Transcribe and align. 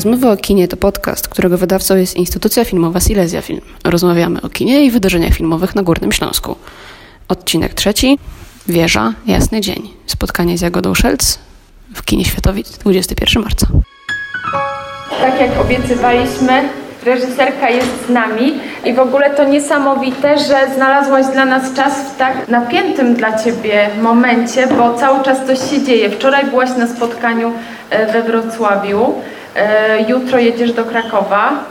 Rozmowy 0.00 0.30
o 0.30 0.36
kinie 0.36 0.68
to 0.68 0.76
podcast, 0.76 1.28
którego 1.28 1.58
wydawcą 1.58 1.96
jest 1.96 2.16
instytucja 2.16 2.64
filmowa 2.64 3.00
Silesia 3.00 3.42
Film. 3.42 3.60
Rozmawiamy 3.84 4.42
o 4.42 4.48
kinie 4.48 4.84
i 4.84 4.90
wydarzeniach 4.90 5.34
filmowych 5.34 5.74
na 5.74 5.82
Górnym 5.82 6.12
Śląsku. 6.12 6.56
Odcinek 7.28 7.74
trzeci. 7.74 8.18
Wieża, 8.68 9.12
jasny 9.26 9.60
dzień. 9.60 9.90
Spotkanie 10.06 10.58
z 10.58 10.60
Jagodą 10.60 10.94
Szelc 10.94 11.38
w 11.94 12.02
kinie 12.02 12.24
Światowic 12.24 12.78
21 12.78 13.42
marca. 13.42 13.66
Tak 15.20 15.40
jak 15.40 15.60
obiecywaliśmy, 15.60 16.68
reżyserka 17.04 17.70
jest 17.70 18.06
z 18.06 18.10
nami 18.10 18.54
i 18.84 18.94
w 18.94 18.98
ogóle 18.98 19.30
to 19.30 19.44
niesamowite, 19.44 20.38
że 20.38 20.74
znalazłaś 20.74 21.26
dla 21.26 21.44
nas 21.44 21.72
czas 21.72 22.12
w 22.12 22.16
tak 22.16 22.48
napiętym 22.48 23.14
dla 23.14 23.38
Ciebie 23.38 23.90
momencie, 24.02 24.66
bo 24.66 24.94
cały 24.94 25.24
czas 25.24 25.38
coś 25.46 25.70
się 25.70 25.82
dzieje. 25.82 26.10
Wczoraj 26.10 26.44
byłaś 26.44 26.70
na 26.78 26.86
spotkaniu 26.86 27.52
e, 27.90 28.12
we 28.12 28.22
Wrocławiu, 28.22 29.14
jutro 30.08 30.38
jedziesz 30.38 30.72
do 30.72 30.84
Krakowa. 30.84 31.64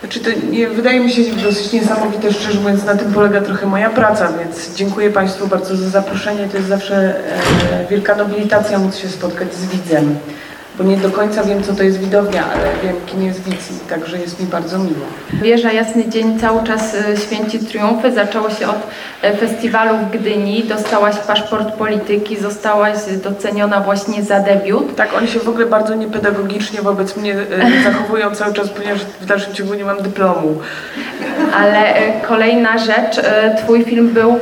Znaczy 0.00 0.20
to 0.20 0.30
wydaje 0.74 1.00
mi 1.00 1.12
się 1.12 1.22
dosyć 1.22 1.72
niesamowite, 1.72 2.32
szczerze 2.32 2.60
mówiąc, 2.60 2.84
na 2.84 2.96
tym 2.96 3.12
polega 3.12 3.40
trochę 3.40 3.66
moja 3.66 3.90
praca, 3.90 4.28
więc 4.38 4.74
dziękuję 4.74 5.10
Państwu 5.10 5.46
bardzo 5.46 5.76
za 5.76 5.88
zaproszenie. 5.88 6.48
To 6.48 6.56
jest 6.56 6.68
zawsze 6.68 6.96
e, 6.96 7.86
wielka 7.90 8.14
nobilitacja 8.14 8.78
móc 8.78 8.96
się 8.96 9.08
spotkać 9.08 9.54
z 9.54 9.66
widzem 9.66 10.18
bo 10.78 10.84
nie 10.84 10.96
do 10.96 11.10
końca 11.10 11.42
wiem, 11.42 11.62
co 11.62 11.74
to 11.74 11.82
jest 11.82 11.98
widownia, 11.98 12.44
ale 12.52 12.64
wiem, 12.82 12.96
kim 13.06 13.22
jest 13.22 13.44
widz 13.44 13.70
i 13.70 13.88
także 13.88 14.18
jest 14.18 14.40
mi 14.40 14.46
bardzo 14.46 14.78
miło. 14.78 15.06
Wieża 15.32 15.72
Jasny 15.72 16.08
Dzień 16.08 16.38
cały 16.38 16.64
czas 16.64 16.94
e, 16.94 17.16
święci 17.16 17.58
triumfy. 17.58 18.12
Zaczęło 18.12 18.50
się 18.50 18.68
od 18.68 18.86
e, 19.22 19.36
festiwalu 19.36 19.98
w 19.98 20.10
Gdyni. 20.10 20.64
Dostałaś 20.64 21.16
paszport 21.16 21.74
polityki, 21.74 22.40
zostałaś 22.40 22.96
doceniona 23.24 23.80
właśnie 23.80 24.22
za 24.22 24.40
debiut. 24.40 24.96
Tak, 24.96 25.14
oni 25.14 25.28
się 25.28 25.38
w 25.38 25.48
ogóle 25.48 25.66
bardzo 25.66 25.94
niepedagogicznie 25.94 26.82
wobec 26.82 27.16
mnie 27.16 27.34
e, 27.34 27.82
zachowują 27.84 28.34
cały 28.34 28.54
czas, 28.54 28.68
ponieważ 28.68 29.00
w 29.20 29.26
dalszym 29.26 29.54
ciągu 29.54 29.74
nie 29.74 29.84
mam 29.84 30.02
dyplomu. 30.02 30.58
Ale 31.56 31.94
kolejna 32.28 32.78
rzecz, 32.78 33.20
twój 33.58 33.84
film 33.84 34.08
był 34.08 34.40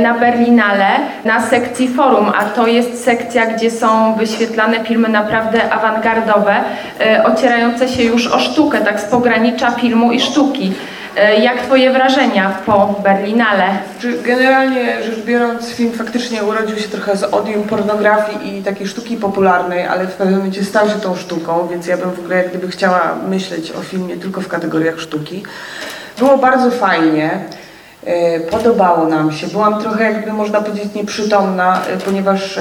na 0.00 0.14
Berlinale, 0.14 0.88
na 1.24 1.46
sekcji 1.46 1.88
forum, 1.88 2.32
a 2.38 2.44
to 2.44 2.66
jest 2.66 3.04
sekcja, 3.04 3.46
gdzie 3.46 3.70
są 3.70 4.14
wyświetlane 4.14 4.84
filmy 4.84 5.08
naprawdę 5.08 5.72
awangardowe, 5.72 6.54
e, 7.00 7.24
ocierające 7.24 7.88
się 7.88 8.02
już 8.02 8.26
o 8.26 8.38
sztukę, 8.38 8.80
tak 8.80 9.00
z 9.00 9.04
pogranicza 9.04 9.70
filmu 9.70 10.12
i 10.12 10.20
sztuki. 10.20 10.72
E, 11.16 11.40
jak 11.40 11.62
Twoje 11.62 11.92
wrażenia 11.92 12.58
po 12.66 13.00
Berlinale? 13.02 13.68
Generalnie 14.22 15.02
rzecz 15.02 15.24
biorąc, 15.24 15.74
film 15.74 15.92
faktycznie 15.92 16.42
urodził 16.42 16.76
się 16.76 16.88
trochę 16.88 17.16
z 17.16 17.24
odium 17.24 17.62
pornografii 17.62 18.58
i 18.58 18.62
takiej 18.62 18.86
sztuki 18.86 19.16
popularnej, 19.16 19.86
ale 19.86 20.06
w 20.06 20.14
pewnym 20.14 20.36
momencie 20.36 20.64
stał 20.64 20.88
się 20.88 20.94
tą 20.94 21.16
sztuką, 21.16 21.68
więc 21.70 21.86
ja 21.86 21.96
bym 21.96 22.10
w 22.10 22.18
ogóle 22.18 22.36
jak 22.36 22.48
gdyby 22.48 22.68
chciała 22.68 23.16
myśleć 23.28 23.72
o 23.72 23.82
filmie 23.82 24.16
tylko 24.16 24.40
w 24.40 24.48
kategoriach 24.48 25.00
sztuki. 25.00 25.42
Było 26.18 26.38
bardzo 26.38 26.70
fajnie. 26.70 27.30
E, 28.04 28.40
podobało 28.40 29.08
nam 29.08 29.32
się. 29.32 29.46
Byłam 29.46 29.80
trochę, 29.80 30.04
jakby 30.04 30.32
można 30.32 30.60
powiedzieć, 30.60 30.94
nieprzytomna, 30.94 31.82
ponieważ 32.04 32.58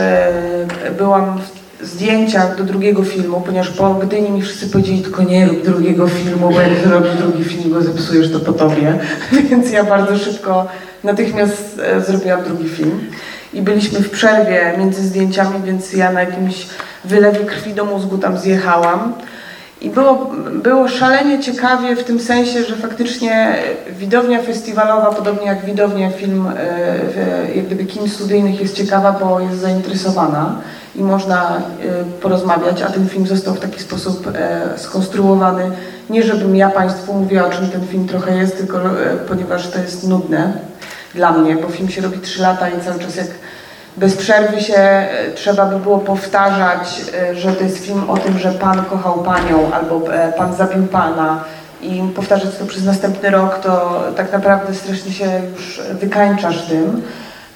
byłam 0.97 1.39
w 1.80 1.86
zdjęciach 1.86 2.58
do 2.58 2.64
drugiego 2.64 3.03
filmu, 3.03 3.41
ponieważ 3.45 3.69
po 3.69 3.94
Gdyni 3.94 4.30
mi 4.30 4.41
wszyscy 4.41 4.67
powiedzieli, 4.67 5.02
tylko 5.02 5.23
nie 5.23 5.47
rób 5.47 5.64
drugiego 5.64 6.08
filmu, 6.08 6.49
bo 6.49 6.61
jak 6.61 6.73
zrobisz 6.88 7.16
drugi 7.16 7.44
film, 7.44 7.73
go 7.73 7.81
zepsujesz, 7.81 8.31
to 8.31 8.39
po 8.39 8.53
tobie. 8.53 8.99
Więc 9.49 9.71
ja 9.71 9.83
bardzo 9.83 10.17
szybko, 10.17 10.67
natychmiast 11.03 11.81
e, 11.83 12.02
zrobiłam 12.02 12.43
drugi 12.43 12.70
film. 12.70 13.11
I 13.54 13.61
byliśmy 13.61 13.99
w 13.99 14.10
przerwie 14.10 14.73
między 14.77 15.02
zdjęciami, 15.02 15.61
więc 15.65 15.93
ja 15.93 16.11
na 16.11 16.20
jakimś 16.20 16.67
wylewie 17.05 17.39
krwi 17.39 17.73
do 17.73 17.86
mózgu 17.86 18.17
tam 18.17 18.37
zjechałam. 18.37 19.14
I 19.82 19.89
było, 19.89 20.32
było 20.64 20.88
szalenie 20.88 21.39
ciekawie 21.39 21.95
w 21.95 22.04
tym 22.04 22.20
sensie, 22.20 22.64
że 22.64 22.76
faktycznie 22.76 23.55
widownia 23.99 24.42
festiwalowa, 24.42 25.11
podobnie 25.11 25.48
jak 25.48 25.65
widownia 25.65 26.10
film, 26.10 26.48
e, 26.58 27.55
jak 27.55 27.65
gdyby 27.65 27.86
kin 27.86 28.10
studyjnych 28.10 28.61
jest 28.61 28.76
ciekawa, 28.76 29.11
bo 29.11 29.39
jest 29.39 29.60
zainteresowana 29.60 30.61
i 30.98 31.04
można 31.04 31.58
y, 31.58 32.21
porozmawiać, 32.21 32.82
a 32.82 32.89
ten 32.89 33.10
film 33.10 33.27
został 33.27 33.54
w 33.54 33.60
taki 33.60 33.80
sposób 33.80 34.27
e, 34.36 34.61
skonstruowany, 34.77 35.71
nie 36.10 36.23
żebym 36.23 36.55
ja 36.55 36.70
Państwu 36.70 37.14
mówiła, 37.14 37.45
o 37.45 37.49
czym 37.49 37.70
ten 37.70 37.87
film 37.87 38.08
trochę 38.08 38.37
jest, 38.37 38.58
tylko 38.58 38.77
e, 38.77 39.16
ponieważ 39.27 39.67
to 39.70 39.80
jest 39.80 40.08
nudne 40.08 40.54
dla 41.16 41.32
mnie, 41.32 41.55
bo 41.55 41.70
film 41.70 41.89
się 41.89 42.02
robi 42.02 42.20
3 42.20 42.42
lata 42.42 42.70
i 42.70 42.82
cały 42.82 42.99
czas 42.99 43.16
jak 43.16 43.27
bez 43.97 44.17
przerwy 44.17 44.61
się 44.61 44.77
e, 44.77 45.09
trzeba 45.35 45.65
by 45.65 45.80
było 45.80 45.97
powtarzać, 45.99 47.02
że 47.33 47.53
to 47.53 47.63
jest 47.63 47.77
film 47.77 48.09
o 48.09 48.17
tym, 48.17 48.39
że 48.39 48.52
Pan 48.52 48.85
kochał 48.85 49.23
Panią 49.23 49.71
albo 49.73 50.02
Pan 50.37 50.55
zabił 50.55 50.87
Pana 50.87 51.43
i 51.81 52.03
powtarzać 52.15 52.57
to 52.59 52.65
przez 52.65 52.86
następny 52.86 53.30
rok, 53.30 53.59
to 53.59 54.03
tak 54.17 54.33
naprawdę 54.33 54.73
strasznie 54.73 55.11
się 55.11 55.41
już 55.55 55.81
wykańczasz 55.93 56.65
tym. 56.65 57.02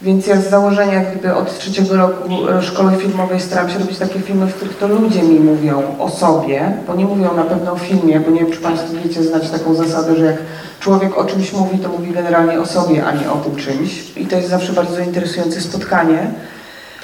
Więc 0.02 0.28
ja 0.28 0.42
z 0.42 0.50
założenia 0.50 1.02
gdyby 1.02 1.36
od 1.36 1.60
trzeciego 1.60 1.96
roku 1.96 2.30
szkoły 2.62 2.92
filmowej 2.98 3.40
staram 3.40 3.70
się 3.70 3.80
robić 3.80 3.98
takie 3.98 4.20
filmy, 4.20 4.48
w 4.48 4.56
których 4.56 4.78
to 4.78 4.88
ludzie 4.88 5.24
mi 5.24 5.40
mówią 5.40 5.84
o 6.00 6.10
sobie, 6.10 6.74
bo 6.88 6.96
nie 6.96 7.06
mówią 7.06 7.36
na 7.36 7.44
pewno 7.44 7.72
o 7.72 7.78
filmie, 7.78 8.20
bo 8.20 8.32
nie 8.32 8.40
wiem, 8.40 8.52
czy 8.52 8.60
Państwo 8.60 8.88
wiecie 9.04 9.24
znać 9.24 9.50
taką 9.50 9.74
zasadę, 9.74 10.16
że 10.16 10.26
jak 10.26 10.38
człowiek 10.80 11.18
o 11.18 11.26
czymś 11.26 11.54
mówi, 11.54 11.80
to 11.80 11.90
mówi 11.90 12.12
generalnie 12.12 12.60
o 12.60 12.66
sobie, 12.66 13.06
a 13.06 13.12
nie 13.12 13.32
o 13.32 13.36
tym 13.36 13.56
czymś. 13.56 14.18
I 14.18 14.26
to 14.26 14.36
jest 14.36 14.50
zawsze 14.50 14.74
bardzo 14.74 15.00
interesujące 15.00 15.62
spotkanie. 15.62 16.32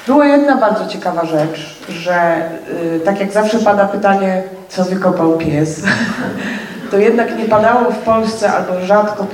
Była 0.08 0.26
jedna 0.26 0.58
bardzo 0.58 0.88
ciekawa 0.88 1.26
rzecz, 1.26 1.80
że 1.90 2.50
yy, 2.94 3.00
tak 3.00 3.20
jak 3.20 3.32
zawsze 3.32 3.60
pada 3.60 3.86
pytanie, 3.86 4.44
co 4.70 4.86
wykopał 4.86 5.38
pies, 5.38 5.82
to 6.92 6.98
jednak 6.98 7.38
nie 7.38 7.46
padało 7.46 7.92
w 7.92 7.98
Polsce, 7.98 8.52
albo 8.52 8.86
rzadko 8.86 9.28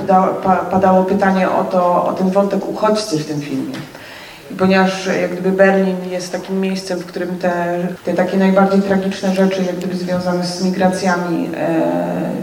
padało, 0.70 1.04
pytanie 1.04 1.50
o, 1.50 1.64
to, 1.64 2.04
o 2.04 2.12
ten 2.12 2.30
wątek 2.30 2.68
uchodźcy 2.68 3.18
w 3.18 3.26
tym 3.26 3.40
filmie. 3.40 3.74
Ponieważ 4.58 5.06
jak 5.20 5.32
gdyby 5.32 5.56
Berlin 5.56 5.96
jest 6.10 6.32
takim 6.32 6.60
miejscem, 6.60 6.98
w 6.98 7.06
którym 7.06 7.38
te, 7.38 7.78
te 8.04 8.14
takie 8.14 8.36
najbardziej 8.36 8.82
tragiczne 8.82 9.34
rzeczy, 9.34 9.62
jak 9.62 9.76
gdyby 9.76 9.96
związane 9.96 10.44
z 10.44 10.64
migracjami 10.64 11.50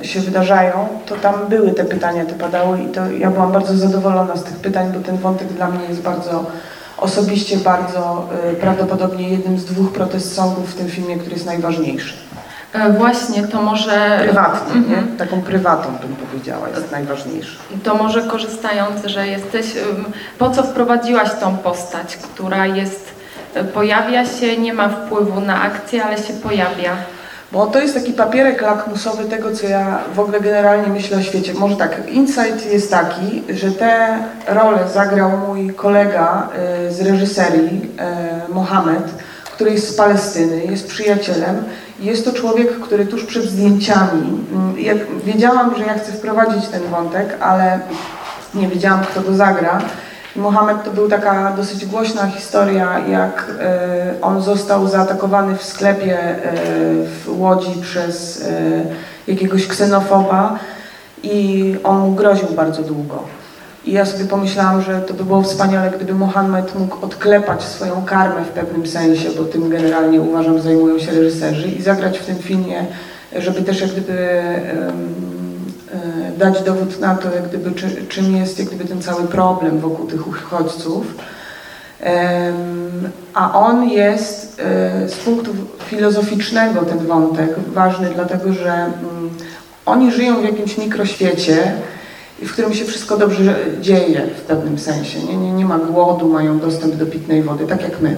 e, 0.01 0.05
się 0.05 0.19
wydarzają, 0.19 0.87
to 1.05 1.15
tam 1.15 1.35
były 1.49 1.71
te 1.71 1.85
pytania, 1.85 2.25
te 2.25 2.33
padały 2.33 2.81
i 2.81 2.87
to 2.87 3.11
ja 3.11 3.31
byłam 3.31 3.51
bardzo 3.51 3.77
zadowolona 3.77 4.35
z 4.35 4.43
tych 4.43 4.55
pytań, 4.55 4.91
bo 4.93 4.99
ten 4.99 5.17
wątek 5.17 5.47
dla 5.47 5.67
mnie 5.67 5.85
jest 5.89 6.01
bardzo 6.01 6.45
osobiście 6.97 7.57
bardzo 7.57 8.29
e, 8.51 8.53
prawdopodobnie 8.53 9.29
jednym 9.29 9.59
z 9.59 9.65
dwóch 9.65 9.93
protest 9.93 10.35
songów 10.35 10.71
w 10.71 10.77
tym 10.77 10.89
filmie, 10.89 11.17
który 11.17 11.33
jest 11.33 11.45
najważniejszy. 11.45 12.13
E, 12.73 12.93
właśnie, 12.93 13.43
to 13.43 13.61
może... 13.61 14.19
Prywatnie, 14.23 14.73
mm 14.73 14.83
-hmm. 14.83 14.89
nie? 14.89 14.97
Mhm. 14.97 15.17
Taką 15.17 15.41
prywatą 15.41 15.97
bym 16.01 16.15
powiedziała, 16.15 16.69
jest 16.69 16.91
najważniejsze. 16.91 17.57
To 17.83 17.95
może 17.95 18.23
korzystając, 18.23 19.05
że 19.05 19.27
jesteś... 19.27 19.65
Po 20.37 20.49
co 20.49 20.63
wprowadziłaś 20.63 21.29
tą 21.39 21.57
postać, 21.57 22.17
która 22.17 22.65
jest... 22.65 23.11
E, 23.53 23.63
pojawia 23.63 24.25
się, 24.25 24.57
nie 24.57 24.73
ma 24.73 24.89
wpływu 24.89 25.41
na 25.41 25.61
akcję, 25.61 26.03
ale 26.03 26.17
się 26.17 26.33
pojawia. 26.33 26.91
Bo 27.51 27.67
to 27.67 27.79
jest 27.79 27.93
taki 27.93 28.13
papierek 28.13 28.61
lakmusowy 28.61 29.25
tego, 29.25 29.55
co 29.55 29.67
ja 29.67 29.99
w 30.15 30.19
ogóle 30.19 30.41
generalnie 30.41 30.87
myślę 30.87 31.17
o 31.17 31.21
świecie. 31.21 31.53
Może 31.53 31.75
tak, 31.75 32.09
insight 32.09 32.71
jest 32.71 32.91
taki, 32.91 33.43
że 33.49 33.71
te 33.71 34.17
role 34.47 34.79
zagrał 34.93 35.31
mój 35.47 35.73
kolega 35.73 36.49
y, 36.87 36.93
z 36.93 37.01
reżyserii, 37.01 37.89
y, 38.49 38.53
Mohamed, 38.53 39.03
który 39.55 39.71
jest 39.71 39.89
z 39.89 39.95
Palestyny, 39.95 40.65
jest 40.65 40.87
przyjacielem 40.87 41.63
jest 42.01 42.25
to 42.25 42.33
człowiek, 42.33 42.79
który 42.79 43.05
tuż 43.05 43.23
przed 43.23 43.43
zdjęciami, 43.43 44.39
mm, 44.53 44.79
jak 44.79 44.97
wiedziałam, 45.25 45.75
że 45.77 45.85
ja 45.85 45.93
chcę 45.93 46.11
wprowadzić 46.11 46.67
ten 46.67 46.81
wątek, 46.83 47.37
ale 47.41 47.79
nie 48.53 48.67
wiedziałam, 48.67 49.01
kto 49.01 49.21
go 49.21 49.33
zagra. 49.33 49.81
Mohamed 50.35 50.83
to 50.83 50.91
był 50.91 51.09
taka 51.09 51.51
dosyć 51.51 51.85
głośna 51.85 52.27
historia, 52.27 52.99
jak 52.99 53.51
e, 53.59 54.13
on 54.21 54.41
został 54.41 54.87
zaatakowany 54.87 55.57
w 55.57 55.63
sklepie 55.63 56.19
e, 56.19 56.35
w 57.05 57.39
Łodzi 57.39 57.81
przez 57.81 58.41
e, 58.41 59.31
jakiegoś 59.31 59.67
ksenofoba 59.67 60.59
i 61.23 61.75
on 61.83 61.99
mu 61.99 62.11
groził 62.11 62.47
bardzo 62.47 62.83
długo. 62.83 63.23
I 63.85 63.91
ja 63.91 64.05
sobie 64.05 64.25
pomyślałam, 64.25 64.81
że 64.81 65.01
to 65.01 65.13
by 65.13 65.25
było 65.25 65.41
wspaniale, 65.41 65.91
gdyby 65.91 66.13
Mohamed 66.13 66.79
mógł 66.79 67.05
odklepać 67.05 67.63
swoją 67.63 68.05
karmę 68.05 68.45
w 68.45 68.49
pewnym 68.49 68.87
sensie, 68.87 69.29
bo 69.37 69.43
tym 69.43 69.69
generalnie 69.69 70.21
uważam 70.21 70.61
zajmują 70.61 70.99
się 70.99 71.11
reżyserzy 71.11 71.67
i 71.67 71.81
zagrać 71.81 72.19
w 72.19 72.25
tym 72.25 72.35
filmie, 72.35 72.85
żeby 73.35 73.61
też 73.61 73.81
jak 73.81 73.91
gdyby 73.91 74.43
um, 74.85 76.35
dać 76.37 76.63
dowód 76.63 76.99
na 76.99 77.15
to, 77.15 77.35
jak 77.35 77.47
gdyby, 77.47 77.71
czy, 77.71 78.05
czym 78.09 78.35
jest 78.35 78.59
jak 78.59 78.67
gdyby 78.67 78.85
ten 78.85 79.01
cały 79.01 79.27
problem 79.27 79.79
wokół 79.79 80.07
tych 80.07 80.27
uchodźców. 80.27 81.05
Um, 81.05 83.09
a 83.33 83.59
on 83.59 83.89
jest 83.89 84.61
um, 84.99 85.09
z 85.09 85.15
punktu 85.15 85.51
filozoficznego 85.85 86.81
ten 86.81 86.97
wątek 86.97 87.49
ważny, 87.73 88.09
dlatego 88.15 88.53
że 88.53 88.71
mm, 88.71 89.29
oni 89.85 90.11
żyją 90.11 90.41
w 90.41 90.43
jakimś 90.43 90.77
mikroświecie, 90.77 91.73
w 92.45 92.53
którym 92.53 92.73
się 92.73 92.85
wszystko 92.85 93.17
dobrze 93.17 93.55
dzieje 93.81 94.27
w 94.37 94.41
pewnym 94.41 94.79
sensie. 94.79 95.23
Nie, 95.23 95.37
nie, 95.37 95.51
nie 95.51 95.65
ma 95.65 95.79
głodu, 95.79 96.29
mają 96.29 96.59
dostęp 96.59 96.95
do 96.95 97.05
pitnej 97.05 97.43
wody, 97.43 97.67
tak 97.67 97.81
jak 97.81 98.01
my. 98.01 98.17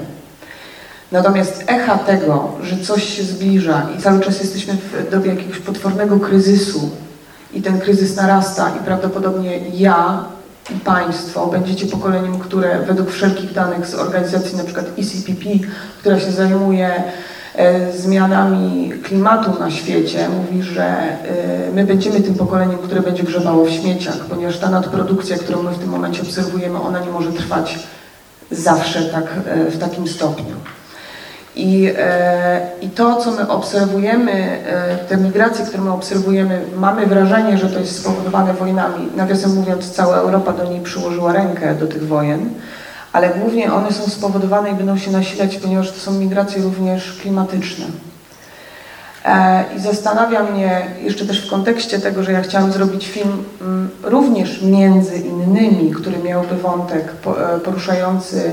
Natomiast 1.12 1.64
echa 1.68 1.98
tego, 1.98 2.52
że 2.64 2.78
coś 2.78 3.04
się 3.04 3.24
zbliża 3.24 3.90
i 3.98 4.02
cały 4.02 4.20
czas 4.20 4.40
jesteśmy 4.40 4.74
w 4.74 5.12
dobie 5.12 5.30
jakiegoś 5.30 5.60
potwornego 5.60 6.20
kryzysu 6.20 6.90
i 7.54 7.62
ten 7.62 7.80
kryzys 7.80 8.16
narasta 8.16 8.72
i 8.82 8.86
prawdopodobnie 8.86 9.60
ja 9.74 10.26
i 10.70 10.80
Państwo 10.80 11.48
będziecie 11.48 11.86
pokoleniem, 11.86 12.40
które 12.40 12.80
według 12.80 13.12
wszelkich 13.12 13.54
danych 13.54 13.88
z 13.88 13.94
organizacji 13.94 14.54
np. 14.60 14.84
ECPP, 14.98 15.50
która 16.00 16.20
się 16.20 16.32
zajmuje 16.32 16.88
e, 16.88 17.04
zmianami 17.98 18.94
klimatu 19.04 19.60
na 19.60 19.72
świecie, 19.72 20.30
mówi, 20.30 20.64
że 20.64 20.84
e, 20.84 21.18
my 21.74 21.86
będziemy 21.86 22.22
tym 22.22 22.36
pokoleniem, 22.36 22.78
które 22.78 23.02
będzie 23.02 23.24
grzebało 23.24 23.66
w 23.66 23.72
śmieciach, 23.72 24.18
ponieważ 24.30 24.58
ta 24.58 24.70
nadprodukcja, 24.70 25.38
którą 25.38 25.64
my 25.64 25.72
w 25.72 25.80
tym 25.80 25.90
momencie 25.90 26.22
obserwujemy, 26.22 26.82
ona 26.82 27.00
nie 27.00 27.10
może 27.10 27.32
trwać 27.32 27.80
zawsze 28.52 29.02
tak, 29.02 29.24
e, 29.48 29.66
w 29.72 29.78
takim 29.80 30.08
stopniu. 30.08 30.56
I, 31.56 31.94
e, 31.98 32.62
I 32.82 32.90
to, 32.90 33.16
co 33.16 33.32
my 33.32 33.48
obserwujemy, 33.48 34.32
e, 34.32 34.98
te 34.98 35.18
migracje, 35.18 35.66
które 35.66 35.84
my 35.84 35.92
obserwujemy, 35.92 36.62
mamy 36.76 37.06
wrażenie, 37.06 37.58
że 37.58 37.70
to 37.70 37.80
jest 37.80 38.00
spowodowane 38.00 38.54
wojnami. 38.54 39.10
Nawiasem 39.16 39.56
mówiąc, 39.56 39.92
cała 39.92 40.16
Europa 40.18 40.54
do 40.54 40.64
niej 40.64 40.82
przyłożyła 40.82 41.34
rękę 41.34 41.76
do 41.76 41.88
tych 41.88 42.08
wojen, 42.08 42.50
ale 43.14 43.30
głównie 43.30 43.74
one 43.74 43.92
są 43.92 44.08
spowodowane 44.08 44.72
i 44.72 44.76
będą 44.76 44.98
się 44.98 45.12
nasilać, 45.12 45.58
ponieważ 45.58 45.92
to 45.92 46.00
są 46.00 46.12
migracje 46.12 46.62
również 46.62 47.20
klimatyczne. 47.22 47.86
E, 49.26 49.64
I 49.78 49.80
zastanawia 49.80 50.44
mnie 50.44 50.86
jeszcze 51.04 51.26
też 51.26 51.48
w 51.48 51.50
kontekście 51.50 52.00
tego, 52.00 52.24
że 52.24 52.32
ja 52.32 52.42
chciałam 52.42 52.72
zrobić 52.72 53.08
film 53.08 53.44
mm, 53.62 53.90
również 54.04 54.62
między 54.62 55.18
innymi, 55.18 55.92
który 55.92 56.18
miałby 56.18 56.56
wątek 56.56 57.14
e, 57.26 57.60
poruszający 57.60 58.52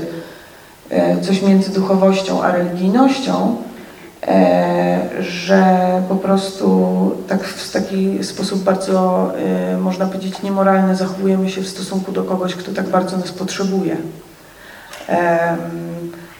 e, 0.89 1.21
coś 1.21 1.41
między 1.41 1.71
duchowością 1.71 2.43
a 2.43 2.51
religijnością, 2.51 3.55
że 5.19 6.01
po 6.09 6.15
prostu 6.15 6.87
tak 7.27 7.43
w 7.43 7.71
taki 7.71 8.23
sposób 8.23 8.63
bardzo, 8.63 9.31
można 9.81 10.05
powiedzieć, 10.05 10.41
niemoralny 10.41 10.95
zachowujemy 10.95 11.49
się 11.49 11.61
w 11.61 11.69
stosunku 11.69 12.11
do 12.11 12.23
kogoś, 12.23 12.55
kto 12.55 12.71
tak 12.71 12.89
bardzo 12.89 13.17
nas 13.17 13.31
potrzebuje. 13.31 13.97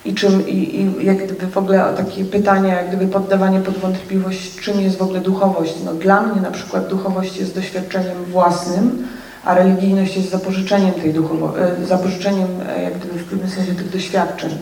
I 0.06 0.13
czym, 0.13 0.47
i, 0.47 0.79
i 0.79 1.06
jak 1.06 1.25
gdyby 1.25 1.47
w 1.47 1.57
ogóle 1.57 1.94
takie 1.97 2.25
pytania, 2.25 2.75
jak 2.75 2.88
gdyby 2.88 3.07
poddawanie 3.07 3.59
pod 3.59 3.77
wątpliwość, 3.77 4.59
czym 4.59 4.81
jest 4.81 4.97
w 4.97 5.01
ogóle 5.01 5.19
duchowość. 5.19 5.75
No 5.85 5.94
dla 5.94 6.21
mnie 6.21 6.41
na 6.41 6.51
przykład 6.51 6.88
duchowość 6.88 7.38
jest 7.38 7.56
doświadczeniem 7.56 8.23
własnym, 8.25 9.07
a 9.44 9.56
religijność 9.56 10.18
jest 10.18 10.29
zapożyczeniem 10.29 10.91
tej 10.91 11.13
duchowości, 11.13 11.85
zapożyczeniem 11.85 12.47
e, 12.69 12.83
jak 12.83 12.97
gdyby 12.97 13.19
w 13.19 13.23
pewnym 13.23 13.50
sensie 13.50 13.75
tych 13.75 13.89
doświadczeń. 13.89 14.57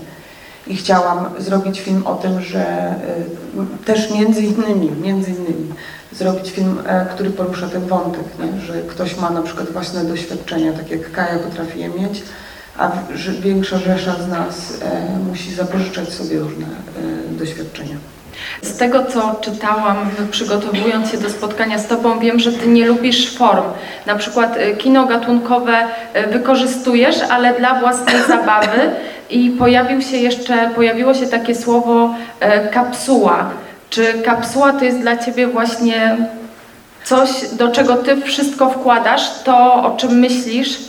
I 0.67 0.75
chciałam 0.75 1.29
zrobić 1.37 1.79
film 1.79 2.07
o 2.07 2.15
tym, 2.15 2.41
że 2.41 2.59
e, 2.59 2.95
też 3.85 4.11
między 4.11 4.41
innymi, 4.41 4.91
między 5.01 5.31
innymi 5.31 5.73
zrobić 6.11 6.51
film, 6.51 6.77
e, 6.85 7.05
który 7.05 7.29
porusza 7.29 7.67
ten 7.67 7.81
wątek, 7.81 8.23
nie? 8.39 8.61
że 8.61 8.81
ktoś 8.81 9.17
ma 9.17 9.29
na 9.29 9.41
przykład 9.41 9.69
własne 9.69 10.05
doświadczenia, 10.05 10.73
tak 10.73 10.91
jak 10.91 11.11
Kaja 11.11 11.39
potrafi 11.39 11.79
je 11.79 11.89
mieć, 11.89 12.23
a 12.79 12.91
większa 13.41 13.77
rzesza 13.77 14.13
z 14.13 14.27
nas 14.27 14.81
e, 14.81 15.19
musi 15.29 15.53
zapożyczać 15.53 16.09
sobie 16.09 16.39
różne 16.39 16.65
e, 16.65 17.37
doświadczenia. 17.39 17.95
Z 18.61 18.77
tego, 18.77 19.05
co 19.05 19.35
czytałam, 19.41 19.97
przygotowując 20.31 21.11
się 21.11 21.17
do 21.17 21.29
spotkania 21.29 21.77
z 21.77 21.87
Tobą, 21.87 22.19
wiem, 22.19 22.39
że 22.39 22.51
Ty 22.51 22.67
nie 22.67 22.87
lubisz 22.87 23.37
form. 23.37 23.63
Na 24.05 24.15
przykład 24.15 24.57
y, 24.57 24.77
kino 24.77 25.05
gatunkowe 25.05 25.87
wykorzystujesz, 26.31 27.15
ale 27.29 27.59
dla 27.59 27.79
własnej 27.79 28.15
zabawy. 28.27 28.91
I 29.29 29.49
pojawił 29.49 30.01
się 30.01 30.17
jeszcze, 30.17 30.69
pojawiło 30.75 31.13
się 31.13 31.27
takie 31.27 31.55
słowo 31.55 32.15
kapsuła. 32.71 33.49
Czy 33.89 34.13
kapsuła 34.13 34.73
to 34.73 34.85
jest 34.85 34.99
dla 34.99 35.17
Ciebie 35.17 35.47
właśnie 35.47 36.17
coś, 37.03 37.29
do 37.53 37.71
czego 37.71 37.95
Ty 37.95 38.21
wszystko 38.21 38.69
wkładasz, 38.69 39.43
to 39.43 39.73
o 39.83 39.97
czym 39.97 40.19
myślisz, 40.19 40.88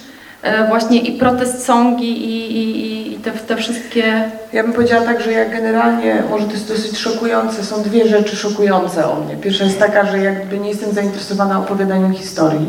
właśnie 0.69 1.01
i 1.01 1.19
protest 1.19 1.65
songi 1.65 2.25
i, 2.25 2.57
i, 2.57 3.13
i 3.13 3.19
te, 3.19 3.31
te 3.31 3.57
wszystkie 3.57 4.31
Ja 4.53 4.63
bym 4.63 4.73
powiedziała 4.73 5.05
tak, 5.05 5.21
że 5.21 5.33
ja 5.33 5.49
generalnie, 5.49 6.23
może 6.31 6.45
to 6.45 6.53
jest 6.53 6.69
dosyć 6.69 6.99
szokujące, 6.99 7.65
są 7.65 7.83
dwie 7.83 8.09
rzeczy 8.09 8.37
szokujące 8.37 9.11
o 9.11 9.21
mnie. 9.21 9.37
Pierwsza 9.37 9.65
jest 9.65 9.79
taka, 9.79 10.07
że 10.07 10.19
jakby 10.19 10.59
nie 10.59 10.69
jestem 10.69 10.93
zainteresowana 10.93 11.59
opowiadaniem 11.59 12.13
historii, 12.13 12.67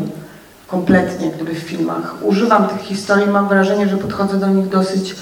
kompletnie 0.66 1.30
gdyby 1.30 1.54
w 1.54 1.58
filmach. 1.58 2.14
Używam 2.22 2.68
tych 2.68 2.80
historii, 2.80 3.26
mam 3.26 3.48
wrażenie, 3.48 3.88
że 3.88 3.96
podchodzę 3.96 4.36
do 4.38 4.46
nich 4.46 4.68
dosyć, 4.68 5.16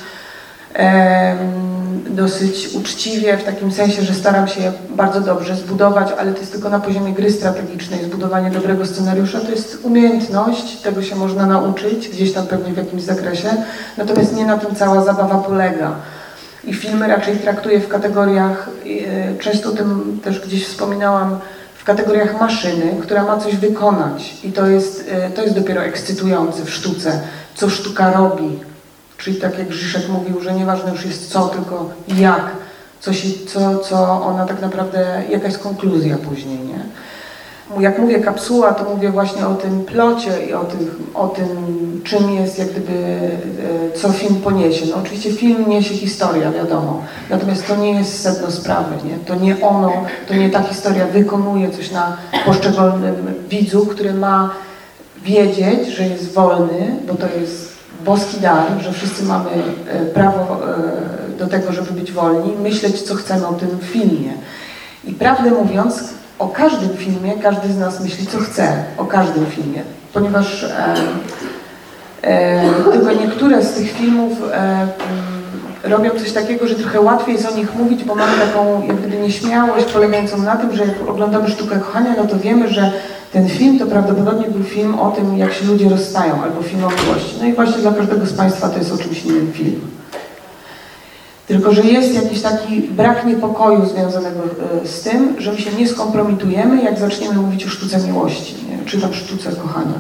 dosyć 2.11 2.75
uczciwie, 2.75 3.37
w 3.37 3.45
takim 3.45 3.73
sensie, 3.73 4.03
że 4.03 4.15
staram 4.15 4.49
się 4.49 4.61
je 4.61 4.73
bardzo 4.91 5.21
dobrze 5.21 5.57
zbudować, 5.57 6.09
ale 6.19 6.33
to 6.33 6.39
jest 6.39 6.53
tylko 6.53 6.71
na 6.71 6.81
poziomie 6.81 7.13
gry 7.13 7.31
strategicznej. 7.31 8.05
Zbudowanie 8.05 8.51
dobrego 8.51 8.87
scenariusza 8.87 9.41
to 9.41 9.51
jest 9.51 9.79
umiejętność, 9.83 10.81
tego 10.81 11.03
się 11.03 11.17
można 11.17 11.47
nauczyć, 11.47 12.09
gdzieś 12.09 12.33
tam 12.33 12.47
pewnie 12.47 12.73
w 12.73 12.77
jakimś 12.77 13.03
zakresie, 13.03 13.49
natomiast 13.97 14.37
nie 14.37 14.45
na 14.45 14.59
tym 14.59 14.75
cała 14.75 15.05
zabawa 15.05 15.39
polega. 15.39 15.93
I 16.65 16.75
filmy 16.75 17.09
raczej 17.09 17.37
traktuję 17.37 17.81
w 17.81 17.89
kategoriach, 17.89 18.69
e, 18.87 19.39
często 19.39 19.69
o 19.69 19.73
tym 19.73 20.21
też 20.25 20.41
gdzieś 20.41 20.67
wspominałam, 20.67 21.39
w 21.75 21.85
kategoriach 21.85 22.41
maszyny, 22.41 22.95
która 23.03 23.25
ma 23.25 23.39
coś 23.39 23.57
wykonać. 23.57 24.35
I 24.45 24.53
to 24.53 24.67
jest, 24.67 25.11
e, 25.11 25.31
to 25.31 25.43
jest 25.43 25.55
dopiero 25.55 25.83
ekscytujące 25.83 26.65
w 26.65 26.71
sztuce, 26.71 27.21
co 27.55 27.71
sztuka 27.71 28.13
robi. 28.13 28.70
Czyli 29.21 29.37
tak 29.37 29.59
jak 29.59 29.69
Grzyszek 29.69 30.09
mówił, 30.09 30.41
że 30.41 30.55
nieważne 30.55 30.91
już 30.91 31.07
jest 31.07 31.33
co, 31.33 31.49
tylko 31.49 31.91
jak, 32.09 32.51
co, 33.01 33.13
się, 33.13 33.29
co, 33.47 33.79
co 33.79 34.23
ona 34.23 34.47
tak 34.47 34.61
naprawdę, 34.61 35.23
jaka 35.31 35.47
jest 35.47 35.63
konkluzja 35.63 36.19
później, 36.19 36.59
nie? 36.59 36.81
Jak 37.79 37.99
mówię 37.99 38.21
kapsuła, 38.21 38.73
to 38.73 38.95
mówię 38.95 39.11
właśnie 39.11 39.47
o 39.47 39.55
tym 39.55 39.85
plocie 39.85 40.47
i 40.47 40.53
o 40.53 40.65
tym, 40.65 40.91
o 41.15 41.29
tym 41.29 41.47
czym 42.05 42.31
jest, 42.31 42.59
jak 42.59 42.71
gdyby, 42.71 42.93
e, 42.93 43.99
co 43.99 44.13
film 44.13 44.37
poniesie. 44.37 44.87
No 44.91 44.97
oczywiście 44.97 45.33
film 45.33 45.69
niesie 45.69 45.95
historia, 45.95 46.53
wiadomo. 46.53 47.03
Natomiast 47.31 47.67
to 47.67 47.77
nie 47.77 47.93
jest 47.93 48.23
sedno 48.23 48.51
sprawy, 48.51 48.95
nie? 49.05 49.19
To 49.27 49.35
nie 49.35 49.61
ono, 49.61 49.93
to 50.29 50.35
nie 50.35 50.51
ta 50.51 50.63
historia 50.63 51.07
wykonuje 51.07 51.71
coś 51.71 51.91
na 51.91 52.17
poszczególnym 52.47 53.35
widzu, 53.49 53.87
który 53.87 54.15
ma 54.15 54.51
wiedzieć, 55.25 55.89
że 55.89 56.07
jest 56.07 56.33
wolny, 56.33 56.97
bo 57.09 57.15
to 57.15 57.27
jest 57.41 57.70
boski 58.05 58.41
dar, 58.41 58.67
że 58.81 58.93
wszyscy 58.93 59.25
mamy 59.25 59.51
e, 59.89 60.05
prawo 60.05 60.59
e, 60.67 61.39
do 61.39 61.47
tego, 61.47 61.73
żeby 61.73 61.93
być 61.93 62.13
wolni, 62.13 62.53
myśleć, 62.63 63.03
co 63.03 63.15
chcemy 63.15 63.47
o 63.47 63.53
tym 63.53 63.79
filmie. 63.81 64.33
I 65.05 65.13
prawdę 65.13 65.51
mówiąc, 65.51 66.05
o 66.39 66.49
każdym 66.49 66.97
filmie 66.97 67.33
każdy 67.43 67.73
z 67.73 67.79
nas 67.79 68.01
myśli, 68.01 68.27
co 68.27 68.39
chce, 68.39 68.85
o 68.97 69.05
każdym 69.05 69.47
filmie, 69.47 69.83
ponieważ 70.13 70.65
e, 70.65 70.95
e, 72.23 72.63
tylko 72.93 73.13
niektóre 73.13 73.63
z 73.63 73.73
tych 73.73 73.93
filmów 73.93 74.33
e, 74.43 74.55
mm, 74.55 74.91
robią 75.85 76.11
coś 76.11 76.33
takiego, 76.33 76.67
że 76.67 76.75
trochę 76.75 77.01
łatwiej 77.01 77.35
jest 77.35 77.53
o 77.53 77.57
nich 77.57 77.75
mówić, 77.75 78.05
bo 78.05 78.15
mamy 78.15 78.33
taką 78.39 78.87
jak 78.87 78.97
gdyby 78.97 79.17
nieśmiałość 79.17 79.87
polegającą 79.87 80.43
na 80.43 80.57
tym, 80.57 80.77
że 80.77 80.85
jak 80.85 81.09
oglądamy 81.09 81.51
sztukę 81.51 81.79
kochania, 81.79 82.15
no 82.17 82.27
to 82.27 82.39
wiemy, 82.39 82.69
że 82.69 82.93
ten 83.33 83.49
film 83.49 83.79
to 83.79 83.87
prawdopodobnie 83.87 84.49
był 84.49 84.65
film 84.65 84.99
o 84.99 85.11
tym, 85.11 85.39
jak 85.39 85.53
się 85.53 85.67
ludzie 85.67 85.89
rozstają, 85.89 86.43
albo 86.43 86.63
film 86.63 86.85
o 86.85 86.89
miłości. 86.89 87.35
No 87.41 87.47
i 87.47 87.53
właśnie 87.53 87.79
dla 87.79 87.93
każdego 87.93 88.27
z 88.27 88.33
Państwa 88.33 88.69
to 88.69 88.79
jest 88.79 88.93
o 88.93 88.99
czymś 88.99 89.25
innym 89.25 89.53
film. 89.53 89.81
Tylko, 91.47 91.73
że 91.73 91.83
jest 91.83 92.15
jakiś 92.15 92.43
taki 92.43 92.81
brak 92.81 93.27
niepokoju 93.27 93.87
związanego 93.87 94.41
e, 94.83 94.87
z 94.87 95.01
tym, 95.01 95.35
że 95.39 95.53
my 95.53 95.59
się 95.59 95.73
nie 95.73 95.89
skompromitujemy, 95.89 96.83
jak 96.83 96.99
zaczniemy 96.99 97.35
mówić 97.35 97.67
o 97.67 97.69
sztuce 97.69 97.99
miłości, 97.99 98.55
nie? 98.71 98.87
czy 98.87 99.01
tam 99.01 99.15
sztuce 99.15 99.53
kochania. 99.53 99.95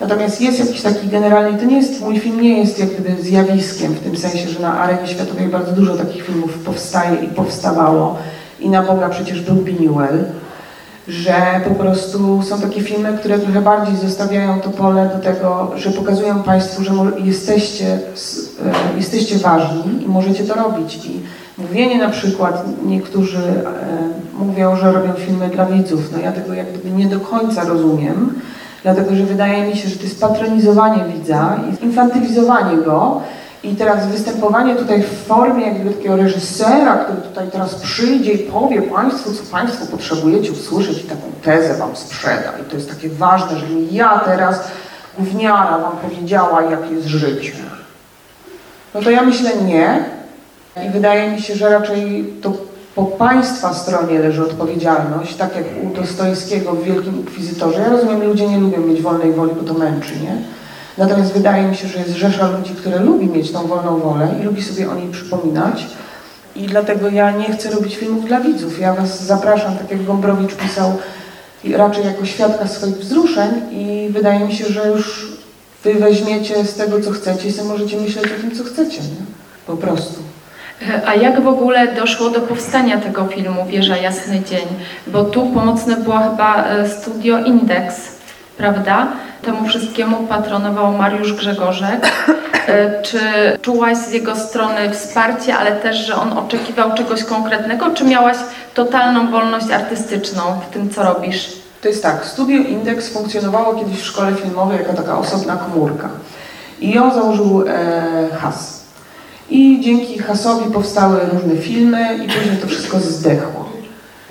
Natomiast 0.00 0.40
jest 0.40 0.58
jakiś 0.58 0.82
taki 0.82 1.08
generalny, 1.08 1.58
to 1.58 1.64
nie 1.64 1.76
jest, 1.76 2.00
mój 2.00 2.20
film 2.20 2.40
nie 2.40 2.58
jest 2.58 2.78
jak 2.78 2.88
gdyby 2.88 3.22
zjawiskiem, 3.22 3.92
w 3.92 4.00
tym 4.00 4.16
sensie, 4.16 4.48
że 4.48 4.60
na 4.60 4.80
arenie 4.80 5.08
światowej 5.08 5.48
bardzo 5.48 5.72
dużo 5.72 5.96
takich 5.96 6.26
filmów 6.26 6.58
powstaje 6.58 7.24
i 7.24 7.28
powstawało. 7.28 8.18
I 8.60 8.70
na 8.70 8.82
Boga 8.82 9.08
przecież 9.08 9.40
był 9.40 9.54
Biniuel, 9.54 10.24
że 11.08 11.60
po 11.68 11.74
prostu 11.74 12.42
są 12.42 12.60
takie 12.60 12.80
filmy, 12.80 13.18
które 13.18 13.38
trochę 13.38 13.60
bardziej 13.60 13.96
zostawiają 13.96 14.60
to 14.60 14.70
pole 14.70 15.10
do 15.16 15.22
tego, 15.22 15.70
że 15.76 15.90
pokazują 15.90 16.42
Państwu, 16.42 16.84
że 16.84 16.92
jesteście, 17.24 17.86
e, 17.86 18.96
jesteście 18.96 19.38
ważni 19.38 20.04
i 20.04 20.08
możecie 20.08 20.44
to 20.44 20.54
robić. 20.54 21.06
I 21.06 21.20
mówienie 21.58 21.98
na 21.98 22.08
przykład, 22.08 22.64
niektórzy 22.84 23.38
e, 23.38 24.44
mówią, 24.44 24.76
że 24.76 24.92
robią 24.92 25.12
filmy 25.12 25.48
dla 25.48 25.66
widzów. 25.66 26.12
No 26.12 26.18
ja 26.18 26.32
tego 26.32 26.54
jak 26.54 26.72
gdyby 26.72 26.90
nie 26.90 27.06
do 27.06 27.20
końca 27.20 27.64
rozumiem, 27.64 28.34
dlatego 28.82 29.14
że 29.14 29.24
wydaje 29.24 29.68
mi 29.68 29.76
się, 29.76 29.88
że 29.88 29.96
to 29.96 30.02
jest 30.02 30.20
patronizowanie 30.20 31.04
widza 31.04 31.60
i 31.70 31.84
infantylizowanie 31.84 32.76
go. 32.76 33.20
I 33.64 33.76
teraz 33.76 34.06
występowanie 34.06 34.76
tutaj 34.76 35.02
w 35.02 35.26
formie 35.26 35.66
jakby 35.66 35.90
takiego 35.90 36.16
reżysera, 36.16 36.96
który 36.96 37.22
tutaj 37.22 37.50
teraz 37.50 37.74
przyjdzie 37.74 38.32
i 38.32 38.38
powie 38.38 38.82
Państwu, 38.82 39.32
co 39.32 39.42
Państwo 39.52 39.86
potrzebujecie 39.86 40.52
usłyszeć 40.52 40.98
i 40.98 41.04
taką 41.04 41.22
tezę 41.42 41.74
Wam 41.74 41.96
sprzeda. 41.96 42.52
I 42.62 42.70
to 42.70 42.76
jest 42.76 42.90
takie 42.90 43.08
ważne, 43.08 43.58
że 43.58 43.66
ja 43.90 44.18
teraz 44.18 44.64
gówniara 45.18 45.78
Wam 45.78 45.96
powiedziała, 45.96 46.62
jakie 46.62 46.94
jest 46.94 47.06
życie. 47.06 47.52
No 48.94 49.02
to 49.02 49.10
ja 49.10 49.22
myślę 49.22 49.50
nie, 49.56 50.04
I 50.86 50.90
wydaje 50.90 51.30
mi 51.30 51.42
się, 51.42 51.54
że 51.54 51.68
raczej 51.70 52.32
to 52.42 52.52
po 52.94 53.04
państwa 53.04 53.74
stronie 53.74 54.18
leży 54.18 54.42
odpowiedzialność, 54.42 55.36
tak 55.36 55.56
jak 55.56 55.64
u 55.84 55.96
Dostojskiego 55.96 56.72
w 56.72 56.84
Wielkim 56.84 57.16
Inkwizytorze. 57.16 57.80
Ja 57.80 57.88
rozumiem, 57.88 58.22
ludzie 58.22 58.48
nie 58.48 58.58
lubią 58.58 58.80
mieć 58.80 59.02
wolnej 59.02 59.32
woli, 59.32 59.52
bo 59.60 59.72
to 59.72 59.78
męczy, 59.78 60.12
nie? 60.22 60.36
Natomiast 60.98 61.32
wydaje 61.32 61.62
mi 61.62 61.76
się, 61.76 61.88
że 61.88 61.98
jest 61.98 62.10
rzesza 62.10 62.50
ludzi, 62.50 62.74
które 62.74 62.98
lubi 62.98 63.26
mieć 63.26 63.52
tą 63.52 63.66
wolną 63.66 63.98
wolę 63.98 64.28
i 64.40 64.42
lubi 64.42 64.62
sobie 64.62 64.90
o 64.90 64.94
niej 64.94 65.08
przypominać. 65.08 65.86
I 66.56 66.66
dlatego 66.66 67.08
ja 67.08 67.30
nie 67.30 67.52
chcę 67.52 67.70
robić 67.70 67.96
filmów 67.96 68.26
dla 68.26 68.40
widzów. 68.40 68.80
Ja 68.80 68.94
was 68.94 69.24
zapraszam, 69.24 69.78
tak 69.78 69.90
jak 69.90 70.04
Gombrowicz 70.04 70.54
pisał, 70.54 70.92
raczej 71.76 72.04
jako 72.04 72.24
świadka 72.24 72.68
swoich 72.68 72.96
wzruszeń 72.96 73.50
i 73.70 74.08
wydaje 74.10 74.40
mi 74.40 74.54
się, 74.54 74.64
że 74.66 74.88
już 74.88 75.32
wy 75.84 75.94
weźmiecie 75.94 76.64
z 76.64 76.74
tego, 76.74 77.00
co 77.00 77.10
chcecie 77.10 77.48
i 77.48 77.52
sobie 77.52 77.68
możecie 77.68 77.96
myśleć 77.96 78.26
o 78.26 78.40
tym, 78.40 78.56
co 78.56 78.64
chcecie, 78.64 79.02
nie? 79.02 79.26
Po 79.66 79.76
prostu. 79.76 80.22
A 81.06 81.14
jak 81.14 81.42
w 81.42 81.46
ogóle 81.46 81.94
doszło 81.94 82.30
do 82.30 82.40
powstania 82.40 83.00
tego 83.00 83.26
filmu 83.26 83.66
Wieża 83.66 83.96
Jasny 83.96 84.42
Dzień? 84.50 84.66
Bo 85.06 85.24
tu 85.24 85.46
pomocne 85.46 85.96
było 85.96 86.18
chyba 86.18 86.64
e, 86.64 86.88
studio 86.88 87.38
Index, 87.38 87.94
prawda? 88.56 89.08
Temu 89.42 89.68
wszystkiemu 89.68 90.26
patronował 90.26 90.92
Mariusz 90.92 91.32
Grzegorzek. 91.32 92.12
E, 92.68 93.02
Czy 93.02 93.18
czułaś 93.62 93.96
z 93.98 94.12
jego 94.12 94.36
strony 94.36 94.90
wsparcie, 94.90 95.56
ale 95.56 95.72
też, 95.72 95.96
że 95.96 96.16
on 96.16 96.38
oczekiwał 96.38 96.94
czegoś 96.94 97.24
konkretnego, 97.24 97.90
czy 97.90 98.04
miałaś 98.04 98.36
totalną 98.74 99.30
wolność 99.30 99.70
artystyczną 99.70 100.42
w 100.68 100.72
tym, 100.72 100.90
co 100.90 101.02
robisz? 101.02 101.52
To 101.80 101.88
jest 101.88 102.02
tak, 102.02 102.26
Studio 102.26 102.56
Index 102.56 103.08
funkcjonowało 103.12 103.74
kiedyś 103.74 103.96
w 103.96 104.04
szkole 104.06 104.34
filmowej 104.34 104.78
jako 104.78 104.92
taka 104.92 105.18
osobna 105.18 105.56
komórka. 105.56 106.08
I 106.80 106.90
ją 106.90 107.14
założył 107.14 107.64
e, 107.68 108.28
Has. 108.40 108.84
I 109.50 109.80
dzięki 109.80 110.18
Hasowi 110.18 110.70
powstały 110.70 111.20
różne 111.32 111.56
filmy 111.56 112.14
i 112.14 112.28
później 112.28 112.56
to 112.56 112.66
wszystko 112.66 112.98
zdechło. 113.00 113.61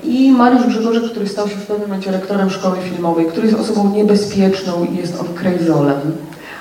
I 0.04 0.32
Mariusz 0.32 0.68
Grzegorzek, 0.68 1.04
który 1.04 1.28
stał 1.28 1.50
się 1.50 1.56
w 1.56 1.66
pewnym 1.66 1.90
momencie 1.90 2.12
rektorem 2.12 2.50
szkoły 2.50 2.78
filmowej, 2.78 3.26
który 3.26 3.48
jest 3.48 3.60
osobą 3.60 3.90
niebezpieczną 3.90 4.86
i 4.86 4.98
jest 4.98 5.22
on 5.22 5.34
krejzolem, 5.36 6.02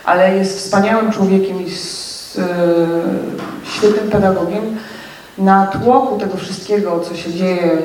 ale 0.04 0.36
jest 0.36 0.58
wspaniałym 0.58 1.12
człowiekiem 1.12 1.66
i 1.66 1.66
s, 1.66 2.38
e, 2.38 2.56
świetnym 3.64 4.10
pedagogiem, 4.10 4.76
na 5.38 5.66
tłoku 5.66 6.18
tego 6.18 6.36
wszystkiego, 6.36 7.00
co 7.00 7.16
się 7.16 7.32
dzieje 7.32 7.78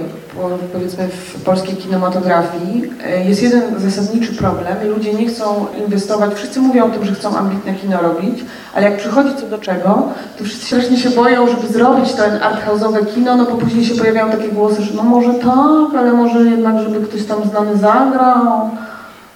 powiedzmy 0.74 1.08
w 1.08 1.44
polskiej 1.44 1.76
kinematografii, 1.76 2.92
e, 3.06 3.26
jest 3.26 3.44
jeden 3.44 3.80
zasadniczy 3.80 4.34
problem. 4.34 4.76
Ludzie 4.96 5.14
nie 5.14 5.28
chcą 5.28 5.66
inwestować, 5.86 6.34
wszyscy 6.34 6.60
mówią 6.60 6.86
o 6.86 6.90
tym, 6.90 7.06
że 7.06 7.14
chcą 7.14 7.38
ambitne 7.38 7.74
kino 7.74 8.02
robić, 8.02 8.46
ale 8.76 8.90
jak 8.90 8.98
przychodzi 8.98 9.30
co 9.36 9.48
do 9.48 9.58
czego, 9.58 10.10
to 10.38 10.44
wszyscy 10.44 10.66
strasznie 10.66 10.98
się 10.98 11.10
boją, 11.10 11.48
żeby 11.48 11.68
zrobić 11.68 12.14
ten 12.14 12.40
arthouse'owe 12.40 13.06
kino, 13.06 13.36
no 13.36 13.46
bo 13.46 13.52
później 13.52 13.86
się 13.86 13.96
pojawiają 13.96 14.32
takie 14.32 14.50
głosy, 14.50 14.84
że 14.84 14.94
no 14.94 15.04
może 15.04 15.34
tak, 15.34 16.00
ale 16.00 16.14
może 16.14 16.40
jednak, 16.40 16.80
żeby 16.80 17.08
ktoś 17.08 17.24
tam 17.26 17.50
znany 17.50 17.78
zagrał, 17.78 18.70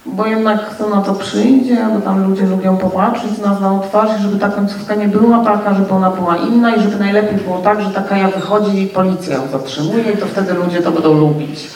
bo 0.06 0.26
jednak 0.26 0.70
kto 0.70 0.88
na 0.88 1.02
to 1.02 1.14
przyjdzie, 1.14 1.76
bo 1.94 2.00
tam 2.00 2.30
ludzie 2.30 2.46
lubią 2.46 2.76
popatrzeć 2.76 3.38
na 3.38 3.54
znaną 3.54 3.80
twarz 3.80 4.10
i 4.18 4.22
żeby 4.22 4.38
ta 4.38 4.48
końcówka 4.48 4.94
nie 4.94 5.08
była 5.08 5.44
taka, 5.44 5.74
żeby 5.74 5.90
ona 5.94 6.10
była 6.10 6.36
inna 6.36 6.76
i 6.76 6.80
żeby 6.80 6.98
najlepiej 6.98 7.38
było 7.38 7.58
tak, 7.58 7.82
że 7.82 7.90
taka 7.90 8.16
ja 8.16 8.28
wychodzi 8.28 8.82
i 8.82 8.86
policja 8.86 9.36
ją 9.36 9.42
zatrzymuje 9.52 10.12
i 10.12 10.16
to 10.16 10.26
wtedy 10.26 10.54
ludzie 10.54 10.82
to 10.82 10.90
będą 10.90 11.14
lubić. 11.14 11.70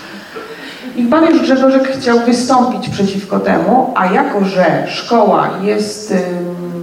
I 0.96 1.04
pan 1.04 1.26
już 1.26 1.42
Grzegorzek 1.42 1.88
chciał 1.88 2.18
wystąpić 2.18 2.88
przeciwko 2.88 3.40
temu, 3.40 3.92
a 3.94 4.06
jako, 4.06 4.44
że 4.44 4.86
szkoła 4.88 5.50
jest... 5.62 6.14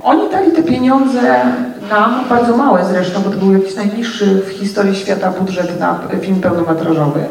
Oni 0.04 0.30
dali 0.30 0.52
te 0.52 0.64
pieniądze 0.64 1.22
nam, 1.90 2.24
bardzo 2.30 2.58
małe 2.58 2.86
zresztą, 2.86 3.22
bo 3.22 3.30
to 3.30 3.38
był 3.38 3.54
jakiś 3.54 3.76
najniższy 3.76 4.42
w 4.48 4.50
historii 4.50 4.96
świata 4.96 5.34
budżet 5.40 5.80
na 5.80 6.00
film 6.22 6.42
pełnometrażowy. 6.42 7.24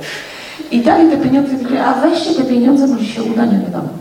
I 0.70 0.80
dali 0.80 1.10
te 1.10 1.16
pieniądze 1.16 1.52
a 1.86 1.94
weźcie 1.94 2.34
te 2.34 2.44
pieniądze, 2.44 2.86
może 2.86 3.04
się 3.04 3.22
uda, 3.22 3.44
nie 3.44 3.58
wiadomo. 3.58 3.99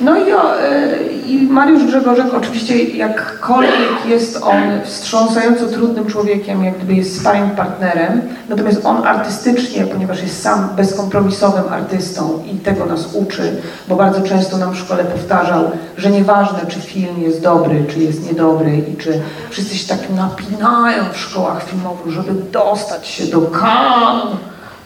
No 0.00 0.16
i, 0.16 0.32
o, 0.32 0.64
y, 0.64 1.14
i 1.26 1.42
Mariusz 1.42 1.84
Grzegorzek 1.84 2.34
oczywiście 2.34 2.84
jakkolwiek 2.84 4.06
jest 4.08 4.42
on 4.42 4.62
wstrząsająco 4.84 5.66
trudnym 5.66 6.06
człowiekiem, 6.06 6.64
jak 6.64 6.76
gdyby 6.76 6.94
jest 6.94 7.20
sparring 7.20 7.54
partnerem, 7.54 8.20
natomiast 8.48 8.86
on 8.86 9.06
artystycznie, 9.06 9.86
ponieważ 9.86 10.22
jest 10.22 10.42
sam 10.42 10.68
bezkompromisowym 10.76 11.72
artystą 11.72 12.42
i 12.52 12.56
tego 12.56 12.86
nas 12.86 13.14
uczy, 13.14 13.56
bo 13.88 13.96
bardzo 13.96 14.22
często 14.22 14.58
nam 14.58 14.72
w 14.74 14.78
szkole 14.78 15.04
powtarzał, 15.04 15.70
że 15.96 16.10
nieważne 16.10 16.58
czy 16.68 16.80
film 16.80 17.22
jest 17.22 17.42
dobry, 17.42 17.84
czy 17.88 17.98
jest 17.98 18.26
niedobry 18.26 18.76
i 18.76 18.96
czy 18.96 19.20
wszyscy 19.50 19.76
się 19.76 19.88
tak 19.88 20.10
napinają 20.16 21.04
w 21.12 21.18
szkołach 21.18 21.64
filmowych, 21.64 22.12
żeby 22.12 22.32
dostać 22.52 23.06
się 23.06 23.24
do 23.24 23.40
Cannes, 23.40 24.36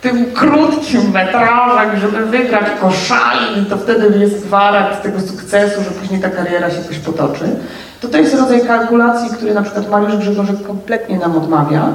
tym 0.01 0.33
krótkim 0.35 1.11
metrażem, 1.13 2.01
żeby 2.01 2.27
wygrać 2.27 2.67
koszali, 2.81 3.67
to 3.71 3.77
wtedy 3.77 4.19
jest 4.19 4.47
gwarant 4.47 5.03
tego 5.03 5.21
sukcesu, 5.21 5.83
że 5.83 5.91
później 5.91 6.21
ta 6.21 6.31
kariera 6.31 6.71
się 6.71 6.81
jakoś 6.81 6.99
potoczy. 6.99 7.45
To 8.01 8.09
to 8.09 8.19
jest 8.19 8.35
rodzaj 8.35 8.67
kalkulacji, 8.67 9.31
który 9.37 9.55
na 9.55 9.63
przykład 9.63 9.91
Mariusz 9.91 10.17
Grzegorzek 10.17 10.67
kompletnie 10.67 11.19
nam 11.19 11.37
odmawia. 11.37 11.93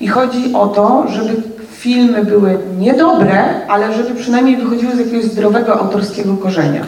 I 0.00 0.08
chodzi 0.08 0.54
o 0.54 0.66
to, 0.66 1.04
żeby 1.08 1.42
filmy 1.70 2.24
były 2.24 2.58
niedobre, 2.78 3.66
ale 3.68 3.92
żeby 3.94 4.14
przynajmniej 4.14 4.56
wychodziły 4.56 4.96
z 4.96 4.98
jakiegoś 4.98 5.24
zdrowego 5.24 5.80
autorskiego 5.80 6.36
korzenia. 6.36 6.86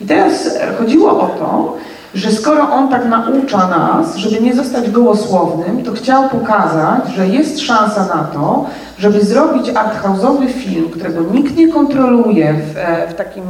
I 0.00 0.06
teraz 0.06 0.58
chodziło 0.78 1.20
o 1.20 1.26
to, 1.26 1.76
że 2.14 2.32
skoro 2.32 2.70
on 2.70 2.88
tak 2.88 3.06
naucza 3.06 3.68
nas, 3.68 4.16
żeby 4.16 4.40
nie 4.40 4.54
zostać 4.54 4.90
gołosłownym, 4.90 5.82
to 5.82 5.92
chciał 5.92 6.28
pokazać, 6.28 7.08
że 7.16 7.28
jest 7.28 7.60
szansa 7.60 8.06
na 8.06 8.24
to, 8.24 8.66
żeby 8.98 9.20
zrobić 9.20 9.66
arthouse'owy 9.66 10.48
film, 10.48 10.90
którego 10.90 11.20
nikt 11.20 11.56
nie 11.56 11.68
kontroluje 11.68 12.54
w, 12.54 12.76
e, 12.76 13.08
w 13.08 13.14
takim... 13.14 13.44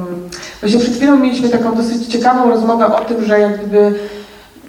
Właśnie 0.60 0.80
przed 0.80 0.94
chwilą 0.94 1.16
mieliśmy 1.16 1.48
taką 1.48 1.74
dosyć 1.74 2.06
ciekawą 2.06 2.50
rozmowę 2.50 2.86
o 2.86 3.00
tym, 3.00 3.24
że 3.24 3.40
jak 3.40 3.58
gdyby 3.58 3.94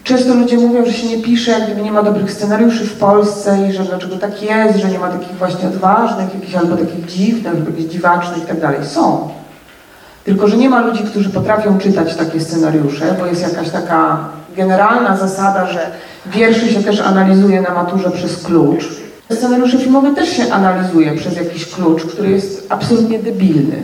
Często 0.05 0.33
ludzie 0.33 0.57
mówią, 0.57 0.85
że 0.85 0.93
się 0.93 1.07
nie 1.07 1.23
pisze, 1.23 1.51
jak 1.51 1.65
gdyby 1.65 1.81
nie 1.81 1.91
ma 1.91 2.03
dobrych 2.03 2.31
scenariuszy 2.31 2.85
w 2.85 2.97
Polsce 2.97 3.67
i 3.69 3.73
że 3.73 3.83
dlaczego 3.83 4.17
tak 4.17 4.41
jest, 4.41 4.79
że 4.79 4.89
nie 4.89 4.99
ma 4.99 5.09
takich 5.09 5.37
właśnie 5.37 5.67
odważnych, 5.67 6.33
jakichś 6.33 6.55
albo 6.55 6.77
takich 6.77 7.05
dziwnych, 7.05 7.53
albo 7.53 7.69
jakichś 7.69 7.91
dziwacznych 7.91 8.43
i 8.43 8.47
tak 8.47 8.61
dalej. 8.61 8.85
Są. 8.85 9.29
Tylko, 10.25 10.47
że 10.47 10.57
nie 10.57 10.69
ma 10.69 10.81
ludzi, 10.81 11.03
którzy 11.03 11.29
potrafią 11.29 11.77
czytać 11.77 12.15
takie 12.15 12.39
scenariusze, 12.39 13.15
bo 13.19 13.25
jest 13.25 13.41
jakaś 13.41 13.69
taka 13.69 14.17
generalna 14.57 15.17
zasada, 15.17 15.67
że 15.67 15.91
wierszy 16.25 16.73
się 16.73 16.83
też 16.83 17.01
analizuje 17.01 17.61
na 17.61 17.73
maturze 17.73 18.11
przez 18.11 18.43
klucz. 18.43 18.85
Scenariusze 19.33 19.77
filmowe 19.77 20.15
też 20.15 20.29
się 20.29 20.53
analizuje 20.53 21.15
przez 21.15 21.37
jakiś 21.37 21.71
klucz, 21.71 22.05
który 22.05 22.29
jest 22.29 22.67
absolutnie 22.69 23.19
debilny. 23.19 23.83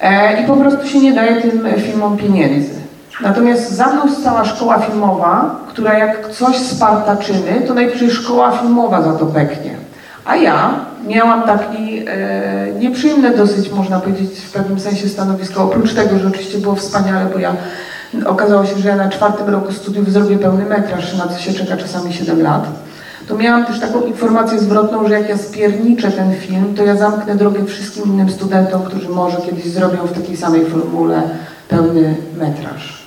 E, 0.00 0.42
I 0.42 0.46
po 0.46 0.56
prostu 0.56 0.88
się 0.88 1.00
nie 1.00 1.12
daje 1.12 1.42
tym 1.42 1.66
filmom 1.78 2.16
pieniędzy. 2.16 2.74
Natomiast 3.22 3.72
za 3.72 3.86
mną 3.86 4.14
stała 4.14 4.44
szkoła 4.44 4.78
filmowa, 4.78 5.60
która 5.68 5.98
jak 5.98 6.30
coś 6.30 6.56
spartaczymy, 6.56 7.62
to 7.66 7.74
najpierw 7.74 8.12
szkoła 8.12 8.50
filmowa 8.50 9.02
za 9.02 9.12
to 9.12 9.24
beknie. 9.26 9.74
A 10.24 10.36
ja 10.36 10.74
miałam 11.06 11.42
taki 11.42 12.02
e, 12.06 12.72
nieprzyjemne 12.80 13.36
dosyć, 13.36 13.70
można 13.70 14.00
powiedzieć, 14.00 14.30
w 14.30 14.52
pewnym 14.52 14.80
sensie 14.80 15.08
stanowisko. 15.08 15.64
Oprócz 15.64 15.94
tego, 15.94 16.18
że 16.18 16.28
oczywiście 16.28 16.58
było 16.58 16.74
wspaniale, 16.74 17.30
bo 17.32 17.38
ja 17.38 17.56
okazało 18.26 18.66
się, 18.66 18.78
że 18.78 18.88
ja 18.88 18.96
na 18.96 19.08
czwartym 19.08 19.48
roku 19.48 19.72
studiów 19.72 20.12
zrobię 20.12 20.38
pełny 20.38 20.64
metraż, 20.64 21.14
na 21.14 21.28
co 21.28 21.38
się 21.38 21.52
czeka 21.52 21.76
czasami 21.76 22.12
7 22.12 22.42
lat. 22.42 22.66
To 23.28 23.36
miałam 23.36 23.64
też 23.64 23.80
taką 23.80 24.02
informację 24.02 24.58
zwrotną, 24.58 25.08
że 25.08 25.14
jak 25.14 25.28
ja 25.28 25.38
spierniczę 25.38 26.10
ten 26.10 26.34
film, 26.34 26.74
to 26.76 26.84
ja 26.84 26.96
zamknę 26.96 27.34
drogę 27.34 27.64
wszystkim 27.64 28.04
innym 28.04 28.30
studentom, 28.30 28.82
którzy 28.82 29.08
może 29.08 29.36
kiedyś 29.36 29.64
zrobią 29.64 30.06
w 30.06 30.12
takiej 30.12 30.36
samej 30.36 30.66
formule 30.66 31.22
pełny 31.68 32.16
metraż. 32.38 33.03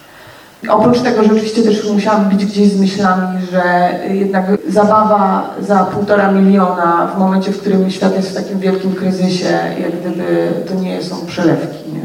Oprócz 0.69 1.01
tego, 1.01 1.23
że 1.23 1.33
oczywiście 1.33 1.63
też 1.63 1.89
musiałam 1.89 2.29
być 2.29 2.45
gdzieś 2.45 2.71
z 2.71 2.79
myślami, 2.79 3.39
że 3.51 3.91
jednak 4.13 4.45
zabawa 4.69 5.55
za 5.61 5.83
półtora 5.83 6.31
miliona 6.31 7.11
w 7.15 7.19
momencie, 7.19 7.51
w 7.51 7.59
którym 7.59 7.91
świat 7.91 8.15
jest 8.15 8.29
w 8.29 8.35
takim 8.35 8.59
wielkim 8.59 8.95
kryzysie, 8.95 9.59
jak 9.81 9.99
gdyby 10.01 10.53
to 10.67 10.75
nie 10.75 11.03
są 11.03 11.25
przelewki. 11.25 11.91
Nie? 11.93 12.01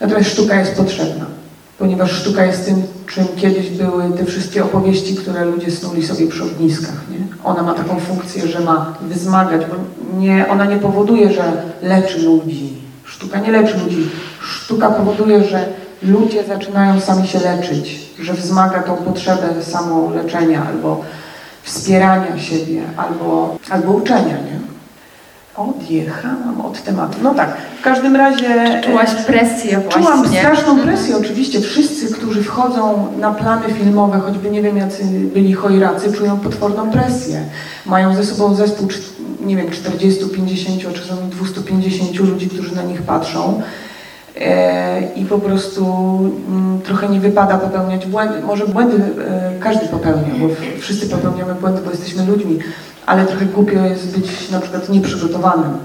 Natomiast 0.00 0.30
sztuka 0.30 0.60
jest 0.60 0.76
potrzebna, 0.76 1.24
ponieważ 1.78 2.12
sztuka 2.12 2.44
jest 2.44 2.64
tym, 2.64 2.82
czym 3.06 3.24
kiedyś 3.36 3.70
były 3.70 4.10
te 4.18 4.24
wszystkie 4.24 4.64
opowieści, 4.64 5.14
które 5.14 5.44
ludzie 5.44 5.70
snuli 5.70 6.06
sobie 6.06 6.26
przy 6.26 6.44
ogniskach. 6.44 7.02
Nie? 7.10 7.18
Ona 7.44 7.62
ma 7.62 7.74
taką 7.74 8.00
funkcję, 8.00 8.46
że 8.46 8.60
ma 8.60 8.94
wzmagać, 9.10 9.62
bo 9.66 9.74
nie, 10.18 10.48
ona 10.48 10.64
nie 10.64 10.76
powoduje, 10.76 11.32
że 11.32 11.52
leczy 11.82 12.22
ludzi. 12.22 12.72
Sztuka 13.04 13.40
nie 13.40 13.52
leczy 13.52 13.78
ludzi. 13.78 14.10
Sztuka 14.40 14.90
powoduje, 14.90 15.44
że 15.44 15.68
ludzie 16.02 16.44
zaczynają 16.44 17.00
sami 17.00 17.28
się 17.28 17.38
leczyć, 17.38 18.00
że 18.20 18.34
wzmaga 18.34 18.82
tą 18.82 18.96
potrzebę 18.96 19.62
samoleczenia 19.62 20.66
albo 20.68 21.00
wspierania 21.62 22.38
siebie, 22.38 22.82
albo, 22.96 23.56
albo 23.70 23.92
uczenia. 23.92 24.34
Nie? 24.34 24.58
Odjechałam 25.56 26.60
od 26.60 26.82
tematu. 26.82 27.18
No 27.22 27.34
tak, 27.34 27.56
w 27.80 27.82
każdym 27.82 28.16
razie... 28.16 28.80
Czułaś 28.84 29.14
presję 29.26 29.78
właśnie. 29.78 30.02
Czułam 30.02 30.28
straszną 30.28 30.78
presję, 30.78 31.16
oczywiście. 31.16 31.60
Wszyscy, 31.60 32.14
którzy 32.14 32.42
wchodzą 32.42 33.06
na 33.20 33.32
plany 33.32 33.74
filmowe, 33.74 34.20
choćby 34.20 34.50
nie 34.50 34.62
wiem 34.62 34.76
jacy 34.76 35.04
byli 35.04 35.52
chojracy, 35.52 36.12
czują 36.12 36.38
potworną 36.38 36.90
presję. 36.90 37.44
Mają 37.86 38.14
ze 38.14 38.24
sobą 38.24 38.54
zespół, 38.54 38.88
nie 39.40 39.56
wiem, 39.56 39.70
40, 39.70 40.24
50, 40.36 40.80
czy 40.80 40.92
czasami 40.92 41.30
250 41.30 42.18
ludzi, 42.18 42.48
którzy 42.48 42.74
na 42.74 42.82
nich 42.82 43.02
patrzą. 43.02 43.62
E, 44.40 45.02
I 45.16 45.24
po 45.24 45.38
prostu 45.38 45.84
mm, 46.48 46.80
trochę 46.80 47.08
nie 47.08 47.20
wypada 47.20 47.58
popełniać 47.58 48.06
błędy. 48.06 48.40
Może 48.40 48.66
błędy 48.66 48.96
e, 48.96 49.52
każdy 49.60 49.88
popełnia, 49.88 50.34
bo 50.40 50.48
wszyscy 50.80 51.08
popełniamy 51.08 51.54
błędy, 51.54 51.80
bo 51.84 51.90
jesteśmy 51.90 52.26
ludźmi 52.26 52.58
ale 53.08 53.26
trochę 53.26 53.46
głupio 53.46 53.84
jest 53.84 54.18
być 54.18 54.50
na 54.50 54.60
przykład 54.60 54.88
nieprzygotowanym. 54.88 55.78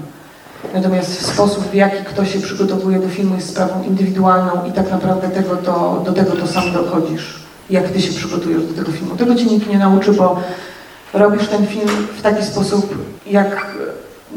Natomiast 0.74 1.26
sposób, 1.26 1.70
w 1.70 1.74
jaki 1.74 2.04
ktoś 2.04 2.32
się 2.32 2.40
przygotowuje 2.40 2.98
do 2.98 3.08
filmu 3.08 3.34
jest 3.34 3.48
sprawą 3.48 3.82
indywidualną 3.82 4.64
i 4.68 4.72
tak 4.72 4.90
naprawdę 4.90 5.28
tego 5.28 5.56
to, 5.56 6.02
do 6.06 6.12
tego 6.12 6.30
to 6.30 6.46
sam 6.46 6.72
dochodzisz. 6.72 7.44
Jak 7.70 7.88
ty 7.88 8.00
się 8.00 8.12
przygotujesz 8.12 8.66
do 8.66 8.74
tego 8.74 8.92
filmu. 8.92 9.16
Tego 9.16 9.34
cię 9.34 9.44
nikt 9.44 9.68
nie 9.68 9.78
nauczy, 9.78 10.12
bo 10.12 10.40
robisz 11.14 11.48
ten 11.48 11.66
film 11.66 11.88
w 12.18 12.22
taki 12.22 12.44
sposób, 12.44 12.94
jak 13.26 13.66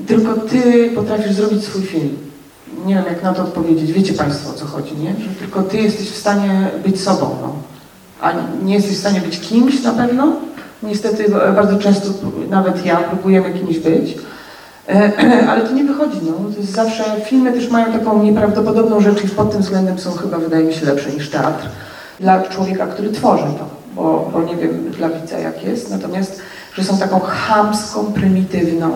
tylko 0.08 0.34
ty 0.34 0.92
potrafisz 0.96 1.34
zrobić 1.34 1.64
swój 1.64 1.82
film. 1.82 2.18
Nie 2.86 2.96
wiem, 2.96 3.06
jak 3.06 3.24
na 3.24 3.34
to 3.34 3.44
odpowiedzieć. 3.44 3.92
Wiecie 3.92 4.14
Państwo, 4.14 4.50
o 4.50 4.54
co 4.54 4.66
chodzi, 4.66 4.98
nie? 4.98 5.10
Że 5.10 5.30
tylko 5.40 5.64
ty 5.64 5.78
jesteś 5.78 6.10
w 6.10 6.18
stanie 6.18 6.72
być 6.86 7.02
sobą, 7.02 7.36
no. 7.42 7.54
A 8.22 8.34
nie 8.64 8.74
jesteś 8.74 8.96
w 8.96 9.00
stanie 9.00 9.22
być 9.22 9.40
kimś 9.40 9.84
na 9.84 9.92
pewno, 9.92 10.34
Niestety 10.84 11.26
e, 11.26 11.52
bardzo 11.52 11.80
często 11.80 12.10
nawet 12.50 12.86
ja 12.86 12.98
próbujemy 12.98 13.52
kimś 13.52 13.80
być, 13.80 14.18
e, 14.90 15.12
ale 15.50 15.62
to 15.62 15.74
nie 15.74 15.84
wychodzi. 15.84 16.18
No. 16.24 16.52
To 16.54 16.60
jest 16.60 16.72
zawsze, 16.72 17.04
filmy 17.26 17.54
też 17.54 17.70
mają 17.70 17.94
taką 17.94 18.24
nieprawdopodobną 18.24 19.02
rzecz 19.02 19.24
i 19.24 19.28
pod 19.28 19.52
tym 19.52 19.62
względem 19.62 20.00
są 20.00 20.12
chyba, 20.12 20.38
wydaje 20.38 20.64
mi 20.64 20.74
się, 20.74 20.86
lepsze 20.86 21.12
niż 21.12 21.30
teatr 21.30 21.70
dla 22.20 22.44
człowieka, 22.44 22.88
który 22.88 23.10
tworzy 23.10 23.44
to, 23.44 23.66
bo, 23.96 24.30
bo 24.34 24.44
nie 24.44 24.56
wiem 24.56 24.92
dla 24.98 25.10
widza 25.10 25.40
jak 25.40 25.64
jest, 25.64 25.92
natomiast, 25.92 26.42
że 26.74 26.84
są 26.84 26.98
taką 26.98 27.20
chamską, 27.20 28.14
prymitywną, 28.14 28.92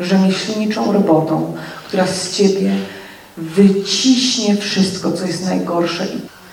rzemieślniczą 0.00 0.92
robotą, 0.92 1.54
która 1.88 2.06
z 2.06 2.30
ciebie 2.30 2.70
wyciśnie 3.36 4.56
wszystko, 4.56 5.12
co 5.12 5.26
jest 5.26 5.44
najgorsze 5.44 6.06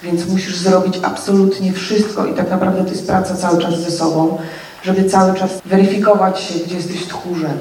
więc 0.03 0.27
musisz 0.27 0.55
zrobić 0.55 0.95
absolutnie 1.03 1.73
wszystko 1.73 2.25
i 2.25 2.33
tak 2.33 2.49
naprawdę 2.49 2.83
to 2.83 2.89
jest 2.89 3.07
praca 3.07 3.35
cały 3.35 3.61
czas 3.61 3.79
ze 3.79 3.91
sobą 3.91 4.37
żeby 4.83 5.09
cały 5.09 5.39
czas 5.39 5.51
weryfikować 5.65 6.41
się, 6.41 6.59
gdzie 6.59 6.75
jesteś 6.75 7.05
tchórzem, 7.05 7.57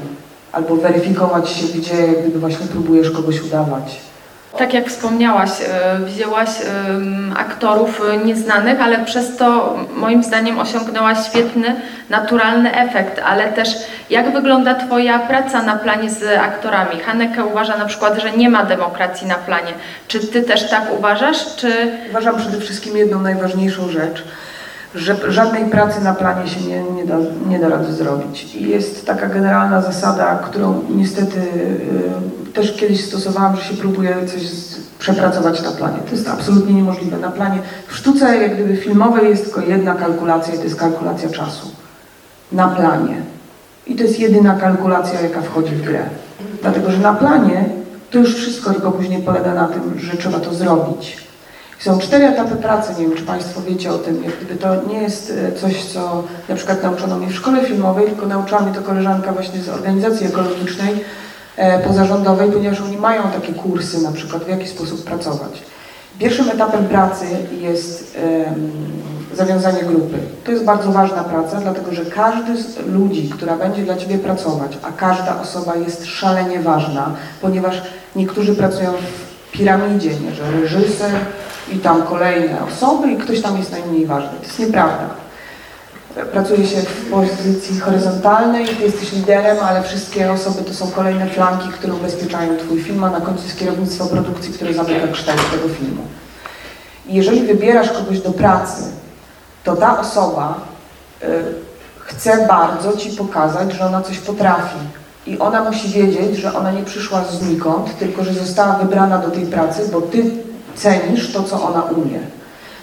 albo 0.52 0.76
weryfikować 0.76 1.48
się, 1.48 1.66
gdzie 1.66 2.14
właśnie 2.34 2.66
próbujesz 2.66 3.10
kogoś 3.10 3.42
udawać. 3.42 4.00
Tak 4.58 4.74
jak 4.74 4.88
wspomniałaś, 4.88 5.50
e, 5.60 5.98
wzięłaś 5.98 6.48
aktorów 7.36 8.02
e, 8.10 8.16
nieznanych, 8.16 8.80
ale 8.80 9.04
przez 9.04 9.36
to 9.36 9.76
moim 9.94 10.24
zdaniem 10.24 10.58
osiągnęłaś 10.58 11.18
świetny, 11.26 11.80
naturalny 12.10 12.74
efekt, 12.74 13.22
ale 13.24 13.52
też 13.52 13.68
jak 14.10 14.32
wygląda 14.32 14.74
Twoja 14.74 15.18
praca 15.18 15.62
na 15.62 15.76
planie 15.76 16.10
z 16.10 16.38
aktorami? 16.38 17.00
Haneke 17.00 17.44
uważa 17.44 17.76
na 17.76 17.84
przykład, 17.84 18.18
że 18.18 18.32
nie 18.32 18.50
ma 18.50 18.64
demokracji 18.64 19.26
na 19.26 19.34
planie. 19.34 19.72
Czy 20.08 20.26
Ty 20.26 20.42
też 20.42 20.70
tak 20.70 20.98
uważasz? 20.98 21.56
Czy... 21.56 21.92
Uważam 22.10 22.36
przede 22.36 22.60
wszystkim 22.60 22.96
jedną 22.96 23.20
najważniejszą 23.20 23.88
rzecz– 23.88 24.24
że 24.94 25.32
żadnej 25.32 25.64
pracy 25.64 26.04
na 26.04 26.14
planie 26.14 26.48
się 26.48 26.60
nie, 26.60 26.82
nie, 26.82 27.04
da, 27.04 27.16
nie 27.48 27.58
da 27.58 27.68
rady 27.68 27.92
zrobić. 27.92 28.54
I 28.54 28.68
jest 28.68 29.06
taka 29.06 29.28
generalna 29.28 29.82
zasada, 29.82 30.36
którą 30.36 30.82
niestety 30.90 31.38
y, 32.48 32.52
też 32.52 32.76
kiedyś 32.76 33.04
stosowałam, 33.04 33.56
że 33.56 33.64
się 33.64 33.74
próbuje 33.74 34.16
coś 34.26 34.48
z, 34.48 34.80
przepracować 34.98 35.62
na 35.62 35.70
planie. 35.70 35.98
To 36.06 36.10
jest 36.10 36.28
absolutnie 36.28 36.74
niemożliwe. 36.74 37.18
Na 37.18 37.30
planie, 37.30 37.58
w 37.86 37.96
sztuce 37.96 38.36
jak 38.36 38.54
gdyby 38.54 38.76
filmowej 38.76 39.28
jest 39.28 39.44
tylko 39.44 39.60
jedna 39.60 39.94
kalkulacja 39.94 40.54
i 40.54 40.58
to 40.58 40.64
jest 40.64 40.76
kalkulacja 40.76 41.28
czasu. 41.28 41.70
Na 42.52 42.68
planie. 42.68 43.16
I 43.86 43.96
to 43.96 44.02
jest 44.02 44.20
jedyna 44.20 44.54
kalkulacja, 44.54 45.20
jaka 45.20 45.42
wchodzi 45.42 45.74
w 45.74 45.82
grę. 45.82 46.02
Dlatego, 46.62 46.90
że 46.90 46.98
na 46.98 47.14
planie 47.14 47.64
to 48.10 48.18
już 48.18 48.34
wszystko 48.34 48.70
tylko 48.70 48.92
później 48.92 49.22
polega 49.22 49.54
na 49.54 49.68
tym, 49.68 49.98
że 49.98 50.16
trzeba 50.16 50.40
to 50.40 50.54
zrobić. 50.54 51.16
Są 51.84 51.98
cztery 51.98 52.26
etapy 52.26 52.56
pracy, 52.56 52.92
nie 52.98 53.08
wiem 53.08 53.16
czy 53.16 53.22
Państwo 53.22 53.62
wiecie 53.62 53.92
o 53.92 53.98
tym, 53.98 54.24
jak 54.24 54.36
gdyby 54.36 54.56
to 54.56 54.84
nie 54.84 55.02
jest 55.02 55.32
e, 55.48 55.52
coś, 55.52 55.84
co 55.84 56.24
na 56.48 56.54
przykład 56.54 56.82
nauczono 56.82 57.16
mnie 57.16 57.26
w 57.26 57.34
szkole 57.34 57.64
filmowej, 57.64 58.06
tylko 58.06 58.26
nauczyła 58.26 58.60
mnie 58.60 58.74
to 58.74 58.82
koleżanka 58.82 59.32
właśnie 59.32 59.60
z 59.60 59.68
organizacji 59.68 60.26
ekologicznej 60.26 60.94
e, 61.56 61.78
pozarządowej, 61.78 62.52
ponieważ 62.52 62.80
oni 62.80 62.96
mają 62.96 63.22
takie 63.22 63.52
kursy 63.52 64.02
na 64.02 64.12
przykład, 64.12 64.44
w 64.44 64.48
jaki 64.48 64.68
sposób 64.68 65.04
pracować. 65.04 65.62
Pierwszym 66.18 66.50
etapem 66.50 66.84
pracy 66.84 67.24
jest 67.60 68.18
zawiązanie 69.34 69.82
grupy. 69.82 70.18
To 70.44 70.50
jest 70.50 70.64
bardzo 70.64 70.92
ważna 70.92 71.24
praca, 71.24 71.60
dlatego 71.60 71.92
że 71.92 72.04
każdy 72.04 72.62
z 72.62 72.86
ludzi, 72.86 73.30
która 73.34 73.56
będzie 73.56 73.82
dla 73.82 73.96
Ciebie 73.96 74.18
pracować, 74.18 74.78
a 74.82 74.92
każda 74.92 75.40
osoba 75.40 75.76
jest 75.76 76.06
szalenie 76.06 76.60
ważna, 76.60 77.14
ponieważ 77.40 77.82
niektórzy 78.16 78.54
pracują 78.54 78.92
w 78.92 79.31
piramidzie, 79.52 80.10
nie, 80.10 80.34
że 80.34 80.50
reżyser, 80.50 81.10
i 81.72 81.78
tam 81.78 82.02
kolejne 82.02 82.64
osoby 82.64 83.12
i 83.12 83.16
ktoś 83.16 83.42
tam 83.42 83.58
jest 83.58 83.72
najmniej 83.72 84.06
ważny. 84.06 84.30
To 84.40 84.46
jest 84.46 84.58
nieprawda. 84.58 85.08
Pracuje 86.32 86.66
się 86.66 86.76
w 86.76 87.10
pozycji 87.10 87.80
horyzontalnej, 87.80 88.66
ty 88.66 88.82
jesteś 88.82 89.12
liderem, 89.12 89.56
ale 89.62 89.82
wszystkie 89.82 90.32
osoby 90.32 90.62
to 90.62 90.74
są 90.74 90.90
kolejne 90.90 91.26
flanki, 91.26 91.68
które 91.68 91.94
ubezpieczają 91.94 92.56
twój 92.56 92.82
film, 92.82 93.04
a 93.04 93.10
na 93.10 93.20
końcu 93.20 93.44
jest 93.44 93.58
kierownictwo 93.58 94.06
produkcji, 94.06 94.52
które 94.52 94.74
zamyka 94.74 95.08
kształt 95.12 95.50
tego 95.50 95.68
filmu. 95.68 96.02
I 97.06 97.14
jeżeli 97.14 97.46
wybierasz 97.46 97.92
kogoś 97.92 98.20
do 98.20 98.32
pracy, 98.32 98.82
to 99.64 99.76
ta 99.76 100.00
osoba 100.00 100.60
y, 101.22 101.26
chce 101.98 102.46
bardzo 102.46 102.96
ci 102.96 103.10
pokazać, 103.10 103.72
że 103.72 103.86
ona 103.86 104.02
coś 104.02 104.18
potrafi. 104.18 104.78
I 105.26 105.38
ona 105.38 105.64
musi 105.64 105.88
wiedzieć, 105.88 106.36
że 106.36 106.54
ona 106.54 106.72
nie 106.72 106.82
przyszła 106.82 107.24
znikąd, 107.24 107.98
tylko 107.98 108.24
że 108.24 108.34
została 108.34 108.72
wybrana 108.72 109.18
do 109.18 109.30
tej 109.30 109.46
pracy, 109.46 109.88
bo 109.92 110.00
ty 110.00 110.30
cenisz 110.74 111.32
to, 111.32 111.42
co 111.42 111.62
ona 111.62 111.82
umie. 111.82 112.18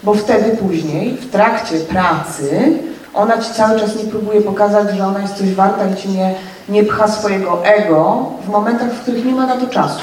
Bo 0.03 0.13
wtedy 0.13 0.57
później, 0.57 1.17
w 1.17 1.31
trakcie 1.31 1.75
pracy, 1.75 2.73
ona 3.13 3.37
ci 3.37 3.53
cały 3.53 3.79
czas 3.79 3.95
nie 3.95 4.03
próbuje 4.03 4.41
pokazać, 4.41 4.95
że 4.95 5.07
ona 5.07 5.21
jest 5.21 5.35
coś 5.35 5.53
warta 5.53 5.87
i 5.89 5.95
ci 5.95 6.09
nie, 6.09 6.35
nie 6.69 6.83
pcha 6.83 7.07
swojego 7.07 7.65
ego 7.65 8.31
w 8.45 8.49
momentach, 8.49 8.91
w 8.91 9.01
których 9.01 9.25
nie 9.25 9.35
ma 9.35 9.45
na 9.45 9.57
to 9.57 9.67
czasu. 9.67 9.99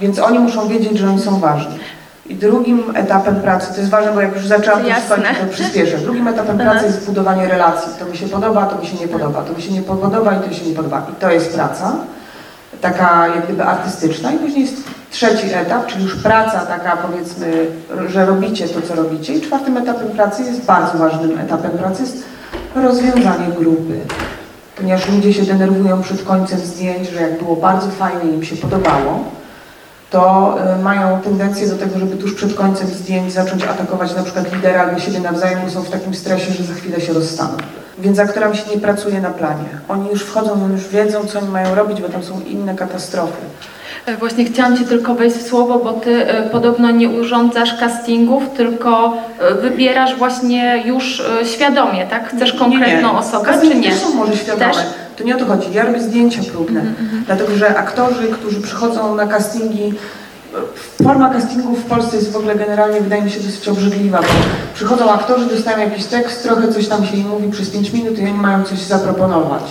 Więc 0.00 0.18
oni 0.18 0.38
muszą 0.38 0.68
wiedzieć, 0.68 0.98
że 0.98 1.08
oni 1.08 1.20
są 1.20 1.40
ważni. 1.40 1.78
I 2.30 2.34
drugim 2.34 2.82
etapem 2.94 3.36
pracy, 3.36 3.74
to 3.74 3.80
jest 3.80 3.90
ważne, 3.90 4.12
bo 4.12 4.20
jak 4.20 4.34
już 4.34 4.46
zaczęłam 4.46 4.82
to 5.08 5.14
to 5.14 5.52
przyspieszę. 5.52 5.98
Drugim 5.98 6.28
etapem 6.28 6.58
pracy 6.58 6.86
jest 6.86 7.06
budowanie 7.06 7.48
relacji. 7.48 7.92
To 7.98 8.04
mi 8.04 8.16
się 8.16 8.28
podoba, 8.28 8.66
to 8.66 8.78
mi 8.78 8.86
się 8.86 8.96
nie 8.96 9.08
podoba, 9.08 9.42
to 9.42 9.52
mi 9.52 9.62
się 9.62 9.72
nie 9.72 9.82
podoba 9.82 10.34
i 10.34 10.48
to 10.48 10.54
się 10.54 10.66
nie 10.66 10.74
podoba. 10.74 11.06
I 11.12 11.20
to 11.20 11.30
jest 11.30 11.54
praca, 11.54 11.92
taka 12.80 13.28
jak 13.28 13.44
gdyby 13.44 13.64
artystyczna. 13.64 14.32
I 14.32 14.38
później 14.38 14.62
jest 14.62 14.76
trzeci 15.10 15.54
etap, 15.54 15.86
czyli 15.86 16.04
już 16.04 16.16
praca 16.16 16.60
taka 16.60 16.96
powiedzmy, 16.96 17.66
że 18.08 18.26
robicie 18.26 18.68
to, 18.68 18.82
co 18.82 18.94
robicie. 18.94 19.34
I 19.34 19.40
czwartym 19.40 19.76
etapem 19.76 20.08
pracy 20.08 20.42
jest 20.42 20.64
bardzo 20.64 20.98
ważnym 20.98 21.38
etapem 21.38 21.70
pracy 21.70 22.02
jest 22.02 22.24
rozwiązanie 22.74 23.48
grupy. 23.58 24.00
Ponieważ 24.76 25.08
ludzie 25.08 25.34
się 25.34 25.42
denerwują 25.42 26.02
przed 26.02 26.22
końcem 26.22 26.58
zdjęć, 26.58 27.08
że 27.08 27.20
jak 27.20 27.38
było 27.38 27.56
bardzo 27.56 27.90
fajnie 27.90 28.32
im 28.32 28.44
się 28.44 28.56
podobało, 28.56 29.24
to 30.10 30.54
y, 30.78 30.82
mają 30.82 31.20
tendencję 31.20 31.68
do 31.68 31.76
tego, 31.76 31.98
żeby 31.98 32.16
tuż 32.16 32.34
przed 32.34 32.54
końcem 32.54 32.86
zdjęć 32.86 33.32
zacząć 33.32 33.64
atakować 33.64 34.16
na 34.16 34.22
przykład 34.22 34.52
lidera 34.54 34.82
albo 34.82 35.00
siebie 35.00 35.20
nawzajem, 35.20 35.60
bo 35.64 35.70
są 35.70 35.82
w 35.82 35.90
takim 35.90 36.14
stresie, 36.14 36.52
że 36.52 36.64
za 36.64 36.74
chwilę 36.74 37.00
się 37.00 37.12
rozstaną. 37.12 37.56
Więc 37.98 38.18
aktorom 38.18 38.54
się 38.54 38.70
nie 38.74 38.80
pracuje 38.80 39.20
na 39.20 39.30
planie. 39.30 39.68
Oni 39.88 40.08
już 40.10 40.22
wchodzą, 40.22 40.52
oni 40.52 40.72
już 40.72 40.88
wiedzą, 40.88 41.24
co 41.26 41.38
oni 41.38 41.48
mają 41.48 41.74
robić, 41.74 42.00
bo 42.00 42.08
tam 42.08 42.22
są 42.22 42.40
inne 42.40 42.74
katastrofy. 42.74 43.42
E, 44.06 44.16
właśnie 44.16 44.44
chciałam 44.44 44.78
Ci 44.78 44.84
tylko 44.84 45.14
wejść 45.14 45.36
w 45.36 45.48
słowo, 45.48 45.78
bo 45.78 45.92
Ty 45.92 46.26
e, 46.26 46.42
podobno 46.42 46.90
nie 46.90 47.08
urządzasz 47.08 47.80
castingów, 47.80 48.42
tylko 48.56 49.16
e, 49.40 49.54
wybierasz 49.54 50.16
właśnie 50.16 50.82
już 50.86 51.22
świadomie, 51.44 52.06
tak? 52.06 52.28
Chcesz 52.28 52.52
konkretną 52.52 53.08
nie, 53.08 53.14
nie. 53.14 53.18
osobę, 53.18 53.44
Casting 53.44 53.72
czy 53.72 53.78
nie? 53.78 53.90
Też 53.90 53.98
są 53.98 54.14
może 54.14 54.36
świadome. 54.36 54.72
Też? 54.72 54.76
To 55.20 55.26
nie 55.26 55.36
o 55.36 55.38
to 55.38 55.46
chodzi. 55.46 55.72
Ja 55.72 55.84
robię 55.84 56.00
zdjęcia 56.00 56.40
próbne, 56.52 56.80
mm 56.80 56.94
-hmm. 56.94 57.26
dlatego 57.26 57.56
że 57.56 57.78
aktorzy, 57.78 58.28
którzy 58.28 58.60
przychodzą 58.60 59.14
na 59.14 59.26
castingi, 59.26 59.94
forma 61.02 61.32
castingu 61.32 61.76
w 61.76 61.84
Polsce 61.84 62.16
jest 62.16 62.32
w 62.32 62.36
ogóle 62.36 62.54
generalnie, 62.56 63.00
wydaje 63.00 63.22
mi 63.22 63.30
się, 63.30 63.40
dosyć 63.40 63.68
obrzydliwa, 63.68 64.18
bo 64.18 64.28
przychodzą 64.74 65.10
aktorzy, 65.10 65.46
dostają 65.46 65.78
jakiś 65.78 66.04
tekst, 66.04 66.42
trochę 66.42 66.72
coś 66.72 66.88
tam 66.88 67.06
się 67.06 67.16
im 67.16 67.28
mówi 67.28 67.50
przez 67.50 67.70
5 67.70 67.92
minut 67.92 68.18
i 68.18 68.22
oni 68.22 68.32
mają 68.32 68.64
coś 68.64 68.78
zaproponować. 68.78 69.62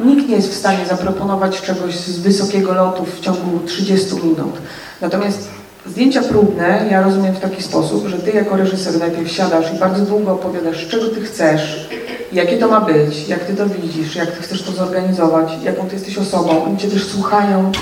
Nikt 0.00 0.28
nie 0.28 0.36
jest 0.36 0.50
w 0.50 0.56
stanie 0.56 0.86
zaproponować 0.86 1.60
czegoś 1.60 1.96
z 1.96 2.18
wysokiego 2.18 2.72
lotu 2.72 3.04
w 3.04 3.20
ciągu 3.20 3.60
30 3.66 4.14
minut. 4.14 4.54
Natomiast 5.00 5.48
zdjęcia 5.86 6.22
próbne 6.22 6.86
ja 6.90 7.02
rozumiem 7.02 7.34
w 7.34 7.40
taki 7.40 7.62
sposób, 7.62 8.06
że 8.06 8.18
ty 8.18 8.30
jako 8.30 8.56
reżyser 8.56 8.98
najpierw 8.98 9.32
siadasz 9.32 9.72
i 9.74 9.78
bardzo 9.78 10.04
długo 10.04 10.32
opowiadasz, 10.32 10.88
czego 10.88 11.08
ty 11.08 11.20
chcesz, 11.20 11.88
jakie 12.32 12.58
to 12.58 12.68
ma 12.68 12.80
być, 12.80 13.28
jak 13.28 13.44
ty 13.44 13.54
to 13.54 13.66
widzisz, 13.66 14.16
jak 14.16 14.30
ty 14.30 14.42
chcesz 14.42 14.62
to 14.62 14.72
zorganizować, 14.72 15.52
jaką 15.62 15.86
ty 15.88 15.94
jesteś 15.94 16.18
osobą. 16.18 16.64
Oni 16.64 16.76
cię 16.76 16.88
też 16.88 17.06
słuchają, 17.06 17.72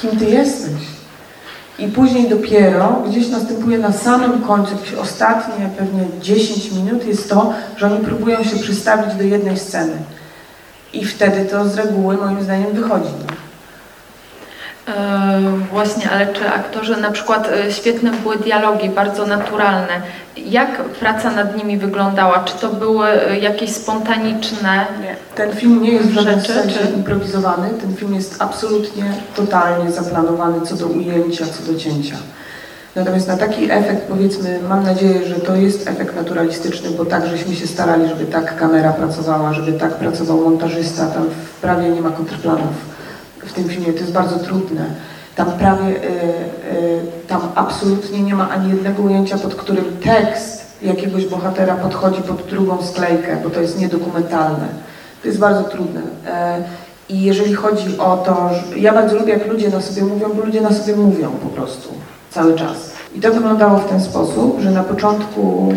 kim 0.00 0.18
ty 0.18 0.24
jesteś. 0.24 0.98
I 1.78 1.88
później 1.88 2.28
dopiero 2.28 3.02
gdzieś 3.08 3.28
następuje 3.28 3.78
na 3.78 3.92
samym 3.92 4.42
końcu, 4.42 4.72
jakieś 4.72 4.94
ostatnie 4.94 5.70
pewnie 5.78 6.04
10 6.20 6.72
minut 6.72 7.06
jest 7.06 7.30
to, 7.30 7.52
że 7.76 7.86
oni 7.86 8.04
próbują 8.04 8.44
się 8.44 8.56
przystawić 8.56 9.14
do 9.14 9.22
jednej 9.22 9.58
sceny. 9.58 9.96
I 10.92 11.04
wtedy 11.04 11.44
to 11.44 11.68
z 11.68 11.76
reguły 11.76 12.16
moim 12.16 12.42
zdaniem 12.42 12.72
wychodzi. 12.72 13.10
E, 14.96 15.40
właśnie, 15.70 16.10
ale 16.10 16.26
czy 16.32 16.48
aktorzy, 16.48 16.96
na 16.96 17.10
przykład 17.10 17.48
e, 17.48 17.72
świetne 17.72 18.10
były 18.22 18.36
dialogi, 18.36 18.88
bardzo 18.88 19.26
naturalne. 19.26 20.02
Jak 20.36 20.82
praca 20.82 21.30
nad 21.30 21.56
nimi 21.56 21.78
wyglądała? 21.78 22.44
Czy 22.44 22.54
to 22.54 22.68
były 22.68 23.06
e, 23.06 23.38
jakieś 23.38 23.70
spontaniczne 23.70 24.86
Nie. 25.02 25.16
Ten 25.34 25.52
film 25.52 25.82
nie 25.82 25.92
jest 25.92 26.08
w 26.08 26.14
Rzeczy, 26.14 26.52
sensie 26.52 26.80
improwizowany. 26.96 27.68
Ten 27.70 27.96
film 27.96 28.14
jest 28.14 28.36
absolutnie, 28.38 29.04
totalnie 29.36 29.90
zaplanowany 29.90 30.66
co 30.66 30.76
do 30.76 30.86
ujęcia, 30.86 31.44
co 31.46 31.72
do 31.72 31.78
cięcia. 31.78 32.16
Natomiast 32.94 33.28
na 33.28 33.36
taki 33.36 33.70
efekt, 33.70 34.02
powiedzmy, 34.08 34.60
mam 34.68 34.82
nadzieję, 34.82 35.26
że 35.26 35.34
to 35.34 35.56
jest 35.56 35.88
efekt 35.88 36.16
naturalistyczny, 36.16 36.90
bo 36.90 37.04
tak 37.04 37.26
żeśmy 37.26 37.54
się 37.54 37.66
starali, 37.66 38.08
żeby 38.08 38.24
tak 38.24 38.56
kamera 38.56 38.92
pracowała, 38.92 39.52
żeby 39.52 39.72
tak 39.72 39.94
pracował 39.94 40.38
montażysta. 40.38 41.06
Tam 41.06 41.26
prawie 41.62 41.90
nie 41.90 42.00
ma 42.00 42.10
kontrplanów 42.10 42.97
w 43.48 43.52
tym 43.52 43.68
filmie. 43.68 43.92
To 43.92 44.00
jest 44.00 44.12
bardzo 44.12 44.38
trudne. 44.38 44.86
Tam 45.36 45.52
prawie, 45.52 45.86
y, 45.86 45.94
y, 45.94 47.00
tam 47.28 47.40
absolutnie 47.54 48.22
nie 48.22 48.34
ma 48.34 48.50
ani 48.50 48.70
jednego 48.70 49.02
ujęcia, 49.02 49.38
pod 49.38 49.54
którym 49.54 49.84
tekst 50.04 50.68
jakiegoś 50.82 51.26
bohatera 51.26 51.74
podchodzi 51.74 52.22
pod 52.22 52.46
drugą 52.46 52.82
sklejkę, 52.82 53.36
bo 53.44 53.50
to 53.50 53.60
jest 53.60 53.80
niedokumentalne. 53.80 54.68
To 55.22 55.28
jest 55.28 55.40
bardzo 55.40 55.64
trudne. 55.64 56.00
E, 56.26 56.62
I 57.08 57.22
jeżeli 57.22 57.54
chodzi 57.54 57.98
o 57.98 58.16
to, 58.16 58.50
że 58.54 58.78
ja 58.78 58.92
bardzo 58.92 59.16
lubię, 59.16 59.32
jak 59.32 59.46
ludzie 59.46 59.68
na 59.68 59.80
sobie 59.80 60.02
mówią, 60.02 60.28
bo 60.34 60.44
ludzie 60.44 60.60
na 60.60 60.72
sobie 60.72 60.96
mówią 60.96 61.30
po 61.30 61.48
prostu 61.48 61.88
cały 62.30 62.54
czas. 62.54 62.90
I 63.14 63.20
to 63.20 63.32
wyglądało 63.32 63.78
w 63.78 63.88
ten 63.88 64.00
sposób, 64.00 64.60
że 64.60 64.70
na 64.70 64.84
początku 64.84 65.72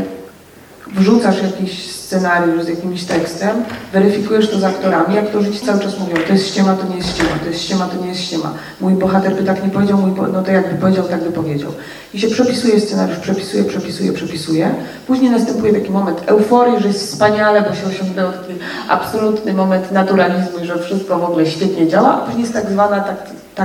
wrzucasz 0.96 1.44
jakiś 1.44 1.92
scenariusz 2.12 2.64
z 2.64 2.68
jakimś 2.68 3.04
tekstem, 3.04 3.64
weryfikujesz 3.94 4.50
to 4.50 4.60
z 4.60 4.64
aktorami, 4.64 5.18
aktorzy 5.18 5.52
ci 5.52 5.60
cały 5.60 5.80
czas 5.80 6.00
mówią, 6.00 6.16
to 6.28 6.34
jest 6.34 6.48
ściema, 6.48 6.76
to 6.76 6.88
nie 6.88 6.96
jest 6.96 7.10
ściema, 7.10 7.30
to 7.44 7.50
jest 7.50 7.62
ściema, 7.62 7.86
to 7.88 8.02
nie 8.02 8.10
jest 8.10 8.22
ściema. 8.22 8.54
Mój 8.82 8.94
bohater 8.94 9.36
by 9.36 9.44
tak 9.44 9.64
nie 9.64 9.70
powiedział, 9.70 9.98
mój 9.98 10.12
bo... 10.12 10.28
no 10.28 10.44
to 10.44 10.52
jakby 10.52 10.82
powiedział, 10.82 11.08
tak 11.08 11.24
by 11.24 11.32
powiedział. 11.32 11.72
I 12.14 12.20
się 12.20 12.28
przepisuje 12.28 12.80
scenariusz, 12.80 13.20
przepisuje, 13.20 13.64
przepisuje, 13.64 14.14
przepisuje. 14.14 14.76
Później 15.08 15.32
następuje 15.32 15.74
taki 15.74 15.92
moment 15.92 16.22
euforii, 16.26 16.80
że 16.80 16.88
jest 16.88 17.08
wspaniale, 17.08 17.62
bo 17.62 17.76
się 17.76 17.88
osiągnęło 17.88 18.32
taki 18.32 18.54
absolutny 18.90 19.54
moment 19.54 19.92
naturalizmu 19.92 20.60
i 20.64 20.66
że 20.66 20.80
wszystko 20.80 21.20
w 21.20 21.24
ogóle 21.24 21.46
świetnie 21.46 21.88
działa, 21.88 22.14
a 22.14 22.26
później 22.26 22.42
jest 22.42 22.54
tak 22.54 22.70
zwana 22.70 23.00
tak, 23.00 23.18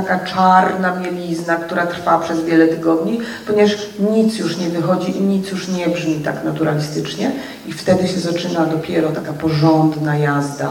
taka 0.03 0.19
czarna 0.19 0.95
mielizna, 0.95 1.57
która 1.57 1.87
trwa 1.87 2.19
przez 2.19 2.45
wiele 2.45 2.69
tygodni, 2.69 3.21
ponieważ 3.47 3.77
nic 4.13 4.39
już 4.39 4.59
nie 4.59 4.69
wychodzi 4.69 5.19
i 5.19 5.21
nic 5.21 5.51
już 5.51 5.69
nie 5.69 5.89
brzmi 5.89 6.15
tak 6.15 6.45
naturalistycznie 6.45 7.33
i 7.67 7.73
wtedy 7.73 8.09
się 8.09 8.21
zaczyna 8.21 8.67
dopiero 8.67 9.09
taka 9.09 9.33
porządna 9.33 10.17
jazda, 10.17 10.69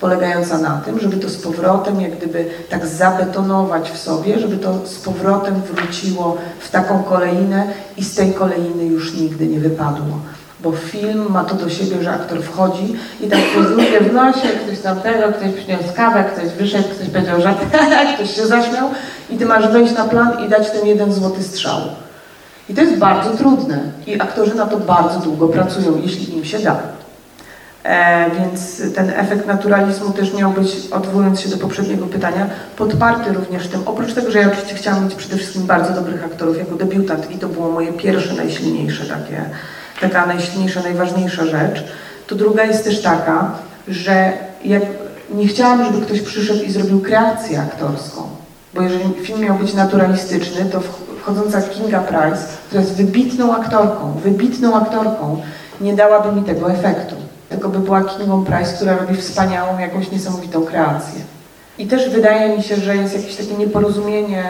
polegająca 0.00 0.58
na 0.58 0.80
tym, 0.80 0.98
żeby 0.98 1.16
to 1.16 1.28
z 1.28 1.36
powrotem 1.36 2.00
jak 2.00 2.16
gdyby 2.16 2.44
tak 2.70 2.86
zabetonować 2.86 3.90
w 3.90 3.98
sobie, 3.98 4.38
żeby 4.38 4.56
to 4.56 4.86
z 4.86 4.98
powrotem 4.98 5.54
wróciło 5.62 6.36
w 6.60 6.70
taką 6.70 7.02
kolejnę 7.02 7.66
i 7.96 8.04
z 8.04 8.14
tej 8.14 8.32
kolejny 8.32 8.84
już 8.84 9.14
nigdy 9.14 9.46
nie 9.46 9.60
wypadło. 9.60 10.20
Bo 10.60 10.72
film 10.72 11.32
ma 11.32 11.44
to 11.44 11.54
do 11.54 11.70
siebie, 11.70 12.02
że 12.02 12.12
aktor 12.12 12.42
wchodzi 12.42 12.96
i 13.20 13.28
tak 13.28 13.40
lubię 13.70 14.00
w 14.00 14.12
nosie, 14.12 14.48
ktoś 14.48 14.78
tam 14.78 15.00
tego, 15.00 15.32
ktoś 15.32 15.52
przyniósł 15.52 15.94
kawę, 15.96 16.24
ktoś 16.24 16.48
wyszedł, 16.48 16.88
ktoś 16.88 17.08
powiedział, 17.08 17.40
że 17.40 17.54
ktoś 18.14 18.36
się 18.36 18.46
zaśmiał 18.46 18.90
i 19.30 19.36
ty 19.36 19.46
masz 19.46 19.68
wejść 19.68 19.94
na 19.94 20.04
plan 20.04 20.46
i 20.46 20.48
dać 20.48 20.70
ten 20.70 20.86
jeden 20.86 21.12
złoty 21.12 21.42
strzał. 21.42 21.80
I 22.68 22.74
to 22.74 22.80
jest 22.80 22.96
bardzo 22.96 23.30
trudne 23.30 23.80
i 24.06 24.20
aktorzy 24.20 24.54
na 24.54 24.66
to 24.66 24.76
bardzo 24.76 25.20
długo 25.20 25.48
pracują, 25.48 26.00
jeśli 26.02 26.36
im 26.38 26.44
się 26.44 26.58
da. 26.58 26.76
E, 27.84 28.30
więc 28.30 28.82
ten 28.94 29.10
efekt 29.10 29.46
naturalizmu 29.46 30.12
też 30.12 30.34
miał 30.34 30.50
być, 30.50 30.76
odwołując 30.90 31.40
się 31.40 31.48
do 31.48 31.56
poprzedniego 31.56 32.06
pytania, 32.06 32.46
podparty 32.76 33.32
również 33.32 33.68
tym. 33.68 33.82
Oprócz 33.86 34.14
tego, 34.14 34.30
że 34.30 34.38
ja 34.38 34.46
oczywiście 34.46 34.74
chciałam 34.74 35.04
mieć 35.04 35.14
przede 35.14 35.36
wszystkim 35.36 35.66
bardzo 35.66 35.92
dobrych 35.92 36.24
aktorów 36.24 36.58
jako 36.58 36.74
debiutant 36.74 37.30
i 37.30 37.38
to 37.38 37.48
było 37.48 37.70
moje 37.72 37.92
pierwsze, 37.92 38.34
najsilniejsze 38.34 39.04
takie, 39.04 39.44
taka 40.00 40.26
najsilniejsza, 40.26 40.82
najważniejsza 40.82 41.44
rzecz, 41.44 41.84
to 42.26 42.34
druga 42.34 42.64
jest 42.64 42.84
też 42.84 43.02
taka, 43.02 43.50
że 43.88 44.32
jak 44.64 44.82
nie 45.34 45.46
chciałam, 45.46 45.84
żeby 45.84 46.06
ktoś 46.06 46.20
przyszedł 46.20 46.64
i 46.64 46.70
zrobił 46.70 47.00
kreację 47.00 47.60
aktorską, 47.60 48.22
bo 48.74 48.82
jeżeli 48.82 49.14
film 49.14 49.40
miał 49.40 49.54
być 49.54 49.74
naturalistyczny, 49.74 50.64
to 50.64 50.80
wchodząca 51.20 51.62
Kinga 51.62 52.00
Price, 52.00 52.46
która 52.66 52.80
jest 52.80 52.94
wybitną 52.94 53.56
aktorką, 53.56 54.12
wybitną 54.24 54.76
aktorką, 54.76 55.42
nie 55.80 55.94
dałaby 55.94 56.40
mi 56.40 56.42
tego 56.42 56.72
efektu. 56.72 57.14
Tylko 57.48 57.68
by 57.68 57.78
była 57.78 58.04
Kingą 58.04 58.44
Price, 58.44 58.72
która 58.72 58.96
robi 58.96 59.16
wspaniałą, 59.16 59.78
jakąś 59.78 60.10
niesamowitą 60.10 60.64
kreację. 60.64 61.20
I 61.78 61.86
też 61.86 62.10
wydaje 62.10 62.56
mi 62.56 62.62
się, 62.62 62.76
że 62.76 62.96
jest 62.96 63.14
jakieś 63.16 63.36
takie 63.36 63.54
nieporozumienie, 63.54 64.44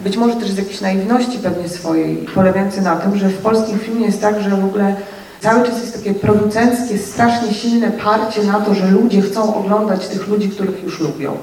być 0.00 0.16
może 0.16 0.36
też 0.36 0.50
z 0.50 0.58
jakiejś 0.58 0.80
naiwności 0.80 1.38
pewnie 1.38 1.68
swojej, 1.68 2.16
polegające 2.16 2.82
na 2.82 2.96
tym, 2.96 3.16
że 3.16 3.28
w 3.28 3.38
polskim 3.38 3.78
filmie 3.78 4.06
jest 4.06 4.20
tak, 4.20 4.42
że 4.42 4.50
w 4.50 4.64
ogóle 4.64 4.96
cały 5.40 5.66
czas 5.66 5.80
jest 5.80 5.96
takie 5.96 6.14
producenckie, 6.14 6.98
strasznie 6.98 7.54
silne 7.54 7.90
parcie 7.90 8.44
na 8.44 8.60
to, 8.60 8.74
że 8.74 8.90
ludzie 8.90 9.22
chcą 9.22 9.54
oglądać 9.54 10.08
tych 10.08 10.28
ludzi, 10.28 10.48
których 10.48 10.82
już 10.84 11.00
lubią. 11.00 11.36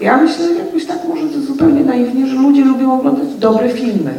Ja 0.00 0.16
myślę 0.16 0.46
jakoś 0.54 0.86
tak 0.86 0.98
może 1.08 1.40
zupełnie 1.46 1.84
naiwnie, 1.84 2.26
że 2.26 2.34
ludzie 2.34 2.64
lubią 2.64 2.98
oglądać 2.98 3.28
dobre 3.38 3.68
filmy. 3.68 4.14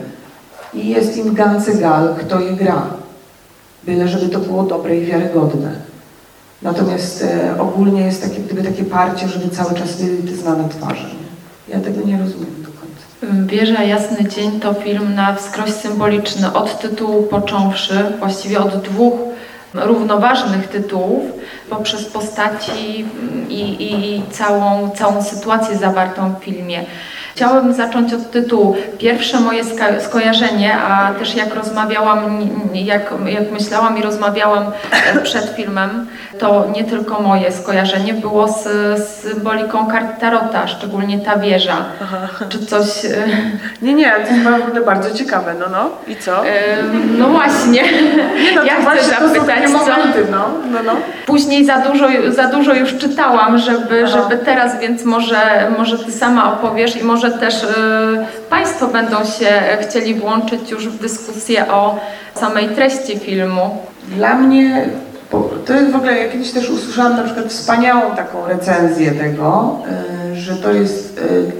I 0.73 0.89
jest 0.89 1.17
im 1.17 1.33
ganz 1.33 1.69
egal, 1.69 2.15
kto 2.19 2.39
je 2.39 2.53
gra. 2.53 2.87
Byle, 3.83 4.07
żeby 4.07 4.29
to 4.29 4.39
było 4.39 4.63
dobre 4.63 4.97
i 4.97 5.05
wiarygodne. 5.05 5.71
Natomiast 6.61 7.23
e, 7.23 7.61
ogólnie 7.61 8.01
jest 8.01 8.21
takie, 8.21 8.39
gdyby 8.39 8.63
takie 8.63 8.83
parcie, 8.83 9.27
żeby 9.27 9.49
cały 9.49 9.73
czas 9.73 10.01
byli 10.01 10.31
te 10.31 10.35
znane 10.35 10.69
twarze. 10.69 11.07
Nie? 11.07 11.73
Ja 11.73 11.79
tego 11.79 12.05
nie 12.05 12.17
rozumiem. 12.17 12.62
Wieża 13.31 13.83
Jasny 13.83 14.27
Dzień 14.27 14.59
to 14.59 14.73
film 14.73 15.15
na 15.15 15.35
wskroś 15.35 15.69
symboliczny, 15.69 16.53
od 16.53 16.79
tytułu 16.79 17.23
począwszy, 17.23 18.03
właściwie 18.19 18.59
od 18.59 18.81
dwóch 18.81 19.13
równoważnych 19.73 20.67
tytułów, 20.67 21.23
poprzez 21.69 22.05
postaci 22.05 23.05
i, 23.49 23.59
i, 23.59 24.15
i 24.15 24.23
całą, 24.31 24.89
całą 24.89 25.23
sytuację 25.23 25.77
zawartą 25.77 26.33
w 26.33 26.43
filmie. 26.43 26.85
Chciałabym 27.35 27.73
zacząć 27.73 28.13
od 28.13 28.31
tytułu. 28.31 28.75
Pierwsze 28.97 29.39
moje 29.39 29.61
skojarzenie, 29.99 30.77
a 30.77 31.13
też 31.19 31.35
jak 31.35 31.55
rozmawiałam, 31.55 32.39
jak, 32.73 33.13
jak 33.25 33.51
myślałam 33.51 33.97
i 33.97 34.01
rozmawiałam 34.01 34.63
e, 35.15 35.19
przed 35.19 35.49
filmem, 35.49 36.07
to 36.39 36.65
nie 36.75 36.83
tylko 36.83 37.21
moje 37.21 37.51
skojarzenie 37.51 38.13
było 38.13 38.47
z, 38.47 38.63
z 38.99 39.07
symboliką 39.07 39.87
kart 39.87 40.19
Tarota, 40.19 40.67
szczególnie 40.67 41.19
ta 41.19 41.37
wieża. 41.37 41.75
Czy 42.49 42.65
coś... 42.65 43.05
e, 43.05 43.09
Nie, 43.81 43.93
nie, 43.93 44.11
to 44.11 44.33
jest 44.33 44.43
w 44.43 44.67
ogóle 44.67 44.81
bardzo 44.85 45.17
ciekawe, 45.17 45.55
no 45.59 45.65
no. 45.71 45.89
I 46.07 46.15
co? 46.15 46.45
Em, 46.45 47.17
No 47.19 47.27
właśnie. 47.27 47.81
Nie, 48.43 48.55
no, 48.55 48.63
ja 48.63 48.73
chcę 48.73 48.83
właśnie 48.83 49.13
to 49.13 49.27
są 49.27 49.33
zapytać, 49.33 49.63
co... 49.71 49.77
momenty, 49.77 50.25
no, 50.31 50.49
no, 50.71 50.79
no. 50.85 50.91
Później 51.25 51.65
za 51.65 51.77
dużo, 51.77 52.07
za 52.27 52.43
dużo 52.47 52.73
już 52.73 52.97
czytałam, 52.97 53.57
żeby, 53.57 54.03
Aha. 54.07 54.11
żeby 54.21 54.37
teraz, 54.45 54.79
więc 54.79 55.03
może, 55.05 55.37
może 55.77 55.97
Ty 55.99 56.11
sama 56.11 56.53
opowiesz 56.53 56.95
i 56.95 57.03
może 57.03 57.22
też 57.31 57.63
y, 57.63 57.67
Państwo 58.49 58.87
będą 58.87 59.25
się 59.25 59.61
chcieli 59.81 60.15
włączyć 60.15 60.71
już 60.71 60.87
w 60.87 60.99
dyskusję 60.99 61.67
o 61.67 61.99
samej 62.35 62.69
treści 62.69 63.19
filmu. 63.19 63.77
Dla 64.15 64.35
mnie, 64.35 64.89
to 65.65 65.73
jest 65.73 65.91
w 65.91 65.95
ogóle, 65.95 66.17
ja 66.17 66.31
kiedyś 66.31 66.51
też 66.51 66.69
usłyszałam 66.69 67.17
na 67.17 67.23
przykład 67.23 67.45
wspaniałą 67.45 68.15
taką 68.15 68.47
recenzję 68.47 69.11
tego, 69.11 69.79
y, 70.31 70.35
że 70.35 70.55
to 70.55 70.71
jest, 70.73 71.17
y, 71.17 71.51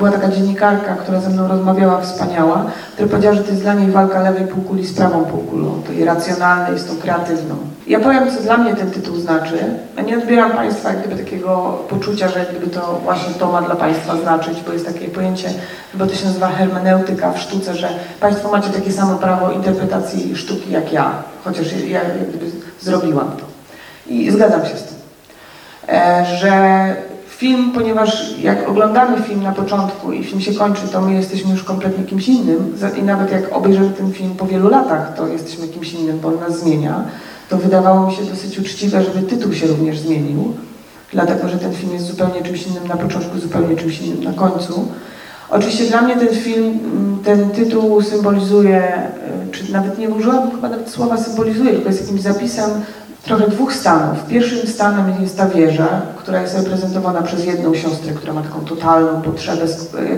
była 0.00 0.12
taka 0.12 0.28
dziennikarka, 0.28 0.94
która 0.94 1.20
ze 1.20 1.30
mną 1.30 1.48
rozmawiała, 1.48 2.00
wspaniała, 2.00 2.64
która 2.92 3.08
powiedziała, 3.08 3.34
że 3.34 3.42
to 3.42 3.50
jest 3.50 3.62
dla 3.62 3.74
niej 3.74 3.90
walka 3.90 4.20
lewej 4.20 4.46
półkuli 4.46 4.86
z 4.86 4.92
prawą 4.92 5.24
półkulą, 5.24 5.82
tej 5.82 6.04
racjonalnej 6.04 6.78
z 6.78 6.86
tą 6.86 6.96
kreatywną. 6.96 7.56
Ja 7.86 8.00
powiem, 8.00 8.30
co 8.30 8.42
dla 8.42 8.56
mnie 8.56 8.74
ten 8.74 8.90
tytuł 8.90 9.16
znaczy, 9.16 9.58
a 9.96 10.02
nie 10.02 10.18
odbieram 10.18 10.52
Państwa 10.52 10.88
jak 10.88 10.98
gdyby 11.06 11.24
takiego 11.24 11.78
poczucia, 11.88 12.28
że 12.28 12.38
jak 12.38 12.50
gdyby 12.50 12.66
to 12.66 13.00
właśnie 13.04 13.34
to 13.34 13.52
ma 13.52 13.62
dla 13.62 13.76
Państwa 13.76 14.16
znaczyć, 14.16 14.60
bo 14.66 14.72
jest 14.72 14.86
takie 14.86 15.08
pojęcie, 15.08 15.48
chyba 15.92 16.06
to 16.06 16.14
się 16.14 16.26
nazywa 16.26 16.48
hermeneutyka 16.48 17.32
w 17.32 17.40
sztuce, 17.40 17.74
że 17.74 17.88
Państwo 18.20 18.50
macie 18.50 18.70
takie 18.70 18.92
samo 18.92 19.18
prawo 19.18 19.50
interpretacji 19.50 20.36
sztuki 20.36 20.70
jak 20.70 20.92
ja, 20.92 21.12
chociaż 21.44 21.72
ja 21.72 22.02
jak 22.02 22.28
gdyby 22.28 22.46
zrobiłam 22.80 23.30
to. 23.30 23.44
I 24.06 24.30
zgadzam 24.30 24.66
się 24.66 24.76
z 24.76 24.84
tym, 24.84 24.96
e, 25.88 26.26
że 26.38 26.50
film, 27.40 27.72
ponieważ 27.74 28.38
jak 28.38 28.68
oglądamy 28.68 29.22
film 29.22 29.42
na 29.42 29.52
początku 29.52 30.12
i 30.12 30.24
film 30.24 30.40
się 30.40 30.54
kończy, 30.54 30.88
to 30.92 31.00
my 31.00 31.14
jesteśmy 31.14 31.50
już 31.50 31.64
kompletnie 31.64 32.04
kimś 32.04 32.28
innym 32.28 32.76
i 32.98 33.02
nawet 33.02 33.32
jak 33.32 33.56
obejrzymy 33.56 33.90
ten 33.90 34.12
film 34.12 34.34
po 34.36 34.46
wielu 34.46 34.68
latach, 34.68 35.14
to 35.16 35.26
jesteśmy 35.26 35.68
kimś 35.68 35.92
innym, 35.92 36.18
bo 36.20 36.28
on 36.28 36.40
nas 36.40 36.60
zmienia. 36.60 37.04
to 37.48 37.58
wydawało 37.58 38.06
mi 38.06 38.14
się 38.14 38.22
dosyć 38.24 38.58
uczciwe, 38.58 39.04
żeby 39.04 39.26
tytuł 39.26 39.52
się 39.52 39.66
również 39.66 39.98
zmienił, 39.98 40.54
dlatego 41.12 41.48
że 41.48 41.58
ten 41.58 41.72
film 41.72 41.92
jest 41.92 42.06
zupełnie 42.06 42.42
czymś 42.42 42.66
innym 42.66 42.88
na 42.88 42.96
początku, 42.96 43.38
zupełnie 43.38 43.76
czymś 43.76 44.00
innym 44.00 44.24
na 44.24 44.32
końcu. 44.32 44.88
Oczywiście 45.50 45.84
dla 45.84 46.02
mnie 46.02 46.16
ten 46.16 46.34
film, 46.34 46.78
mm, 46.84 47.18
ten 47.24 47.50
tytuł 47.50 48.02
symbolizuje, 48.02 49.08
y, 49.48 49.52
czy 49.52 49.72
nawet 49.72 49.98
nie 49.98 50.08
użyłabym 50.08 50.50
chyba 50.50 50.68
nawet 50.68 50.90
słowa 50.90 51.16
symbolizuje, 51.16 51.72
tylko 51.72 51.88
jest 51.88 52.00
jakimś 52.00 52.20
zapisem 52.20 52.70
trochę 53.22 53.48
dwóch 53.48 53.74
stanów. 53.74 54.26
Pierwszym 54.28 54.68
stanem 54.68 55.22
jest 55.22 55.36
ta 55.36 55.46
wieża, 55.46 56.02
która 56.16 56.42
jest 56.42 56.56
reprezentowana 56.56 57.22
przez 57.22 57.44
jedną 57.44 57.74
siostrę, 57.74 58.12
która 58.12 58.32
ma 58.32 58.42
taką 58.42 58.60
totalną 58.60 59.22
potrzebę, 59.22 59.66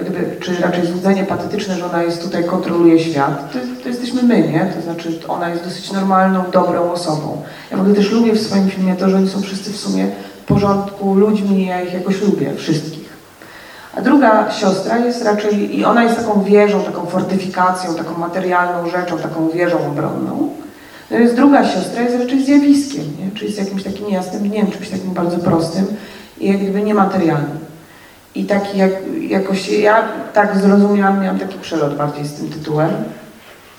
gdyby, 0.00 0.36
czy 0.40 0.60
raczej 0.60 0.86
złudzenie 0.86 1.24
patetyczne, 1.24 1.76
że 1.76 1.86
ona 1.86 2.02
jest 2.02 2.22
tutaj, 2.22 2.44
kontroluje 2.44 3.00
świat. 3.00 3.52
To, 3.52 3.58
to 3.82 3.88
jesteśmy 3.88 4.22
my, 4.22 4.48
nie? 4.48 4.72
To 4.76 4.82
znaczy 4.82 5.18
ona 5.28 5.48
jest 5.48 5.64
dosyć 5.64 5.92
normalną, 5.92 6.44
dobrą 6.52 6.92
osobą. 6.92 7.42
Ja 7.70 7.76
w 7.76 7.80
ogóle 7.80 7.94
też 7.96 8.10
lubię 8.10 8.32
w 8.32 8.40
swoim 8.40 8.70
filmie 8.70 8.96
to, 8.96 9.10
że 9.10 9.16
oni 9.16 9.28
są 9.28 9.42
wszyscy 9.42 9.72
w 9.72 9.76
sumie 9.76 10.06
w 10.42 10.44
porządku 10.44 11.14
ludźmi, 11.14 11.66
ja 11.66 11.82
ich 11.82 11.92
jakoś 11.92 12.22
lubię, 12.22 12.54
wszystkich. 12.54 13.12
A 13.96 14.00
druga 14.00 14.50
siostra 14.50 14.98
jest 14.98 15.24
raczej, 15.24 15.78
i 15.78 15.84
ona 15.84 16.04
jest 16.04 16.16
taką 16.16 16.42
wieżą, 16.42 16.82
taką 16.82 17.06
fortyfikacją, 17.06 17.94
taką 17.94 18.18
materialną 18.18 18.90
rzeczą, 18.90 19.18
taką 19.18 19.50
wieżą 19.50 19.86
obronną. 19.86 20.62
Natomiast 21.12 21.37
druga 21.37 21.64
siostra 21.64 22.03
jest 22.03 22.18
raczej 22.18 22.44
zjawiskiem, 22.44 23.05
nie? 23.05 23.31
czyli 23.35 23.46
jest 23.46 23.59
jakimś 23.59 23.83
takim 23.83 24.11
jasnym 24.11 24.48
dniem, 24.48 24.70
czymś 24.70 24.88
takim 24.88 25.11
bardzo 25.11 25.38
prostym 25.38 25.87
i 26.40 26.48
jak 26.48 26.59
gdyby 26.59 26.83
niematerialnym. 26.83 27.59
I 28.35 28.44
taki 28.44 28.79
jak, 28.79 28.90
jakoś, 29.29 29.68
ja 29.68 30.03
tak 30.33 30.57
zrozumiałam, 30.57 31.22
miałam 31.22 31.38
taki 31.38 31.59
przelot 31.59 31.96
bardziej 31.96 32.27
z 32.27 32.33
tym 32.33 32.48
tytułem, 32.48 32.90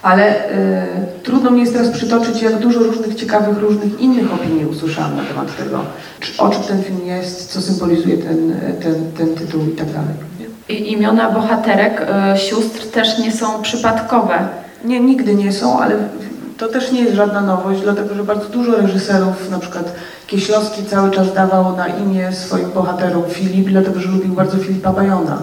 ale 0.02 0.52
y, 0.52 1.24
trudno 1.24 1.52
mi 1.52 1.62
jest 1.62 1.74
teraz 1.74 1.90
przytoczyć, 1.90 2.42
jak 2.42 2.60
dużo 2.60 2.80
różnych 2.80 3.16
ciekawych, 3.16 3.58
różnych 3.58 4.00
innych 4.00 4.34
opinii 4.34 4.66
usłyszałam 4.66 5.18
na 5.18 5.24
temat 5.24 5.58
tego, 5.58 5.80
czy, 6.20 6.42
o 6.42 6.50
czym 6.50 6.64
ten 6.64 6.84
film 6.84 7.06
jest, 7.06 7.52
co 7.52 7.62
symbolizuje 7.62 8.18
ten, 8.18 8.56
ten, 8.84 9.12
ten 9.18 9.36
tytuł 9.36 9.66
i 9.66 9.72
tak 9.72 9.88
dalej. 9.88 10.16
I 10.70 10.92
imiona 10.92 11.32
bohaterek, 11.32 12.08
y, 12.36 12.38
sióstr 12.38 12.88
też 12.88 13.20
nie 13.20 13.32
są 13.32 13.62
przypadkowe. 13.62 14.48
Nie, 14.86 15.00
nigdy 15.00 15.36
nie 15.36 15.52
są, 15.52 15.80
ale 15.80 15.96
to 16.58 16.68
też 16.68 16.92
nie 16.92 17.02
jest 17.02 17.16
żadna 17.16 17.42
nowość, 17.42 17.82
dlatego 17.82 18.16
że 18.16 18.24
bardzo 18.24 18.50
dużo 18.50 18.76
reżyserów, 18.76 19.50
na 19.50 19.60
przykład 19.60 19.96
Kieślowski 20.28 20.86
cały 20.86 21.12
czas 21.12 21.34
dawał 21.34 21.78
na 21.78 21.88
imię 21.88 22.34
swoim 22.34 22.72
bohaterom 22.72 23.24
Filip, 23.30 23.70
dlatego 23.70 24.00
że 24.00 24.10
lubił 24.10 24.34
bardzo 24.34 24.58
Filipa 24.58 24.94
Bajona. 24.94 25.38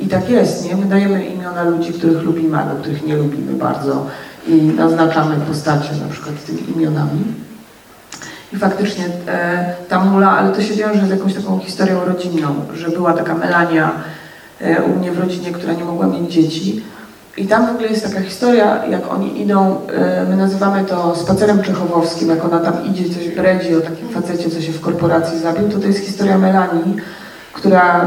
I 0.00 0.06
tak 0.08 0.30
jest, 0.30 0.64
nie? 0.64 0.76
My 0.76 0.86
dajemy 0.86 1.26
imiona 1.26 1.62
ludzi, 1.62 1.92
których 1.92 2.22
lubimy, 2.22 2.58
albo 2.58 2.74
których 2.74 3.06
nie 3.06 3.16
lubimy 3.16 3.52
bardzo 3.52 4.06
i 4.46 4.54
naznaczamy 4.54 5.36
postacie 5.36 5.90
na 6.06 6.12
przykład 6.12 6.34
tymi 6.46 6.70
imionami. 6.76 7.24
I 8.52 8.56
faktycznie 8.56 9.04
e, 9.28 9.74
ta 9.88 10.04
mula, 10.04 10.30
ale 10.30 10.52
to 10.52 10.62
się 10.62 10.74
wiąże 10.74 11.06
z 11.06 11.10
jakąś 11.10 11.34
taką 11.34 11.58
historią 11.58 12.04
rodzinną, 12.04 12.54
że 12.74 12.88
była 12.88 13.12
taka 13.12 13.34
Melania 13.34 13.90
e, 14.60 14.82
u 14.82 14.98
mnie 14.98 15.12
w 15.12 15.18
rodzinie, 15.18 15.52
która 15.52 15.72
nie 15.72 15.84
mogła 15.84 16.06
mieć 16.06 16.32
dzieci 16.32 16.82
i 17.36 17.46
tam 17.46 17.66
w 17.66 17.70
ogóle 17.70 17.88
jest 17.88 18.04
taka 18.04 18.20
historia, 18.20 18.86
jak 18.86 19.12
oni 19.12 19.40
idą, 19.40 19.76
e, 19.94 20.26
my 20.30 20.36
nazywamy 20.36 20.84
to 20.84 21.16
spacerem 21.16 21.62
czechowowskim, 21.62 22.28
jak 22.28 22.44
ona 22.44 22.58
tam 22.58 22.84
idzie, 22.84 23.14
coś 23.14 23.28
bredzi 23.28 23.76
o 23.76 23.80
takim 23.80 24.08
facecie, 24.08 24.50
co 24.50 24.60
się 24.60 24.72
w 24.72 24.80
korporacji 24.80 25.38
zabił, 25.38 25.68
to 25.68 25.78
to 25.78 25.86
jest 25.86 25.98
historia 25.98 26.38
Melanii, 26.38 26.96
która 27.52 28.00
e, 28.00 28.06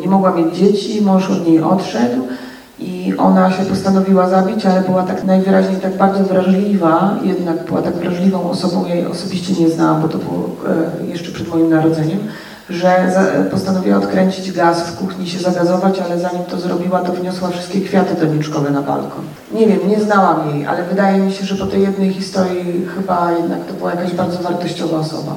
nie 0.00 0.08
mogła 0.08 0.32
mieć 0.32 0.56
dzieci, 0.56 1.02
mąż 1.02 1.30
od 1.30 1.46
niej 1.46 1.62
odszedł 1.62 2.26
i 2.78 3.14
ona 3.18 3.52
się 3.52 3.64
postanowiła 3.64 4.28
zabić, 4.28 4.66
ale 4.66 4.80
była 4.80 5.02
tak 5.02 5.24
najwyraźniej 5.24 5.76
tak 5.76 5.96
bardzo 5.96 6.24
wrażliwa, 6.24 7.18
jednak 7.22 7.64
była 7.64 7.82
tak 7.82 7.94
wrażliwą 7.94 8.50
osobą, 8.50 8.86
ja 8.86 8.94
jej 8.94 9.06
osobiście 9.06 9.62
nie 9.62 9.70
znałam, 9.70 10.02
bo 10.02 10.08
to 10.08 10.18
było 10.18 10.48
e, 11.02 11.06
jeszcze 11.06 11.32
przed 11.32 11.48
moim 11.48 11.70
narodzeniem, 11.70 12.18
że 12.72 13.12
postanowiła 13.50 13.96
odkręcić 13.98 14.52
gaz 14.52 14.82
w 14.82 14.96
kuchni, 14.96 15.28
się 15.28 15.38
zagazować, 15.38 15.98
ale 15.98 16.18
zanim 16.18 16.44
to 16.44 16.60
zrobiła, 16.60 17.00
to 17.00 17.12
wniosła 17.12 17.48
wszystkie 17.48 17.80
kwiaty 17.80 18.14
doniczkowe 18.26 18.70
na 18.70 18.82
balkon. 18.82 19.24
Nie 19.52 19.66
wiem, 19.66 19.88
nie 19.88 20.00
znałam 20.00 20.50
jej, 20.50 20.66
ale 20.66 20.82
wydaje 20.82 21.18
mi 21.18 21.32
się, 21.32 21.44
że 21.44 21.54
po 21.54 21.66
tej 21.66 21.82
jednej 21.82 22.12
historii 22.12 22.88
chyba 22.94 23.32
jednak 23.32 23.64
to 23.64 23.74
była 23.74 23.90
jakaś 23.90 24.12
bardzo 24.12 24.38
wartościowa 24.38 24.98
osoba. 24.98 25.32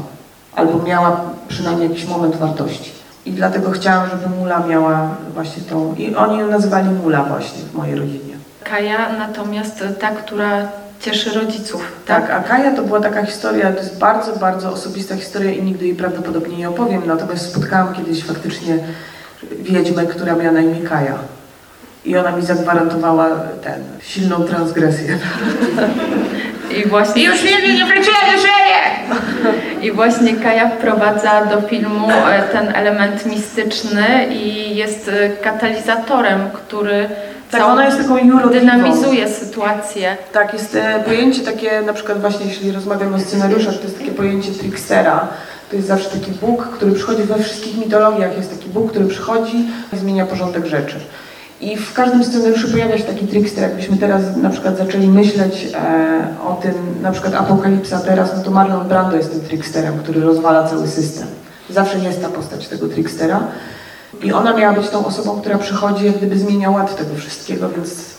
Albo 0.55 0.83
miała 0.83 1.21
przynajmniej 1.47 1.89
jakiś 1.89 2.07
moment 2.07 2.35
wartości. 2.35 2.91
I 3.25 3.31
dlatego 3.31 3.71
chciałam, 3.71 4.09
żeby 4.09 4.35
Mula 4.35 4.59
miała 4.67 5.09
właśnie 5.33 5.63
tą... 5.63 5.95
I 5.95 6.15
oni 6.15 6.39
ją 6.39 6.47
nazywali 6.47 6.89
Mula 6.89 7.23
właśnie 7.23 7.59
w 7.63 7.73
mojej 7.73 7.95
rodzinie. 7.95 8.35
Kaja 8.63 9.17
natomiast 9.17 9.83
ta, 9.99 10.09
która 10.09 10.67
cieszy 10.99 11.39
rodziców. 11.39 11.91
Tak, 12.05 12.31
a 12.31 12.39
Kaja 12.39 12.71
to 12.71 12.81
była 12.81 12.99
taka 12.99 13.25
historia, 13.25 13.71
to 13.71 13.79
jest 13.79 13.99
bardzo, 13.99 14.35
bardzo 14.35 14.71
osobista 14.71 15.15
historia 15.15 15.51
i 15.51 15.63
nigdy 15.63 15.85
jej 15.85 15.95
prawdopodobnie 15.95 16.57
nie 16.57 16.69
opowiem, 16.69 17.01
natomiast 17.05 17.51
spotkałam 17.51 17.93
kiedyś 17.95 18.23
faktycznie 18.23 18.77
wiedźmę, 19.59 20.05
która 20.05 20.35
miała 20.35 20.51
na 20.51 20.61
imię 20.61 20.81
Kaja. 20.89 21.17
I 22.05 22.17
ona 22.17 22.31
mi 22.31 22.45
zagwarantowała 22.45 23.29
ten, 23.63 23.83
silną 24.01 24.43
transgresję. 24.43 25.19
I 26.77 26.87
właśnie... 26.87 27.23
Już 27.23 27.43
nigdy 27.43 27.73
nie 27.73 27.85
wróciła 27.85 28.17
do 28.33 28.41
siebie! 28.41 28.75
I 29.81 29.91
właśnie 29.91 30.33
Kaja 30.33 30.69
wprowadza 30.69 31.45
do 31.45 31.61
filmu 31.61 32.09
e, 32.09 32.43
ten 32.51 32.75
element 32.75 33.25
mistyczny 33.25 34.27
i 34.31 34.75
jest 34.75 35.09
e, 35.09 35.29
katalizatorem, 35.29 36.39
który 36.53 37.09
tak, 37.51 37.61
ona 37.61 37.85
jest 37.85 37.97
taką 37.97 38.49
dynamizuje 38.49 39.29
sytuację. 39.29 40.17
Tak, 40.33 40.53
jest 40.53 40.75
e, 40.75 41.03
pojęcie 41.05 41.41
takie, 41.41 41.81
na 41.81 41.93
przykład 41.93 42.21
właśnie 42.21 42.45
jeśli 42.45 42.71
rozmawiamy 42.71 43.15
o 43.15 43.19
scenariuszach, 43.19 43.77
to 43.77 43.83
jest 43.83 43.99
takie 43.99 44.11
pojęcie 44.11 44.51
trickstera. 44.51 45.27
To 45.69 45.75
jest 45.75 45.87
zawsze 45.87 46.09
taki 46.09 46.31
Bóg, 46.31 46.67
który 46.67 46.91
przychodzi 46.91 47.23
we 47.23 47.43
wszystkich 47.43 47.77
mitologiach, 47.77 48.37
jest 48.37 48.57
taki 48.57 48.69
Bóg, 48.69 48.91
który 48.91 49.05
przychodzi 49.05 49.65
i 49.93 49.97
zmienia 49.97 50.25
porządek 50.25 50.65
rzeczy. 50.65 50.95
I 51.61 51.77
w 51.77 51.93
każdym 51.93 52.23
scenariuszu 52.23 52.71
pojawia 52.71 52.97
się 52.97 53.03
taki 53.03 53.27
trickster. 53.27 53.63
Jakbyśmy 53.63 53.97
teraz 53.97 54.21
na 54.37 54.49
przykład 54.49 54.77
zaczęli 54.77 55.07
myśleć 55.07 55.67
e, 55.73 56.27
o 56.47 56.53
tym, 56.53 56.73
na 57.01 57.11
przykład 57.11 57.35
Apokalipsa 57.35 57.99
teraz, 57.99 58.33
no 58.37 58.43
to 58.43 58.51
Marlon 58.51 58.87
Brando 58.87 59.17
jest 59.17 59.31
tym 59.31 59.41
tricksterem, 59.41 59.99
który 59.99 60.21
rozwala 60.21 60.67
cały 60.67 60.87
system. 60.87 61.27
Zawsze 61.69 61.99
jest 61.99 62.21
ta 62.21 62.29
postać 62.29 62.67
tego 62.67 62.87
trickstera. 62.87 63.39
I 64.23 64.33
ona 64.33 64.53
miała 64.53 64.73
być 64.73 64.89
tą 64.89 65.05
osobą, 65.05 65.41
która 65.41 65.57
przychodzi, 65.57 66.05
jak 66.05 66.17
gdyby 66.17 66.37
zmienia 66.37 66.69
ład 66.69 66.97
tego 66.97 67.15
wszystkiego, 67.15 67.69
więc... 67.69 68.15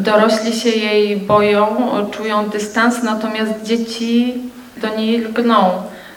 Dorośli 0.00 0.52
się 0.52 0.68
jej 0.68 1.16
boją, 1.16 1.66
czują 2.10 2.48
dystans, 2.48 3.02
natomiast 3.02 3.52
dzieci 3.62 4.34
do 4.76 4.96
niej 4.96 5.18
lgną. 5.18 5.70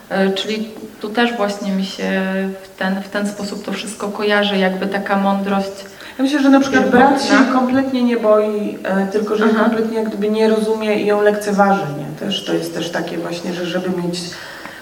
E, 0.10 0.32
czyli 0.32 0.70
tu 1.02 1.10
też 1.10 1.38
właśnie 1.38 1.72
mi 1.72 1.86
się 1.86 2.24
w 2.64 2.78
ten, 2.78 3.02
w 3.02 3.10
ten 3.10 3.28
sposób 3.28 3.66
to 3.66 3.72
wszystko 3.72 4.08
kojarzy, 4.08 4.58
jakby 4.58 4.88
taka 4.88 5.18
mądrość. 5.18 5.72
Ja 6.18 6.24
myślę, 6.24 6.42
że 6.42 6.50
na 6.50 6.60
przykład 6.60 6.90
brat 6.90 7.24
się 7.26 7.34
kompletnie 7.54 8.04
nie 8.04 8.18
boi, 8.18 8.78
e, 8.84 9.08
tylko 9.08 9.36
że 9.36 9.46
Aha. 9.50 9.64
kompletnie 9.64 9.98
jak 9.98 10.08
gdyby 10.08 10.30
nie 10.30 10.50
rozumie 10.50 11.02
i 11.02 11.06
ją 11.06 11.22
lekceważy. 11.22 11.86
Nie? 11.98 12.20
Też, 12.20 12.46
to 12.46 12.54
jest 12.54 12.74
też 12.74 12.90
takie 12.90 13.18
właśnie, 13.18 13.54
że 13.54 13.66
żeby 13.66 14.02
mieć 14.02 14.20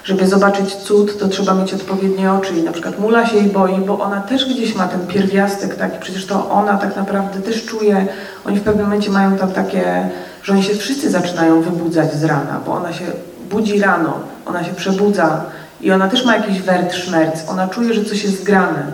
żeby 0.08 0.26
zobaczyć 0.26 0.74
cud, 0.74 1.18
to 1.18 1.28
trzeba 1.28 1.54
mieć 1.54 1.74
odpowiednie 1.74 2.32
oczy 2.32 2.54
i 2.54 2.62
na 2.62 2.72
przykład 2.72 2.98
mula 2.98 3.26
się 3.26 3.36
jej 3.36 3.46
boi, 3.46 3.80
bo 3.86 3.98
ona 3.98 4.20
też 4.20 4.54
gdzieś 4.54 4.74
ma 4.74 4.88
ten 4.88 5.06
pierwiastek 5.06 5.74
taki, 5.74 5.98
przecież 6.00 6.26
to 6.26 6.50
ona 6.50 6.78
tak 6.78 6.96
naprawdę 6.96 7.40
też 7.40 7.64
czuje, 7.64 8.06
oni 8.46 8.58
w 8.58 8.62
pewnym 8.62 8.84
momencie 8.84 9.10
mają 9.10 9.36
tam 9.36 9.50
takie, 9.52 10.08
że 10.42 10.52
oni 10.52 10.62
się 10.62 10.74
wszyscy 10.74 11.10
zaczynają 11.10 11.62
wybudzać 11.62 12.14
z 12.14 12.24
rana, 12.24 12.60
bo 12.66 12.72
ona 12.72 12.92
się 12.92 13.04
budzi 13.50 13.80
rano, 13.80 14.14
ona 14.46 14.64
się 14.64 14.74
przebudza 14.74 15.44
i 15.80 15.90
ona 15.90 16.08
też 16.08 16.24
ma 16.24 16.36
jakiś 16.36 16.62
wert 16.62 16.94
szmerc, 16.94 17.48
ona 17.48 17.68
czuje, 17.68 17.94
że 17.94 18.04
coś 18.04 18.24
jest 18.24 18.44
grane. 18.44 18.92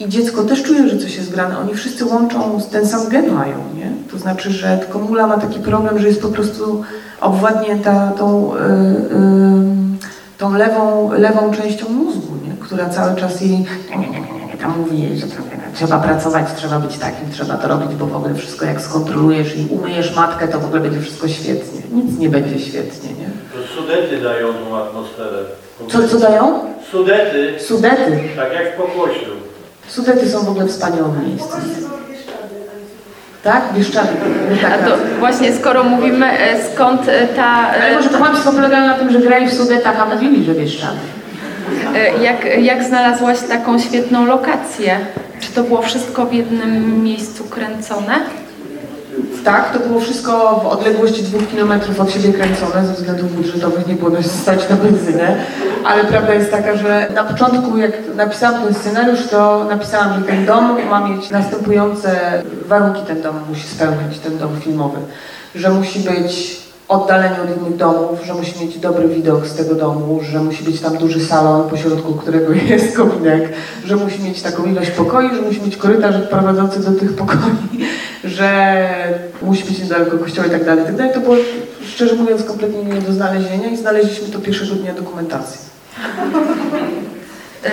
I 0.00 0.08
dziecko 0.08 0.44
też 0.44 0.62
czuje, 0.62 0.88
że 0.88 0.98
coś 0.98 1.16
jest 1.16 1.30
grane. 1.30 1.58
Oni 1.58 1.74
wszyscy 1.74 2.04
łączą, 2.04 2.60
ten 2.72 2.88
sam 2.88 3.08
gen 3.08 3.32
mają, 3.32 3.56
nie? 3.76 3.92
To 4.10 4.18
znaczy, 4.18 4.50
że 4.50 4.78
tylko 4.78 4.98
mula 4.98 5.26
ma 5.26 5.38
taki 5.38 5.60
problem, 5.60 5.98
że 5.98 6.08
jest 6.08 6.22
po 6.22 6.28
prostu 6.28 6.84
obwładnięta 7.20 8.12
tą... 8.18 8.54
Yy, 8.54 8.60
yy, 9.76 9.81
tą 10.42 10.54
lewą, 10.54 11.12
lewą 11.12 11.54
częścią 11.54 11.88
mózgu, 11.88 12.34
nie? 12.46 12.54
która 12.60 12.88
cały 12.88 13.20
czas 13.20 13.40
jej 13.40 13.64
tam 14.60 14.78
mówi, 14.78 15.18
że 15.18 15.26
trzeba 15.74 15.98
pracować, 15.98 16.46
trzeba 16.56 16.78
być 16.78 16.98
takim, 16.98 17.30
trzeba 17.30 17.54
to 17.56 17.68
robić, 17.68 17.94
bo 17.94 18.06
w 18.06 18.16
ogóle 18.16 18.34
wszystko 18.34 18.66
jak 18.66 18.80
skontrolujesz 18.80 19.56
i 19.56 19.66
umyjesz 19.70 20.16
matkę, 20.16 20.48
to 20.48 20.60
w 20.60 20.64
ogóle 20.64 20.80
będzie 20.80 21.00
wszystko 21.00 21.28
świetnie. 21.28 21.80
Nic 21.92 22.18
nie 22.18 22.28
będzie 22.28 22.58
świetnie, 22.58 23.10
nie? 23.10 23.30
To 23.52 23.74
sudety 23.76 24.20
dają 24.20 24.52
tą 24.52 24.76
atmosferę. 24.76 25.38
Co, 25.88 26.08
co 26.08 26.18
dają? 26.18 26.60
Sudety. 26.90 27.54
Sudety. 27.60 28.20
Tak 28.36 28.52
jak 28.52 28.74
w 28.74 28.76
pokłosiu. 28.76 29.30
Sudety 29.88 30.28
są 30.30 30.44
w 30.44 30.48
ogóle 30.48 30.66
wspaniałym 30.66 31.28
miejscem. 31.28 31.60
Tak? 33.42 33.62
Bieszczady. 33.74 34.08
A 34.74 34.88
to 34.88 34.96
właśnie 35.18 35.52
skoro 35.52 35.84
mówimy 35.84 36.26
e, 36.26 36.64
skąd 36.74 37.08
e, 37.08 37.26
ta... 37.26 37.74
E, 37.74 37.82
Ale 37.82 37.94
może 37.94 38.08
kłamstwo 38.08 38.52
polegało 38.52 38.86
na 38.86 38.94
tym, 38.94 39.10
że 39.10 39.18
grali 39.18 39.46
w 39.46 39.54
Sudetach, 39.54 40.00
a 40.00 40.14
mówili, 40.14 40.44
że 40.44 40.54
Bieszczady. 40.54 40.98
Jak, 42.20 42.62
jak 42.62 42.84
znalazłaś 42.84 43.40
taką 43.40 43.78
świetną 43.78 44.26
lokację? 44.26 44.98
Czy 45.40 45.52
to 45.52 45.62
było 45.62 45.82
wszystko 45.82 46.26
w 46.26 46.32
jednym 46.32 47.02
miejscu 47.04 47.44
kręcone? 47.44 48.14
Tak, 49.44 49.72
to 49.72 49.88
było 49.88 50.00
wszystko 50.00 50.60
w 50.64 50.66
odległości 50.66 51.22
dwóch 51.22 51.48
kilometrów 51.48 52.00
od 52.00 52.10
siebie 52.10 52.32
kręcone, 52.32 52.86
ze 52.86 52.92
względów 52.92 53.36
budżetowych 53.36 53.86
nie 53.86 53.94
było 53.94 54.10
nas 54.10 54.26
stać 54.26 54.68
na 54.68 54.76
benzynę, 54.76 55.36
ale 55.84 56.04
prawda 56.04 56.34
jest 56.34 56.50
taka, 56.50 56.76
że 56.76 57.08
na 57.14 57.24
początku 57.24 57.78
jak 57.78 57.92
napisałam 58.16 58.62
ten 58.62 58.74
scenariusz, 58.74 59.26
to 59.30 59.64
napisałam, 59.64 60.20
że 60.20 60.26
ten 60.26 60.46
dom 60.46 60.76
ma 60.90 61.08
mieć 61.08 61.30
następujące 61.30 62.42
warunki 62.66 63.02
ten 63.06 63.22
dom 63.22 63.36
musi 63.48 63.68
spełniać, 63.68 64.18
ten 64.18 64.38
dom 64.38 64.60
filmowy, 64.60 64.98
że 65.54 65.70
musi 65.70 66.00
być 66.00 66.62
oddalenie 66.88 67.36
od 67.42 67.56
innych 67.56 67.76
domów, 67.76 68.24
że 68.24 68.34
musi 68.34 68.64
mieć 68.64 68.78
dobry 68.78 69.08
widok 69.08 69.46
z 69.46 69.54
tego 69.54 69.74
domu, 69.74 70.20
że 70.30 70.40
musi 70.40 70.64
być 70.64 70.80
tam 70.80 70.96
duży 70.96 71.26
salon, 71.26 71.68
pośrodku 71.70 72.14
którego 72.14 72.52
jest 72.70 72.96
kominek, 72.96 73.52
że 73.84 73.96
musi 73.96 74.22
mieć 74.22 74.42
taką 74.42 74.64
ilość 74.64 74.90
pokoi, 74.90 75.34
że 75.34 75.42
musi 75.42 75.62
mieć 75.62 75.76
korytarz 75.76 76.16
prowadzący 76.30 76.80
do 76.80 77.00
tych 77.00 77.16
pokoi, 77.16 77.38
że 78.24 78.88
musi 79.42 79.64
być 79.64 79.78
niedaleko 79.78 80.18
kościoła 80.18 80.46
i 80.46 80.50
tak 80.50 80.64
dalej, 80.64 80.84
i 80.84 80.86
tak 80.86 80.96
dalej. 80.96 81.14
To 81.14 81.20
było, 81.20 81.36
szczerze 81.86 82.14
mówiąc, 82.14 82.44
kompletnie 82.44 82.84
nie 82.84 83.00
do 83.00 83.12
znalezienia 83.12 83.68
i 83.68 83.76
znaleźliśmy 83.76 84.28
to 84.28 84.38
pierwszego 84.38 84.74
dnia 84.74 84.94
dokumentacji. 84.94 85.60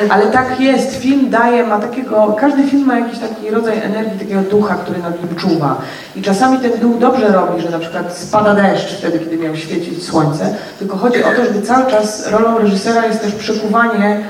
Ale 0.09 0.27
tak 0.27 0.59
jest, 0.59 0.95
film 0.95 1.29
daje, 1.29 1.63
ma 1.63 1.79
takiego, 1.79 2.35
każdy 2.39 2.63
film 2.67 2.85
ma 2.85 2.99
jakiś 2.99 3.19
taki 3.19 3.49
rodzaj 3.49 3.77
energii, 3.77 4.19
takiego 4.19 4.41
ducha, 4.41 4.75
który 4.75 4.99
nad 4.99 5.23
nim 5.23 5.35
czuwa. 5.35 5.81
I 6.15 6.21
czasami 6.21 6.59
ten 6.59 6.71
duch 6.79 6.97
dobrze 6.97 7.27
robi, 7.27 7.61
że 7.61 7.69
na 7.69 7.79
przykład 7.79 8.17
spada 8.17 8.55
deszcz 8.55 8.97
wtedy, 8.97 9.19
kiedy 9.19 9.37
miał 9.37 9.55
świecić 9.55 10.03
słońce, 10.03 10.55
tylko 10.79 10.97
chodzi 10.97 11.23
o 11.23 11.31
to, 11.31 11.45
żeby 11.45 11.61
cały 11.61 11.91
czas 11.91 12.31
rolą 12.31 12.57
reżysera 12.57 13.05
jest 13.05 13.21
też 13.21 13.33
przekuwanie 13.33 14.23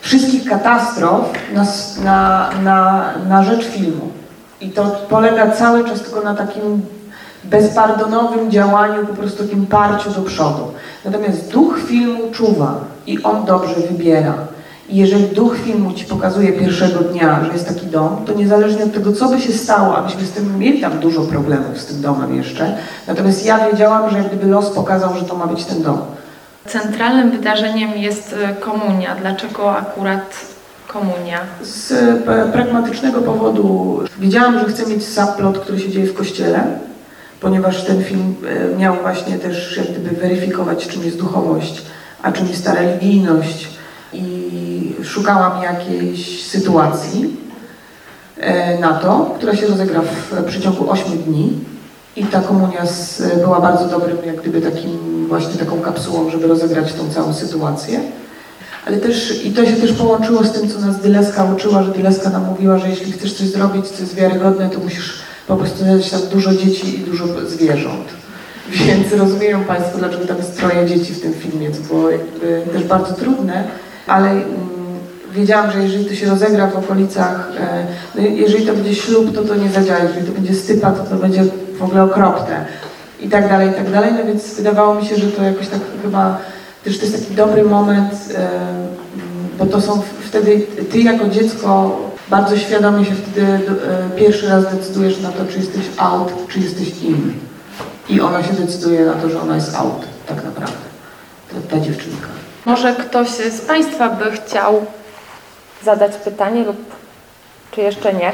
wszystkich 0.00 0.44
katastrof 0.44 1.24
na, 1.54 1.64
na, 2.04 2.50
na, 2.62 3.10
na 3.28 3.44
rzecz 3.44 3.66
filmu. 3.66 4.21
I 4.62 4.70
to 4.70 4.84
polega 5.08 5.50
cały 5.50 5.84
czas 5.84 6.00
tylko 6.00 6.20
na 6.20 6.34
takim 6.34 6.82
bezpardonowym 7.44 8.50
działaniu, 8.50 9.06
po 9.06 9.14
prostu 9.14 9.42
takim 9.42 9.66
parciu 9.66 10.10
do 10.10 10.22
przodu. 10.22 10.72
Natomiast 11.04 11.52
duch 11.52 11.78
filmu 11.86 12.30
czuwa 12.32 12.74
i 13.06 13.22
on 13.22 13.44
dobrze 13.44 13.74
wybiera. 13.74 14.34
I 14.88 14.96
jeżeli 14.96 15.24
duch 15.24 15.56
filmu 15.56 15.92
ci 15.92 16.04
pokazuje 16.04 16.52
pierwszego 16.52 17.00
dnia, 17.00 17.44
że 17.44 17.52
jest 17.52 17.68
taki 17.68 17.86
dom, 17.86 18.24
to 18.26 18.32
niezależnie 18.32 18.84
od 18.84 18.92
tego, 18.92 19.12
co 19.12 19.28
by 19.28 19.40
się 19.40 19.52
stało, 19.52 19.96
a 19.96 20.02
myśmy 20.02 20.24
z 20.24 20.30
tym 20.30 20.58
mieli 20.58 20.80
tam 20.80 20.98
dużo 20.98 21.20
problemów 21.20 21.78
z 21.78 21.86
tym 21.86 22.00
domem 22.00 22.36
jeszcze, 22.36 22.76
natomiast 23.06 23.46
ja 23.46 23.70
wiedziałam, 23.70 24.10
że 24.10 24.24
gdyby 24.24 24.46
los 24.46 24.70
pokazał, 24.70 25.14
że 25.18 25.24
to 25.24 25.36
ma 25.36 25.46
być 25.46 25.64
ten 25.64 25.82
dom. 25.82 25.98
Centralnym 26.66 27.30
wydarzeniem 27.30 27.90
jest 27.96 28.36
e, 28.42 28.54
komunia. 28.54 29.16
Dlaczego 29.20 29.76
akurat 29.76 30.51
komunia? 30.92 31.40
Z 31.62 31.92
e, 31.92 32.52
pragmatycznego 32.52 33.22
powodu 33.22 34.00
wiedziałam, 34.18 34.58
że 34.58 34.64
chcę 34.64 34.86
mieć 34.86 35.06
subplot, 35.06 35.58
który 35.58 35.78
się 35.78 35.90
dzieje 35.90 36.06
w 36.06 36.14
kościele, 36.14 36.64
ponieważ 37.40 37.84
ten 37.84 38.04
film 38.04 38.34
e, 38.74 38.76
miał 38.76 38.96
właśnie 39.02 39.38
też 39.38 39.76
jak 39.76 39.86
gdyby 39.86 40.16
weryfikować, 40.16 40.88
czym 40.88 41.04
jest 41.04 41.18
duchowość, 41.18 41.82
a 42.22 42.32
czym 42.32 42.48
jest 42.48 42.64
ta 42.64 42.74
religijność. 42.74 43.68
I 44.12 44.94
szukałam 45.04 45.62
jakiejś 45.62 46.46
sytuacji 46.46 47.36
e, 48.40 48.78
na 48.78 48.94
to, 48.94 49.34
która 49.36 49.56
się 49.56 49.66
rozegra 49.66 50.00
w 50.00 50.44
przeciągu 50.44 50.90
8 50.90 51.18
dni. 51.18 51.52
I 52.16 52.24
ta 52.24 52.40
komunia 52.40 52.82
była 53.40 53.60
bardzo 53.60 53.86
dobrym, 53.86 54.16
jak 54.26 54.36
gdyby 54.36 54.60
takim, 54.60 55.26
właśnie 55.28 55.54
taką 55.54 55.80
kapsułą, 55.80 56.30
żeby 56.30 56.46
rozegrać 56.46 56.92
tą 56.92 57.10
całą 57.10 57.34
sytuację. 57.34 58.00
Ale 58.86 58.96
też, 58.96 59.44
i 59.44 59.52
to 59.52 59.66
się 59.66 59.72
też 59.72 59.92
połączyło 59.92 60.44
z 60.44 60.52
tym, 60.52 60.68
co 60.68 60.80
nas 60.80 61.00
Dyleska 61.00 61.44
uczyła, 61.44 61.82
że 61.82 61.92
Dyleska 61.92 62.30
nam 62.30 62.44
mówiła, 62.44 62.78
że 62.78 62.88
jeśli 62.88 63.12
chcesz 63.12 63.34
coś 63.34 63.46
zrobić, 63.46 63.86
co 63.86 64.02
jest 64.02 64.14
wiarygodne, 64.14 64.70
to 64.70 64.78
musisz 64.78 65.22
po 65.46 65.56
prostu 65.56 65.84
dać 65.84 66.10
tam 66.10 66.20
dużo 66.32 66.54
dzieci 66.54 66.96
i 66.96 66.98
dużo 66.98 67.26
zwierząt. 67.48 68.08
Więc 68.70 69.12
rozumieją 69.12 69.64
Państwo, 69.64 69.98
dlaczego 69.98 70.26
tam 70.26 70.36
jest 70.36 70.58
troje 70.58 70.86
dzieci 70.86 71.12
w 71.12 71.20
tym 71.20 71.34
filmie, 71.34 71.70
co 71.70 71.94
było 71.94 72.10
jakby 72.10 72.62
też 72.72 72.84
bardzo 72.84 73.14
trudne, 73.14 73.64
ale 74.06 74.30
mm, 74.30 74.46
wiedziałam, 75.32 75.72
że 75.72 75.82
jeżeli 75.82 76.04
to 76.04 76.14
się 76.14 76.26
rozegra 76.26 76.66
w 76.66 76.76
okolicach, 76.76 77.52
e, 77.60 77.86
no 78.14 78.22
jeżeli 78.22 78.66
to 78.66 78.74
będzie 78.74 78.94
ślub, 78.94 79.34
to 79.34 79.42
to 79.42 79.54
nie 79.54 79.70
zadziała, 79.70 80.00
jeżeli 80.00 80.26
to 80.26 80.32
będzie 80.32 80.54
stypa, 80.54 80.90
to 80.90 81.04
to 81.04 81.16
będzie 81.16 81.44
w 81.78 81.82
ogóle 81.82 82.02
okropne 82.02 82.64
i 83.20 83.28
tak 83.28 83.48
dalej, 83.48 83.70
i 83.70 83.72
tak 83.72 83.90
dalej, 83.90 84.10
no 84.18 84.24
więc 84.24 84.54
wydawało 84.54 84.94
mi 84.94 85.06
się, 85.06 85.16
że 85.16 85.26
to 85.26 85.42
jakoś 85.42 85.68
tak 85.68 85.80
chyba 86.02 86.38
też 86.84 86.98
to 86.98 87.04
jest 87.06 87.22
taki 87.22 87.34
dobry 87.34 87.64
moment, 87.64 88.12
e, 88.34 88.48
bo 89.58 89.66
to 89.66 89.80
są 89.80 90.02
wtedy, 90.26 90.66
ty 90.90 90.98
jako 90.98 91.28
dziecko 91.28 91.98
bardzo 92.28 92.56
świadomie 92.56 93.04
się 93.04 93.14
wtedy 93.14 93.46
e, 93.46 93.60
pierwszy 94.16 94.48
raz 94.48 94.74
decydujesz 94.74 95.20
na 95.20 95.32
to, 95.32 95.44
czy 95.44 95.58
jesteś 95.58 95.84
out, 95.96 96.32
czy 96.48 96.60
jesteś 96.60 96.88
in. 97.02 97.32
I 98.08 98.20
ona 98.20 98.42
się 98.42 98.52
decyduje 98.52 99.04
na 99.04 99.12
to, 99.12 99.28
że 99.28 99.40
ona 99.40 99.54
jest 99.54 99.74
out, 99.74 100.04
tak 100.26 100.44
naprawdę, 100.44 100.78
ta, 101.52 101.76
ta 101.76 101.80
dziewczynka. 101.80 102.26
Może 102.64 102.94
ktoś 102.94 103.28
z 103.28 103.60
Państwa 103.60 104.08
by 104.08 104.30
chciał 104.30 104.86
zadać 105.84 106.12
pytanie 106.16 106.64
lub 106.64 106.76
czy 107.72 107.80
jeszcze 107.80 108.12
nie? 108.12 108.32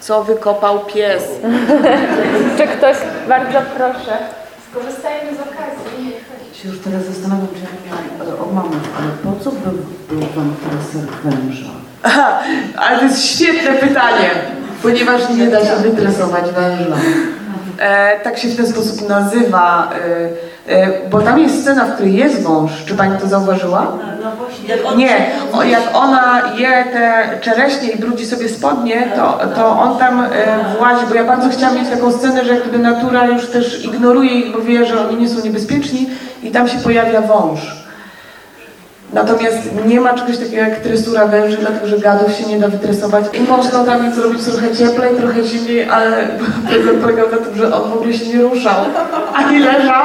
Co 0.00 0.24
wykopał 0.24 0.80
pies? 0.80 1.22
Czy 2.56 2.66
ktoś, 2.66 2.96
bardzo 3.28 3.58
proszę. 3.76 4.18
Skorzystajmy 4.70 5.36
z 5.36 5.40
okazji. 5.40 6.33
Się 6.64 6.70
już 6.70 6.78
teraz 6.78 7.06
zastanawiam, 7.06 7.48
czy 7.54 7.60
ja 7.60 8.42
o 8.42 8.52
mamę, 8.52 8.76
ale 8.98 9.08
po 9.22 9.44
co 9.44 9.50
był, 9.50 9.72
był 10.08 10.28
wam 10.36 10.54
treser 10.62 11.08
węża? 11.24 11.70
Aha, 12.02 12.38
ale 12.76 12.98
to 12.98 13.04
jest 13.04 13.24
świetne 13.24 13.72
pytanie, 13.72 14.30
ponieważ 14.82 15.30
nie 15.36 15.46
da 15.46 15.64
się 15.64 15.76
wytresować 15.76 16.44
węża. 16.44 16.96
E, 17.78 18.20
tak 18.20 18.38
się 18.38 18.48
w 18.48 18.56
ten 18.56 18.66
sposób 18.66 19.08
nazywa, 19.08 19.90
e, 20.68 20.72
e, 20.72 21.08
bo 21.10 21.20
tam 21.20 21.38
jest 21.38 21.60
scena, 21.60 21.84
w 21.84 21.94
której 21.94 22.14
jest 22.14 22.42
wąż. 22.42 22.84
Czy 22.84 22.94
pani 22.94 23.18
to 23.18 23.26
zauważyła? 23.26 23.92
No 24.24 24.30
właśnie, 24.36 24.84
on 24.84 24.98
Nie, 24.98 25.26
o, 25.52 25.62
jak 25.62 25.82
ona 25.94 26.42
je 26.56 26.84
te 26.92 27.28
czereśnie 27.40 27.88
i 27.88 27.98
brudzi 27.98 28.26
sobie 28.26 28.48
spodnie, 28.48 29.08
to, 29.16 29.40
to 29.54 29.78
on 29.78 29.98
tam 29.98 30.20
e, 30.20 30.28
włazi, 30.78 31.06
bo 31.08 31.14
ja 31.14 31.24
bardzo 31.24 31.48
chciałam 31.48 31.76
mieć 31.76 31.88
taką 31.88 32.12
scenę, 32.12 32.44
że 32.44 32.54
jak 32.54 32.62
gdyby 32.62 32.78
natura 32.78 33.26
już 33.26 33.46
też 33.46 33.84
ignoruje 33.84 34.30
ich, 34.30 34.52
bo 34.52 34.60
wie, 34.60 34.86
że 34.86 35.08
oni 35.08 35.16
nie 35.16 35.28
są 35.28 35.44
niebezpieczni 35.44 36.10
i 36.42 36.50
tam 36.50 36.68
się 36.68 36.78
pojawia 36.78 37.20
wąż. 37.20 37.83
Natomiast 39.14 39.58
nie 39.86 40.00
ma 40.00 40.14
czegoś 40.14 40.38
takiego 40.38 40.56
jak 40.56 40.80
tresura 40.80 41.26
węży, 41.26 41.56
dlatego 41.56 41.86
że 41.86 41.98
gadów 41.98 42.32
się 42.32 42.46
nie 42.46 42.58
da 42.58 42.68
wytresować. 42.68 43.24
I 43.32 43.40
można 43.40 43.84
tam 43.84 44.08
ich 44.08 44.14
zrobić 44.14 44.44
trochę 44.44 44.76
cieplej, 44.76 45.16
trochę 45.16 45.44
zimniej, 45.44 45.88
ale 45.90 46.28
problem 46.68 47.00
polegał 47.00 47.30
na 47.30 47.36
tym, 47.36 47.56
że 47.56 47.74
on 47.74 47.90
w 47.90 47.94
ogóle 47.94 48.14
się 48.14 48.26
nie 48.26 48.42
ruszał, 48.42 48.84
ani 49.34 49.58
leżał. 49.58 50.04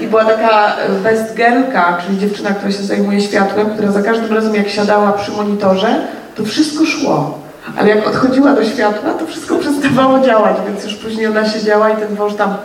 I 0.00 0.06
była 0.06 0.24
taka 0.24 0.76
westgerlka, 1.02 1.98
czyli 2.06 2.18
dziewczyna, 2.18 2.50
która 2.50 2.72
się 2.72 2.82
zajmuje 2.82 3.20
światłem, 3.20 3.70
która 3.70 3.92
za 3.92 4.02
każdym 4.02 4.32
razem 4.32 4.54
jak 4.54 4.68
siadała 4.68 5.12
przy 5.12 5.32
monitorze, 5.32 6.06
to 6.36 6.44
wszystko 6.44 6.84
szło. 6.84 7.38
Ale 7.78 7.88
jak 7.88 8.06
odchodziła 8.06 8.52
do 8.52 8.64
światła, 8.64 9.10
to 9.10 9.26
wszystko 9.26 9.58
przestawało 9.64 10.20
działać, 10.20 10.56
więc 10.66 10.84
już 10.84 10.94
później 10.94 11.26
ona 11.26 11.48
siedziała 11.48 11.90
i 11.90 11.96
ten 11.96 12.14
wąż 12.14 12.34
tam 12.34 12.56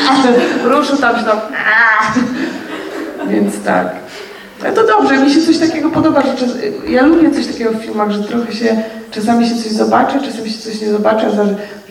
ruszył 0.64 0.96
tam 0.96 1.18
się 1.18 1.24
tam 1.24 1.40
więc 3.28 3.62
tak. 3.64 3.86
Ale 4.64 4.72
to 4.72 4.86
dobrze, 4.86 5.18
mi 5.18 5.30
się 5.30 5.42
coś 5.42 5.58
takiego 5.58 5.90
podoba, 5.90 6.22
że 6.22 6.36
czas, 6.36 6.48
ja 6.88 7.06
lubię 7.06 7.30
coś 7.30 7.46
takiego 7.46 7.70
w 7.70 7.82
filmach, 7.82 8.10
że 8.10 8.22
trochę 8.24 8.52
się, 8.52 8.82
czasami 9.10 9.48
się 9.48 9.54
coś 9.54 9.72
zobaczy, 9.72 10.20
czasami 10.20 10.50
się 10.50 10.58
coś 10.58 10.80
nie 10.80 10.90
zobaczy, 10.90 11.26
a 11.26 11.30
za 11.30 11.44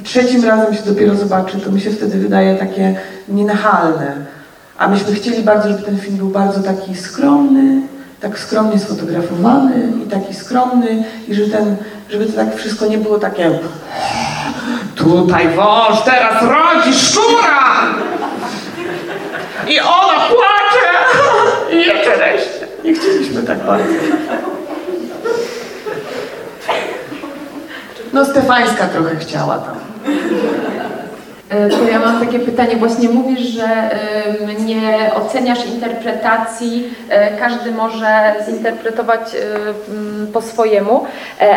trzecim 0.03 0.45
razem 0.45 0.73
się 0.73 0.81
dopiero 0.85 1.15
zobaczy, 1.15 1.59
to 1.59 1.71
mi 1.71 1.81
się 1.81 1.91
wtedy 1.91 2.17
wydaje 2.17 2.55
takie 2.55 2.95
nienachalne. 3.29 4.15
A 4.77 4.87
myśmy 4.87 5.13
chcieli 5.13 5.43
bardzo, 5.43 5.69
żeby 5.69 5.83
ten 5.83 5.97
film 5.97 6.17
był 6.17 6.27
bardzo 6.27 6.63
taki 6.63 6.95
skromny, 6.95 7.81
tak 8.21 8.39
skromnie 8.39 8.79
sfotografowany 8.79 9.91
i 10.05 10.09
taki 10.09 10.33
skromny 10.33 11.03
i 11.27 11.35
że 11.35 11.47
ten, 11.47 11.75
żeby 12.09 12.25
to 12.25 12.33
tak 12.33 12.55
wszystko 12.55 12.85
nie 12.85 12.97
było 12.97 13.19
takie 13.19 13.59
tutaj 14.95 15.49
wąż 15.49 16.01
teraz 16.05 16.43
rodzi 16.43 16.99
szczura! 16.99 17.81
I 19.67 19.79
ona 19.79 20.19
płacze! 20.27 20.95
I 21.71 21.77
je 21.77 22.03
czereśnie. 22.03 22.54
Nie 22.85 22.93
chcieliśmy 22.93 23.43
tak 23.43 23.65
bardzo. 23.65 23.93
No 28.13 28.25
Stefańska 28.25 28.87
trochę 28.87 29.15
chciała 29.15 29.57
tam. 29.57 29.75
E, 31.49 31.69
To 31.69 31.83
ja 31.83 31.99
mam 31.99 32.19
takie 32.25 32.39
pytanie. 32.39 32.75
Właśnie 32.75 33.09
mówisz, 33.09 33.39
że 33.39 33.89
nie 34.65 35.11
oceniasz 35.15 35.65
interpretacji. 35.65 36.93
e, 37.09 37.37
Każdy 37.37 37.71
może 37.71 38.35
zinterpretować 38.45 39.21
e, 39.35 39.37
po 40.33 40.41
swojemu, 40.41 41.05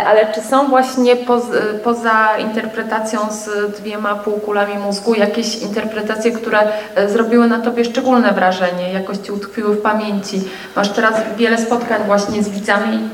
ale 0.07 0.33
czy 0.35 0.41
są 0.41 0.69
właśnie 0.69 1.17
poz, 1.17 1.43
poza 1.85 2.29
interpretacją 2.39 3.21
z 3.31 3.71
dwiema 3.81 4.15
półkulami 4.15 4.79
mózgu 4.79 5.15
jakieś 5.15 5.63
interpretacje, 5.63 6.33
które 6.33 6.59
zrobiły 7.07 7.47
na 7.47 7.59
tobie 7.61 7.85
szczególne 7.85 8.33
wrażenie, 8.33 8.93
jakoś 8.93 9.19
ci 9.19 9.33
utkwiły 9.33 9.75
w 9.75 9.83
pamięci? 9.83 10.41
Masz 10.77 10.89
teraz 10.89 11.15
wiele 11.37 11.59
spotkań 11.59 12.03
właśnie 12.07 12.43
z 12.43 12.49
widzami. 12.49 13.09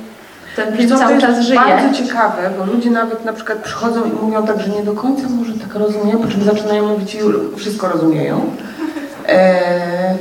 Ten 0.57 0.77
film 0.77 0.99
cały 0.99 1.13
jest 1.13 1.27
czas 1.27 1.45
żyje. 1.45 1.61
bardzo 1.61 1.99
ciekawe, 1.99 2.51
bo 2.59 2.65
ludzie 2.65 2.91
nawet 2.91 3.25
na 3.25 3.33
przykład 3.33 3.59
przychodzą 3.59 4.05
i 4.05 4.13
mówią 4.25 4.47
tak, 4.47 4.61
że 4.61 4.69
nie 4.69 4.83
do 4.83 4.93
końca 4.93 5.29
może 5.29 5.53
tak 5.53 5.75
rozumieją, 5.75 6.19
po 6.19 6.29
czym 6.29 6.45
zaczynają 6.45 6.89
mówić 6.89 7.15
i 7.15 7.19
wszystko 7.57 7.89
rozumieją. 7.89 8.41
E, 9.29 10.15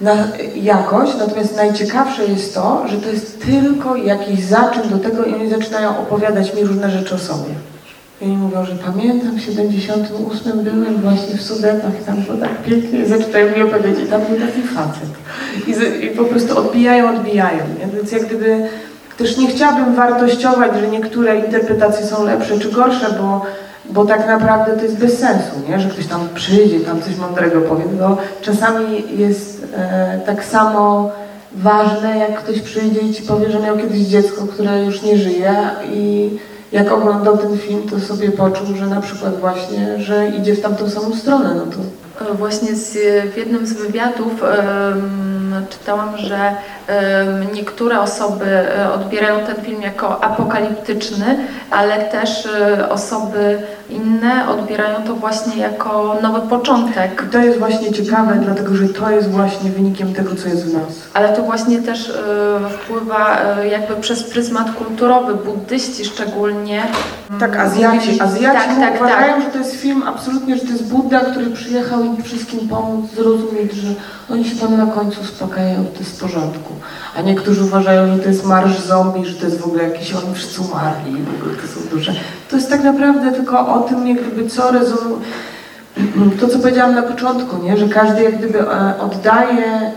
na 0.00 0.14
jakość, 0.54 1.12
natomiast 1.18 1.56
najciekawsze 1.56 2.24
jest 2.24 2.54
to, 2.54 2.88
że 2.88 2.96
to 2.96 3.08
jest 3.08 3.46
tylko 3.46 3.96
jakiś 3.96 4.44
zaczyn 4.44 4.88
do 4.88 4.98
tego 4.98 5.24
i 5.24 5.34
oni 5.34 5.50
zaczynają 5.50 5.98
opowiadać 5.98 6.54
mi 6.54 6.64
różne 6.64 6.90
rzeczy 6.90 7.14
o 7.14 7.18
sobie. 7.18 7.50
I 8.20 8.24
oni 8.24 8.36
mówią, 8.36 8.64
że 8.64 8.74
pamiętam 8.74 9.36
w 9.36 9.40
78 9.40 10.60
byłem 10.62 11.00
właśnie 11.00 11.36
w 11.36 11.42
Sudetach 11.42 12.00
i 12.02 12.04
tam 12.04 12.16
było 12.16 12.38
tak 12.38 12.62
pięknie 12.62 12.98
i 12.98 13.06
zaczynają 13.06 13.56
mi 13.56 13.62
opowiadać 13.62 14.04
i 14.04 14.06
tam 14.06 14.20
był 14.20 14.46
taki 14.46 14.62
facet. 14.62 15.10
I, 15.66 15.74
z, 15.74 16.02
i 16.02 16.10
po 16.10 16.24
prostu 16.24 16.58
odbijają, 16.58 17.16
odbijają. 17.16 17.64
Więc 17.94 18.12
jak 18.12 18.26
gdyby 18.26 18.68
też 19.18 19.36
nie 19.36 19.48
chciałabym 19.48 19.94
wartościować, 19.94 20.70
że 20.80 20.88
niektóre 20.88 21.38
interpretacje 21.38 22.06
są 22.06 22.24
lepsze 22.24 22.58
czy 22.58 22.70
gorsze, 22.70 23.06
bo, 23.20 23.42
bo 23.90 24.04
tak 24.04 24.26
naprawdę 24.26 24.76
to 24.76 24.82
jest 24.82 24.98
bez 24.98 25.18
sensu, 25.18 25.50
nie? 25.68 25.80
że 25.80 25.88
ktoś 25.88 26.06
tam 26.06 26.28
przyjdzie, 26.34 26.80
tam 26.80 27.02
coś 27.02 27.16
mądrego 27.16 27.60
powie. 27.60 27.84
Bo 28.00 28.16
czasami 28.42 29.04
jest 29.18 29.66
e, 29.76 30.20
tak 30.26 30.44
samo 30.44 31.10
ważne, 31.52 32.18
jak 32.18 32.42
ktoś 32.42 32.60
przyjdzie 32.60 33.00
i 33.00 33.14
ci 33.14 33.22
powie, 33.22 33.50
że 33.50 33.60
miał 33.60 33.76
kiedyś 33.76 34.00
dziecko, 34.00 34.46
które 34.46 34.84
już 34.84 35.02
nie 35.02 35.18
żyje 35.18 35.54
i 35.92 36.30
jak 36.72 36.92
oglądał 36.92 37.38
ten 37.38 37.58
film, 37.58 37.88
to 37.90 38.00
sobie 38.00 38.30
poczuł, 38.30 38.76
że 38.76 38.86
na 38.86 39.00
przykład 39.00 39.40
właśnie, 39.40 39.98
że 39.98 40.28
idzie 40.28 40.54
w 40.54 40.60
tamtą 40.60 40.90
samą 40.90 41.16
stronę, 41.16 41.54
no 41.54 41.62
to 41.62 41.78
Właśnie 42.32 42.74
z, 42.74 42.92
w 43.32 43.36
jednym 43.36 43.66
z 43.66 43.72
wywiadów 43.72 44.32
czytałam, 45.70 46.16
że 46.18 46.56
niektóre 47.54 48.00
osoby 48.00 48.46
e, 48.46 48.92
odbierają 48.92 49.46
ten 49.46 49.64
film 49.64 49.82
jako 49.82 50.24
apokaliptyczny, 50.24 51.38
ale 51.70 52.04
też 52.04 52.46
e, 52.46 52.88
osoby 52.88 53.58
inne 53.90 54.48
odbierają 54.48 55.02
to 55.06 55.14
właśnie 55.14 55.56
jako 55.56 56.16
nowy 56.22 56.48
początek. 56.48 57.24
I 57.28 57.30
to 57.30 57.38
jest 57.38 57.58
właśnie 57.58 57.92
ciekawe, 57.92 58.38
dlatego 58.44 58.74
że 58.74 58.88
to 58.88 59.10
jest 59.10 59.30
właśnie 59.30 59.70
wynikiem 59.70 60.14
tego, 60.14 60.36
co 60.36 60.48
jest 60.48 60.66
w 60.66 60.74
nas. 60.74 61.08
Ale 61.14 61.36
to 61.36 61.42
właśnie 61.42 61.82
też 61.82 62.10
e, 62.10 62.14
wpływa 62.70 63.40
e, 63.40 63.68
jakby 63.68 63.96
przez 63.96 64.22
pryzmat 64.22 64.70
kulturowy, 64.70 65.34
buddyści 65.34 66.04
szczególnie. 66.04 66.82
Tak, 67.40 67.56
Azjaci. 67.56 68.20
Azjaci 68.20 68.68
Tak, 68.68 68.78
tak, 68.80 68.94
uważają, 69.00 69.34
tak. 69.34 69.42
że 69.42 69.50
to 69.50 69.58
jest 69.58 69.76
film 69.76 70.02
absolutnie, 70.06 70.56
że 70.56 70.60
to 70.62 70.72
jest 70.72 70.88
Buddha, 70.88 71.20
który 71.20 71.50
przyjechał 71.50 72.04
im 72.04 72.22
wszystkim 72.22 72.68
pomóc 72.68 73.10
zrozumieć, 73.10 73.72
że 73.72 73.88
oni 74.30 74.44
się 74.44 74.56
tam 74.56 74.76
na 74.76 74.86
końcu 74.86 75.20
uspokajają, 75.20 75.84
to 75.84 75.98
jest 75.98 76.18
w 76.18 76.20
porządku. 76.20 76.74
A 77.16 77.20
niektórzy 77.22 77.64
uważają, 77.64 78.16
że 78.16 78.22
to 78.22 78.28
jest 78.28 78.44
marsz 78.44 78.80
zombie, 78.80 79.24
że 79.24 79.34
to 79.34 79.44
jest 79.46 79.60
w 79.60 79.66
ogóle 79.66 79.82
jakiś, 79.82 80.12
oni 80.14 80.34
wszyscy 80.34 80.60
umarli 80.60 81.12
i 81.12 81.22
w 81.22 81.40
ogóle 81.40 81.54
to 81.54 81.68
są 81.68 81.80
duże. 81.90 82.12
To 82.50 82.56
jest 82.56 82.70
tak 82.70 82.84
naprawdę 82.84 83.32
tylko 83.32 83.66
o 83.76 83.88
tym, 83.88 84.08
jak 84.08 84.22
gdyby 84.22 84.50
co 84.50 84.70
rezonuje. 84.70 85.16
To, 86.40 86.48
co 86.48 86.58
powiedziałam 86.58 86.94
na 86.94 87.02
początku, 87.02 87.62
nie? 87.62 87.76
że 87.76 87.88
każdy 87.88 88.22
jak 88.22 88.38
gdyby 88.38 88.60
e, 88.60 88.94
oddaje, 89.00 89.66
e, 89.66 89.92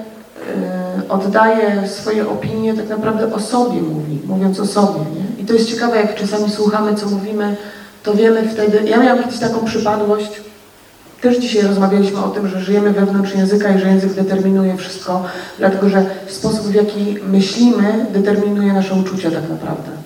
oddaje 1.09 1.87
swoje 1.87 2.29
opinie, 2.29 2.73
tak 2.73 2.89
naprawdę 2.89 3.33
o 3.33 3.39
sobie 3.39 3.81
mówi, 3.81 4.19
mówiąc 4.27 4.59
o 4.59 4.65
sobie. 4.65 4.99
Nie? 4.99 5.43
I 5.43 5.45
to 5.45 5.53
jest 5.53 5.69
ciekawe, 5.69 5.97
jak 5.97 6.15
czasami 6.15 6.49
słuchamy, 6.49 6.95
co 6.95 7.09
mówimy, 7.09 7.55
to 8.03 8.13
wiemy 8.13 8.49
wtedy. 8.49 8.89
Ja 8.89 8.97
miałam 8.97 9.23
kiedyś 9.23 9.39
taką 9.39 9.65
przypadłość, 9.65 10.41
też 11.21 11.37
dzisiaj 11.37 11.61
rozmawialiśmy 11.61 12.23
o 12.23 12.29
tym, 12.29 12.47
że 12.47 12.61
żyjemy 12.61 12.91
wewnątrz 12.91 13.35
języka 13.35 13.69
i 13.69 13.79
że 13.79 13.87
język 13.87 14.13
determinuje 14.13 14.77
wszystko, 14.77 15.23
dlatego 15.57 15.89
że 15.89 16.05
sposób, 16.27 16.67
w 16.67 16.73
jaki 16.73 17.17
myślimy, 17.27 18.05
determinuje 18.13 18.73
nasze 18.73 18.93
uczucia 18.93 19.31
tak 19.31 19.49
naprawdę. 19.49 19.98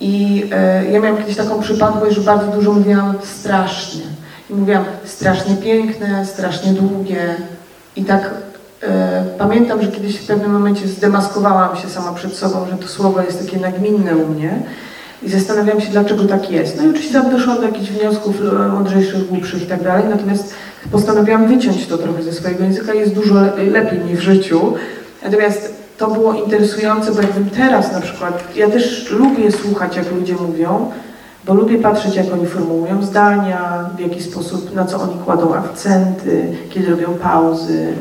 I 0.00 0.44
e, 0.52 0.90
ja 0.90 1.00
miałam 1.00 1.18
kiedyś 1.18 1.36
taką 1.36 1.60
przypadłość, 1.60 2.16
że 2.16 2.20
bardzo 2.20 2.46
dużo 2.46 2.72
mówiłam 2.72 3.14
strasznie. 3.22 4.02
I 4.50 4.54
mówiłam 4.54 4.84
strasznie 5.04 5.56
piękne, 5.56 6.26
strasznie 6.26 6.72
długie. 6.72 7.36
I 7.96 8.04
tak 8.04 8.30
e, 8.82 9.24
pamiętam, 9.38 9.82
że 9.82 9.88
kiedyś 9.88 10.16
w 10.16 10.26
pewnym 10.26 10.52
momencie 10.52 10.88
zdemaskowałam 10.88 11.76
się 11.76 11.88
sama 11.88 12.12
przed 12.12 12.36
sobą, 12.36 12.66
że 12.70 12.76
to 12.76 12.88
słowo 12.88 13.22
jest 13.22 13.44
takie 13.44 13.60
nagminne 13.60 14.16
u 14.16 14.28
mnie. 14.28 14.62
I 15.22 15.28
zastanawiałam 15.28 15.80
się, 15.80 15.90
dlaczego 15.90 16.24
tak 16.24 16.50
jest. 16.50 16.76
No 16.76 16.86
i 16.86 16.90
oczywiście 16.90 17.12
tam 17.12 17.30
doszłam 17.30 17.56
do 17.56 17.62
jakichś 17.62 17.90
wniosków 17.90 18.40
e, 18.40 18.68
mądrzejszych, 18.68 19.26
głupszych 19.26 19.62
i 19.62 19.66
tak 19.66 19.82
dalej, 19.82 20.04
natomiast 20.10 20.54
postanowiłam 20.90 21.48
wyciąć 21.48 21.86
to 21.86 21.98
trochę 21.98 22.22
ze 22.22 22.32
swojego 22.32 22.64
języka. 22.64 22.94
Jest 22.94 23.14
dużo 23.14 23.34
le 23.34 23.64
lepiej 23.64 24.00
mi 24.00 24.16
w 24.16 24.20
życiu. 24.20 24.74
Natomiast 25.24 25.77
to 25.98 26.10
było 26.10 26.34
interesujące, 26.34 27.12
bo 27.12 27.20
jakbym 27.20 27.50
teraz 27.50 27.92
na 27.92 28.00
przykład, 28.00 28.44
ja 28.56 28.70
też 28.70 29.10
lubię 29.10 29.52
słuchać, 29.52 29.96
jak 29.96 30.12
ludzie 30.12 30.34
mówią, 30.34 30.90
bo 31.44 31.54
lubię 31.54 31.78
patrzeć, 31.78 32.14
jak 32.14 32.32
oni 32.32 32.46
formułują 32.46 33.02
zdania, 33.02 33.90
w 33.96 34.00
jaki 34.00 34.22
sposób, 34.22 34.74
na 34.74 34.84
co 34.84 35.00
oni 35.00 35.14
kładą 35.24 35.54
akcenty, 35.54 36.56
kiedy 36.70 36.90
robią 36.90 37.14
pauzy. 37.14 37.92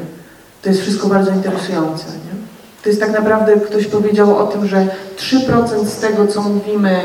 To 0.62 0.70
jest 0.70 0.82
wszystko 0.82 1.08
bardzo 1.08 1.32
interesujące. 1.32 2.06
Nie? 2.06 2.38
To 2.84 2.90
jest 2.90 3.02
tak 3.02 3.12
naprawdę, 3.12 3.56
ktoś 3.56 3.88
powiedział 3.88 4.38
o 4.38 4.48
tym, 4.48 4.68
że 4.68 4.88
3% 5.18 5.86
z 5.86 6.00
tego, 6.00 6.28
co 6.28 6.42
mówimy, 6.42 7.02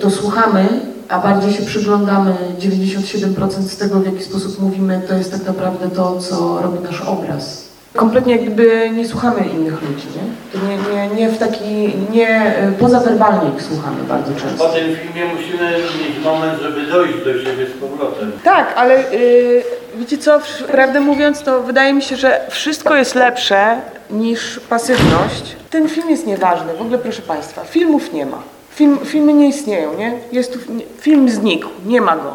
to 0.00 0.10
słuchamy, 0.10 0.68
a 1.08 1.18
bardziej 1.18 1.52
się 1.52 1.62
przyglądamy, 1.62 2.34
97% 2.58 3.62
z 3.62 3.76
tego, 3.76 4.00
w 4.00 4.06
jaki 4.06 4.24
sposób 4.24 4.60
mówimy, 4.60 5.02
to 5.08 5.14
jest 5.14 5.32
tak 5.32 5.46
naprawdę 5.46 5.88
to, 5.88 6.18
co 6.18 6.62
robi 6.62 6.78
nasz 6.78 7.00
obraz. 7.00 7.65
Kompletnie 7.96 8.36
jakby 8.36 8.90
nie 8.90 9.08
słuchamy 9.08 9.40
innych 9.40 9.82
ludzi, 9.82 10.06
nie? 10.16 10.26
Nie, 10.68 10.76
nie, 11.08 11.14
nie 11.14 11.28
w 11.28 11.38
taki, 11.38 11.92
nie, 12.10 12.54
y, 12.68 12.72
pozawerbalnie 12.72 13.50
ich 13.56 13.62
słuchamy 13.62 14.04
bardzo 14.08 14.32
Po 14.32 14.40
często. 14.40 14.68
tym 14.68 14.96
filmie 14.96 15.34
musimy 15.34 15.70
mieć 15.70 16.24
moment, 16.24 16.60
żeby 16.62 16.86
dojść 16.86 17.14
do 17.24 17.32
siebie 17.44 17.66
z 17.66 17.80
powrotem. 17.80 18.32
Tak, 18.44 18.72
ale 18.76 19.12
y, 19.12 19.62
wiecie 19.94 20.18
co, 20.18 20.38
prawdę 20.72 21.00
mówiąc, 21.00 21.42
to 21.42 21.62
wydaje 21.62 21.92
mi 21.92 22.02
się, 22.02 22.16
że 22.16 22.40
wszystko 22.50 22.96
jest 22.96 23.14
lepsze 23.14 23.76
niż 24.10 24.60
pasywność. 24.60 25.56
Ten 25.70 25.88
film 25.88 26.10
jest 26.10 26.26
nieważny, 26.26 26.74
w 26.74 26.80
ogóle 26.80 26.98
proszę 26.98 27.22
Państwa, 27.22 27.64
filmów 27.64 28.12
nie 28.12 28.26
ma. 28.26 28.38
Film, 28.70 28.98
filmy 29.04 29.32
nie 29.32 29.48
istnieją, 29.48 29.94
nie? 29.98 30.12
Jest 30.32 30.52
tu, 30.52 30.58
film 31.00 31.28
znikł, 31.28 31.68
nie 31.86 32.00
ma 32.00 32.16
go. 32.16 32.34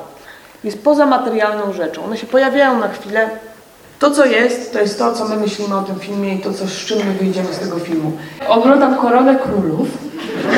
Jest 0.63 0.83
pozamaterialną 0.83 1.73
rzeczą. 1.73 2.03
One 2.05 2.17
się 2.17 2.27
pojawiają 2.27 2.79
na 2.79 2.87
chwilę. 2.87 3.29
To, 4.01 4.11
co 4.11 4.25
jest, 4.25 4.73
to 4.73 4.79
jest 4.79 4.99
to, 4.99 5.13
co 5.13 5.27
my 5.27 5.35
myślimy 5.35 5.75
o 5.75 5.81
tym 5.81 5.99
filmie 5.99 6.35
i 6.35 6.39
to, 6.39 6.53
co, 6.53 6.67
z 6.67 6.71
czym 6.71 6.97
my 6.97 7.13
wyjdziemy 7.13 7.53
z 7.53 7.59
tego 7.59 7.79
filmu. 7.79 8.11
Oglądam 8.47 8.95
Koronę 8.95 9.35
Królów, 9.35 9.87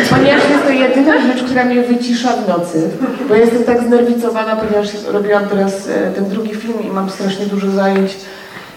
ponieważ 0.09 0.49
jest 0.49 0.63
to 0.63 0.69
jedyna 0.69 1.21
rzecz, 1.21 1.43
która 1.43 1.65
mnie 1.65 1.81
wycisza 1.81 2.33
w 2.33 2.47
nocy, 2.47 2.89
bo 3.29 3.35
jestem 3.35 3.63
tak 3.63 3.83
znerwicowana, 3.83 4.55
ponieważ 4.55 4.87
robiłam 5.07 5.45
teraz 5.45 5.87
e, 5.87 6.11
ten 6.11 6.29
drugi 6.29 6.55
film 6.55 6.73
i 6.83 6.89
mam 6.89 7.09
strasznie 7.09 7.45
dużo 7.45 7.71
zajęć. 7.71 8.15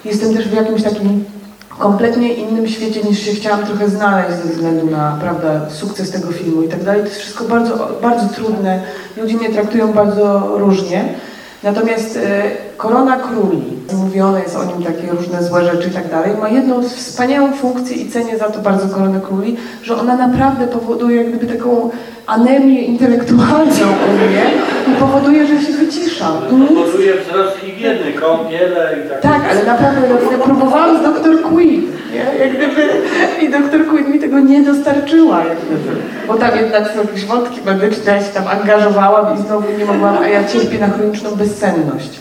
Jestem 0.05 0.35
też 0.35 0.49
w 0.49 0.55
jakimś 0.55 0.83
takim 0.83 1.25
kompletnie 1.69 2.35
innym 2.35 2.69
świecie 2.69 3.03
niż 3.03 3.19
się 3.19 3.33
chciałam 3.33 3.67
trochę 3.67 3.89
znaleźć 3.89 4.37
ze 4.37 4.53
względu 4.53 4.91
na 4.91 5.19
prawda, 5.21 5.71
sukces 5.71 6.11
tego 6.11 6.33
filmu 6.33 6.62
i 6.62 6.69
tak 6.69 6.85
dalej. 6.85 7.01
To 7.01 7.09
jest 7.09 7.21
wszystko 7.21 7.45
bardzo, 7.45 7.99
bardzo 8.03 8.35
trudne. 8.35 8.83
Ludzie 9.17 9.37
mnie 9.37 9.51
traktują 9.51 9.93
bardzo 9.93 10.53
różnie. 10.59 11.14
Natomiast 11.67 12.17
e, 12.17 12.43
Korona 12.77 13.17
Króli, 13.17 13.62
mówione 13.93 14.41
jest 14.41 14.57
o 14.57 14.64
nim 14.64 14.83
takie 14.83 15.07
różne 15.11 15.43
złe 15.43 15.64
rzeczy 15.64 15.89
i 15.89 15.91
tak 15.91 16.11
dalej, 16.11 16.31
ma 16.41 16.49
jedną 16.49 16.83
wspaniałą 16.83 17.53
funkcję 17.53 17.97
i 17.97 18.11
cenię 18.11 18.39
za 18.39 18.51
to 18.51 18.59
bardzo 18.59 18.89
Koronę 18.95 19.21
Króli, 19.21 19.57
że 19.83 19.97
ona 19.97 20.17
naprawdę 20.17 20.67
powoduje 20.67 21.17
jak 21.17 21.29
gdyby 21.29 21.55
taką 21.55 21.91
anemię 22.27 22.83
intelektualną 22.83 23.87
u 24.09 24.12
mnie 24.12 24.45
i 24.89 25.01
powoduje, 25.01 25.47
że 25.47 25.62
się 25.62 25.73
wycisza. 25.73 26.33
Nic 26.53 26.69
Powoduje 26.69 27.12
wzrost 27.14 27.57
higieny, 27.57 28.12
kąpiele 28.12 28.97
i 29.07 29.09
tak 29.09 29.21
tak, 29.21 29.43
ale 29.51 29.64
naprawdę 29.64 30.01
ja 30.33 30.39
próbowałam 30.39 30.99
z 30.99 31.03
doktor 31.03 31.43
Queen, 31.43 31.83
nie? 32.17 32.39
Jak 32.39 32.57
gdyby, 32.57 32.89
i 33.43 33.51
doktor 33.51 33.87
Queen 33.87 34.12
mi 34.12 34.19
tego 34.19 34.41
nie 34.41 34.62
dostarczyła, 34.62 35.45
jak 35.45 35.59
gdyby. 35.59 35.97
Bo 36.27 36.35
tam 36.35 36.57
jednak 36.57 36.89
są 36.89 37.01
jakieś 37.01 37.25
wątki 37.25 37.61
medyczne, 37.67 38.12
ja 38.12 38.21
się 38.21 38.33
tam 38.33 38.49
angażowałam 38.49 39.39
i 39.39 39.43
znowu 39.43 39.79
nie 39.79 39.85
mogłam, 39.85 40.19
a 40.19 40.29
ja 40.29 40.45
cierpię 40.45 40.79
na 40.79 40.89
chroniczną 40.89 41.31
bezsenność. 41.31 42.21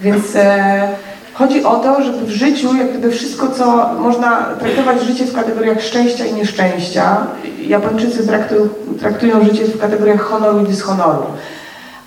Więc 0.00 0.36
e, 0.36 0.88
chodzi 1.34 1.64
o 1.64 1.76
to, 1.76 2.02
żeby 2.02 2.26
w 2.26 2.30
życiu, 2.30 2.76
jak 2.76 2.90
gdyby 2.90 3.10
wszystko, 3.10 3.48
co 3.48 3.94
można 3.94 4.46
traktować 4.60 5.02
życie 5.02 5.26
w 5.26 5.34
kategoriach 5.34 5.82
szczęścia 5.82 6.26
i 6.26 6.34
nieszczęścia. 6.34 7.26
Japończycy 7.60 8.26
traktują, 8.26 8.68
traktują 9.00 9.44
życie 9.44 9.64
w 9.64 9.80
kategoriach 9.80 10.20
honoru 10.20 10.60
i 10.60 10.66
dyshonoru. 10.66 11.22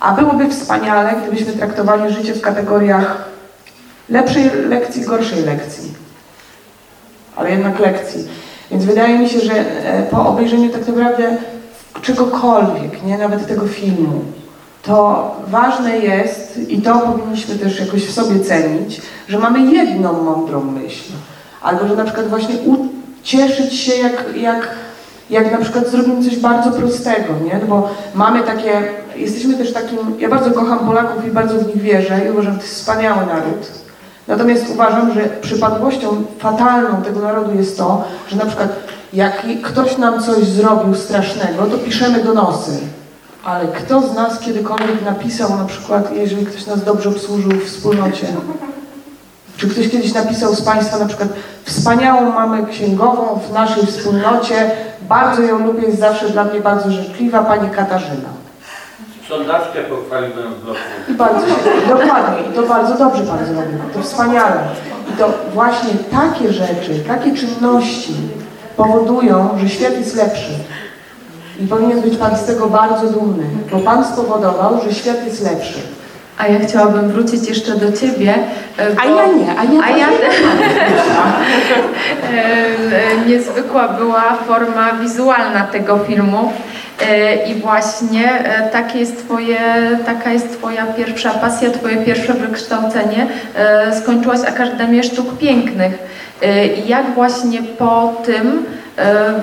A 0.00 0.12
byłoby 0.12 0.48
wspaniale, 0.48 1.14
gdybyśmy 1.22 1.52
traktowali 1.52 2.14
życie 2.14 2.34
w 2.34 2.40
kategoriach 2.40 3.24
lepszej 4.08 4.50
lekcji, 4.68 5.02
gorszej 5.02 5.42
lekcji. 5.42 5.92
Ale 7.40 7.50
jednak 7.50 7.78
lekcji. 7.78 8.24
Więc 8.70 8.84
wydaje 8.84 9.18
mi 9.18 9.28
się, 9.28 9.40
że 9.40 9.52
e, 9.52 10.02
po 10.02 10.26
obejrzeniu 10.28 10.70
tak 10.70 10.88
naprawdę 10.88 11.36
czegokolwiek, 12.02 13.02
nie 13.04 13.18
nawet 13.18 13.46
tego 13.46 13.66
filmu, 13.66 14.20
to 14.82 15.30
ważne 15.48 15.98
jest, 15.98 16.58
i 16.70 16.82
to 16.82 16.98
powinniśmy 16.98 17.54
też 17.54 17.80
jakoś 17.80 18.04
w 18.06 18.12
sobie 18.12 18.40
cenić, 18.40 19.00
że 19.28 19.38
mamy 19.38 19.72
jedną 19.72 20.22
mądrą 20.22 20.60
myśl. 20.64 21.12
Albo 21.62 21.88
że 21.88 21.96
na 21.96 22.04
przykład 22.04 22.28
właśnie 22.28 22.54
u- 22.66 22.86
cieszyć 23.22 23.74
się, 23.74 23.94
jak, 23.94 24.24
jak, 24.36 24.68
jak 25.30 25.52
na 25.52 25.58
przykład 25.58 25.88
zrobimy 25.88 26.24
coś 26.24 26.36
bardzo 26.38 26.70
prostego, 26.70 27.34
nie? 27.44 27.60
No 27.60 27.66
bo 27.76 27.88
mamy 28.14 28.42
takie, 28.42 28.72
jesteśmy 29.16 29.54
też 29.54 29.72
takim, 29.72 29.98
ja 30.18 30.28
bardzo 30.28 30.50
kocham 30.50 30.78
Polaków 30.78 31.26
i 31.26 31.30
bardzo 31.30 31.54
w 31.58 31.66
nich 31.66 31.82
wierzę 31.82 32.20
i 32.26 32.30
uważam, 32.30 32.52
że 32.52 32.58
to 32.58 32.64
jest 32.64 32.74
wspaniały 32.74 33.26
naród. 33.26 33.79
Natomiast 34.30 34.64
uważam, 34.70 35.14
że 35.14 35.20
przypadłością 35.20 36.24
fatalną 36.38 37.02
tego 37.02 37.20
narodu 37.20 37.54
jest 37.54 37.78
to, 37.78 38.04
że 38.28 38.36
na 38.36 38.46
przykład 38.46 38.68
jak 39.12 39.42
ktoś 39.62 39.98
nam 39.98 40.22
coś 40.22 40.44
zrobił 40.44 40.94
strasznego, 40.94 41.66
to 41.66 41.78
piszemy 41.78 42.24
donosy. 42.24 42.70
Ale 43.44 43.68
kto 43.68 44.00
z 44.00 44.14
nas 44.14 44.40
kiedykolwiek 44.40 45.04
napisał 45.04 45.58
na 45.58 45.64
przykład, 45.64 46.12
jeżeli 46.12 46.46
ktoś 46.46 46.66
nas 46.66 46.84
dobrze 46.84 47.08
obsłużył 47.08 47.50
w 47.50 47.64
wspólnocie, 47.64 48.26
czy 49.56 49.68
ktoś 49.68 49.88
kiedyś 49.88 50.14
napisał 50.14 50.54
z 50.54 50.62
Państwa 50.62 50.98
na 50.98 51.06
przykład 51.06 51.28
wspaniałą 51.64 52.32
mamy 52.32 52.66
księgową 52.66 53.40
w 53.48 53.52
naszej 53.52 53.86
wspólnocie, 53.86 54.70
bardzo 55.08 55.42
ją 55.42 55.66
lubię, 55.66 55.82
jest 55.82 55.98
zawsze 55.98 56.28
dla 56.28 56.44
mnie 56.44 56.60
bardzo 56.60 56.90
życzliwa, 56.90 57.44
Pani 57.44 57.70
Katarzyna. 57.70 58.39
Sondażkę. 59.30 59.78
I 61.08 61.14
bardzo 61.14 61.46
dokładnie, 61.88 62.38
i 62.50 62.54
to 62.54 62.62
bardzo 62.62 62.98
dobrze 62.98 63.22
Pan 63.22 63.46
zrobił, 63.46 63.78
to 63.94 64.02
wspaniale. 64.02 64.62
I 65.14 65.18
to 65.18 65.32
właśnie 65.54 65.90
takie 66.10 66.52
rzeczy, 66.52 67.00
takie 67.08 67.34
czynności 67.36 68.14
powodują, 68.76 69.58
że 69.58 69.68
świat 69.68 69.92
jest 69.92 70.16
lepszy. 70.16 70.52
I 71.60 71.66
powinien 71.66 72.00
być 72.00 72.16
Pan 72.16 72.36
z 72.36 72.44
tego 72.44 72.66
bardzo 72.66 73.06
dumny, 73.06 73.44
bo 73.72 73.78
Pan 73.78 74.04
spowodował, 74.04 74.80
że 74.84 74.94
świat 74.94 75.24
jest 75.26 75.44
lepszy. 75.44 75.80
A 76.38 76.46
ja 76.46 76.58
chciałabym 76.68 77.08
wrócić 77.08 77.48
jeszcze 77.48 77.76
do 77.76 77.92
Ciebie. 77.92 78.34
e, 78.78 78.86
A 79.00 79.08
bo- 79.08 79.16
ja 79.16 79.26
nie, 79.26 79.58
a 79.58 79.64
ja, 79.64 79.82
A 79.84 79.90
ja 79.98 80.06
E, 82.32 83.28
niezwykła 83.28 83.88
była 83.88 84.22
forma 84.48 84.92
wizualna 84.92 85.60
tego 85.62 85.98
filmu. 85.98 86.52
E, 87.10 87.34
I 87.50 87.54
właśnie 87.54 88.28
takie 88.72 88.98
jest 88.98 89.24
twoje, 89.24 89.58
taka 90.06 90.30
jest 90.32 90.58
Twoja 90.58 90.86
pierwsza 90.86 91.30
pasja, 91.30 91.70
Twoje 91.70 91.96
pierwsze 91.96 92.34
wykształcenie. 92.34 93.26
Skończyłaś 94.02 94.40
Akademię 94.48 95.02
Sztuk 95.04 95.38
Pięknych. 95.38 95.98
Jak 96.86 97.14
właśnie 97.14 97.62
po 97.62 98.12
tym 98.26 98.66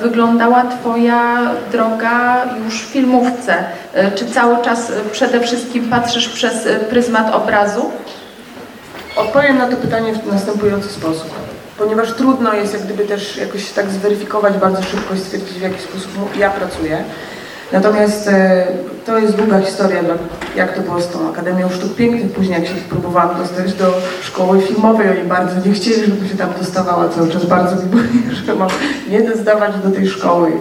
wyglądała 0.01 0.63
Twoja 0.65 1.51
droga 1.71 2.45
już 2.65 2.81
w 2.81 2.85
filmówce? 2.85 3.55
E, 3.93 4.11
Czy 4.11 4.25
cały 4.25 4.63
czas 4.63 4.89
e, 4.89 4.93
przede 5.11 5.39
wszystkim 5.39 5.89
patrzysz 5.89 6.29
przez 6.29 6.67
e, 6.67 6.75
pryzmat 6.79 7.35
obrazu? 7.35 7.91
Odpowiem 9.15 9.57
na 9.57 9.67
to 9.67 9.77
pytanie 9.77 10.13
w 10.13 10.33
następujący 10.33 10.89
sposób. 10.89 11.29
Ponieważ 11.77 12.13
trudno 12.13 12.53
jest 12.53 12.73
jak 12.73 12.81
gdyby 12.83 13.05
też 13.05 13.37
jakoś 13.37 13.71
tak 13.71 13.89
zweryfikować 13.89 14.53
bardzo 14.53 14.83
szybko 14.83 15.15
i 15.15 15.19
stwierdzić 15.19 15.57
w 15.57 15.61
jaki 15.61 15.81
sposób 15.81 16.37
ja 16.37 16.49
pracuję. 16.49 17.03
Natomiast 17.71 18.27
e, 18.27 18.67
to 19.05 19.17
jest 19.17 19.35
długa 19.35 19.59
historia, 19.59 20.01
jak 20.55 20.75
to 20.75 20.81
było 20.81 21.01
z 21.01 21.07
tą 21.07 21.29
Akademią 21.29 21.69
Sztuk 21.69 21.95
Pięknych. 21.95 22.31
Później 22.31 22.59
jak 22.59 22.67
się 22.67 22.75
próbowałam 22.89 23.37
dostać 23.37 23.73
do 23.73 23.93
szkoły 24.21 24.61
filmowej, 24.61 25.09
oni 25.09 25.29
bardzo 25.29 25.69
nie 25.69 25.73
chcieli, 25.73 26.05
żebym 26.05 26.27
się 26.27 26.37
tam 26.37 26.49
dostawała 26.59 27.09
cały 27.09 27.29
czas. 27.29 27.45
Bardzo 27.45 27.75
mi 27.75 27.89
było, 27.89 28.03
że 28.45 28.55
mam 28.55 28.69
nie 29.09 29.35
zdawać 29.35 29.71
do 29.83 29.91
tej 29.91 30.07
szkoły. 30.07 30.51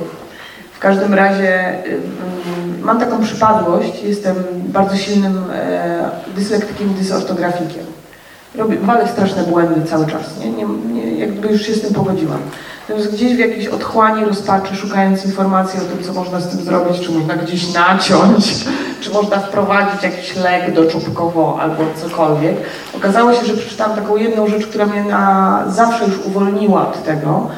W 0.72 0.78
każdym 0.78 1.14
razie 1.14 1.74
y, 1.86 1.88
mm, 1.88 2.80
mam 2.82 3.00
taką 3.00 3.22
przypadłość, 3.22 4.02
jestem 4.02 4.36
bardzo 4.52 4.96
silnym 4.96 5.44
e, 5.52 6.11
dyslektykiem 6.36 6.94
dysortografikiem. 6.94 7.84
Robię, 8.54 8.76
walę 8.76 9.09
straszne 9.09 9.42
błędy 9.42 9.88
cały 9.88 10.07
czas, 10.07 10.40
nie? 10.40 10.50
Nie, 10.50 10.66
nie, 10.92 11.18
jakby 11.18 11.48
już 11.48 11.62
się 11.62 11.74
z 11.74 11.80
tym 11.80 11.94
pogodziłam. 11.94 12.40
Natomiast 12.89 13.12
gdzieś 13.12 13.34
w 13.34 13.39
jakiejś 13.39 13.66
otchłani, 13.66 14.24
rozpaczy, 14.24 14.76
szukając 14.76 15.24
informacji 15.24 15.80
o 15.80 15.82
tym, 15.82 16.05
co 16.05 16.12
można 16.12 16.41
z 16.41 16.49
tym 16.49 16.61
zrobić, 16.61 17.01
czy 17.01 17.12
można 17.12 17.37
gdzieś 17.37 17.74
naciąć, 17.74 18.55
czy 19.01 19.11
można 19.11 19.39
wprowadzić 19.41 20.03
jakiś 20.03 20.37
lek 20.37 20.74
doczubkowo 20.74 21.59
albo 21.61 21.82
cokolwiek, 22.03 22.57
okazało 22.97 23.34
się, 23.34 23.47
że 23.47 23.55
przeczytałam 23.55 23.97
taką 23.97 24.16
jedną 24.16 24.49
rzecz, 24.49 24.66
która 24.66 24.87
mnie 24.87 25.05
na 25.05 25.64
zawsze 25.68 26.05
już 26.05 26.18
uwolniła 26.26 26.89
od 26.89 27.05
tego, 27.05 27.49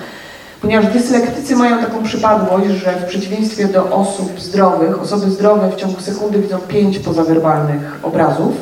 ponieważ 0.60 0.92
dyslektycy 0.92 1.56
mają 1.56 1.78
taką 1.78 2.02
przypadłość, 2.02 2.68
że 2.68 2.92
w 2.92 3.04
przeciwieństwie 3.04 3.68
do 3.68 3.84
osób 3.90 4.40
zdrowych, 4.40 5.02
osoby 5.02 5.30
zdrowe 5.30 5.70
w 5.70 5.76
ciągu 5.76 6.00
sekundy 6.00 6.38
widzą 6.38 6.58
pięć 6.58 6.98
pozawerbalnych 6.98 7.98
obrazów, 8.02 8.52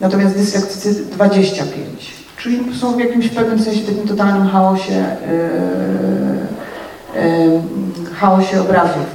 natomiast 0.00 0.36
dyslektycy 0.36 1.04
25. 1.04 2.23
Czyli 2.44 2.74
są 2.74 2.92
w 2.92 3.00
jakimś 3.00 3.28
pewnym 3.28 3.60
sensie 3.60 3.80
takim 3.80 4.08
totalnym 4.08 4.48
chaosie, 4.48 5.04
yy, 7.14 7.22
yy, 7.22 8.14
chaosie 8.14 8.60
obrazów. 8.60 9.06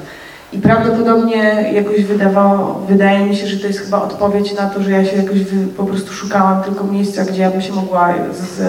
I 0.54 0.58
prawdopodobnie 0.58 1.72
jakoś 1.74 2.04
wydawało, 2.04 2.86
wydaje 2.88 3.26
mi 3.26 3.36
się, 3.36 3.48
że 3.48 3.58
to 3.58 3.68
jest 3.68 3.80
chyba 3.80 4.02
odpowiedź 4.02 4.56
na 4.56 4.70
to, 4.70 4.84
że 4.84 4.92
ja 4.92 5.06
się 5.06 5.18
jakoś 5.18 5.44
wy, 5.44 5.68
po 5.68 5.84
prostu 5.86 6.14
szukałam 6.14 6.64
tylko 6.64 6.84
miejsca, 6.84 7.26
gdzie 7.26 7.42
ja 7.42 7.50
bym 7.50 7.62
się 7.62 7.74
mogła 7.74 8.14
z, 8.32 8.62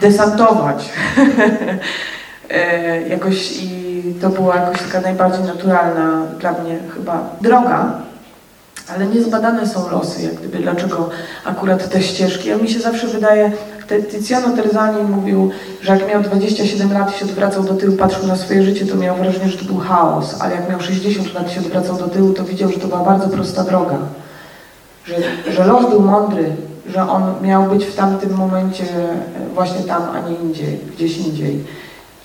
desantować. 0.00 0.88
E, 2.50 3.08
jakoś 3.08 3.62
i 3.62 4.02
to 4.20 4.28
była 4.28 4.56
jakoś 4.56 4.82
taka 4.82 5.00
najbardziej 5.00 5.44
naturalna 5.44 6.22
dla 6.40 6.52
mnie 6.52 6.78
chyba 6.94 7.30
droga, 7.40 7.92
ale 8.94 9.06
niezbadane 9.06 9.66
są 9.68 9.90
losy, 9.90 10.22
jak 10.22 10.34
gdyby, 10.34 10.58
dlaczego 10.58 11.10
akurat 11.44 11.88
te 11.88 12.02
ścieżki. 12.02 12.52
A 12.52 12.56
mi 12.56 12.68
się 12.68 12.80
zawsze 12.80 13.06
wydaje, 13.06 13.52
te- 13.88 14.02
Tiziano 14.02 14.56
Terzani 14.56 15.02
mówił, 15.02 15.50
że 15.82 15.92
jak 15.92 16.08
miał 16.08 16.22
27 16.22 16.92
lat 16.92 17.14
i 17.16 17.18
się 17.18 17.24
odwracał 17.24 17.62
do 17.62 17.74
tyłu, 17.74 17.96
patrzył 17.96 18.26
na 18.26 18.36
swoje 18.36 18.62
życie, 18.62 18.86
to 18.86 18.96
miał 18.96 19.16
wrażenie, 19.16 19.48
że 19.48 19.58
to 19.58 19.64
był 19.64 19.78
chaos, 19.78 20.36
ale 20.40 20.54
jak 20.54 20.70
miał 20.70 20.80
60 20.80 21.34
lat 21.34 21.50
i 21.50 21.54
się 21.54 21.60
odwracał 21.60 21.96
do 21.96 22.08
tyłu, 22.08 22.32
to 22.32 22.44
widział, 22.44 22.70
że 22.70 22.80
to 22.80 22.88
była 22.88 23.04
bardzo 23.04 23.28
prosta 23.28 23.64
droga. 23.64 23.98
Że, 25.04 25.14
że 25.52 25.64
los 25.64 25.90
był 25.90 26.00
mądry, 26.00 26.44
że 26.88 27.08
on 27.08 27.22
miał 27.42 27.62
być 27.62 27.84
w 27.84 27.96
tamtym 27.96 28.34
momencie 28.36 28.84
e, 28.84 29.54
właśnie 29.54 29.82
tam, 29.84 30.02
a 30.14 30.28
nie 30.28 30.36
indziej, 30.36 30.80
gdzieś 30.96 31.18
indziej. 31.18 31.64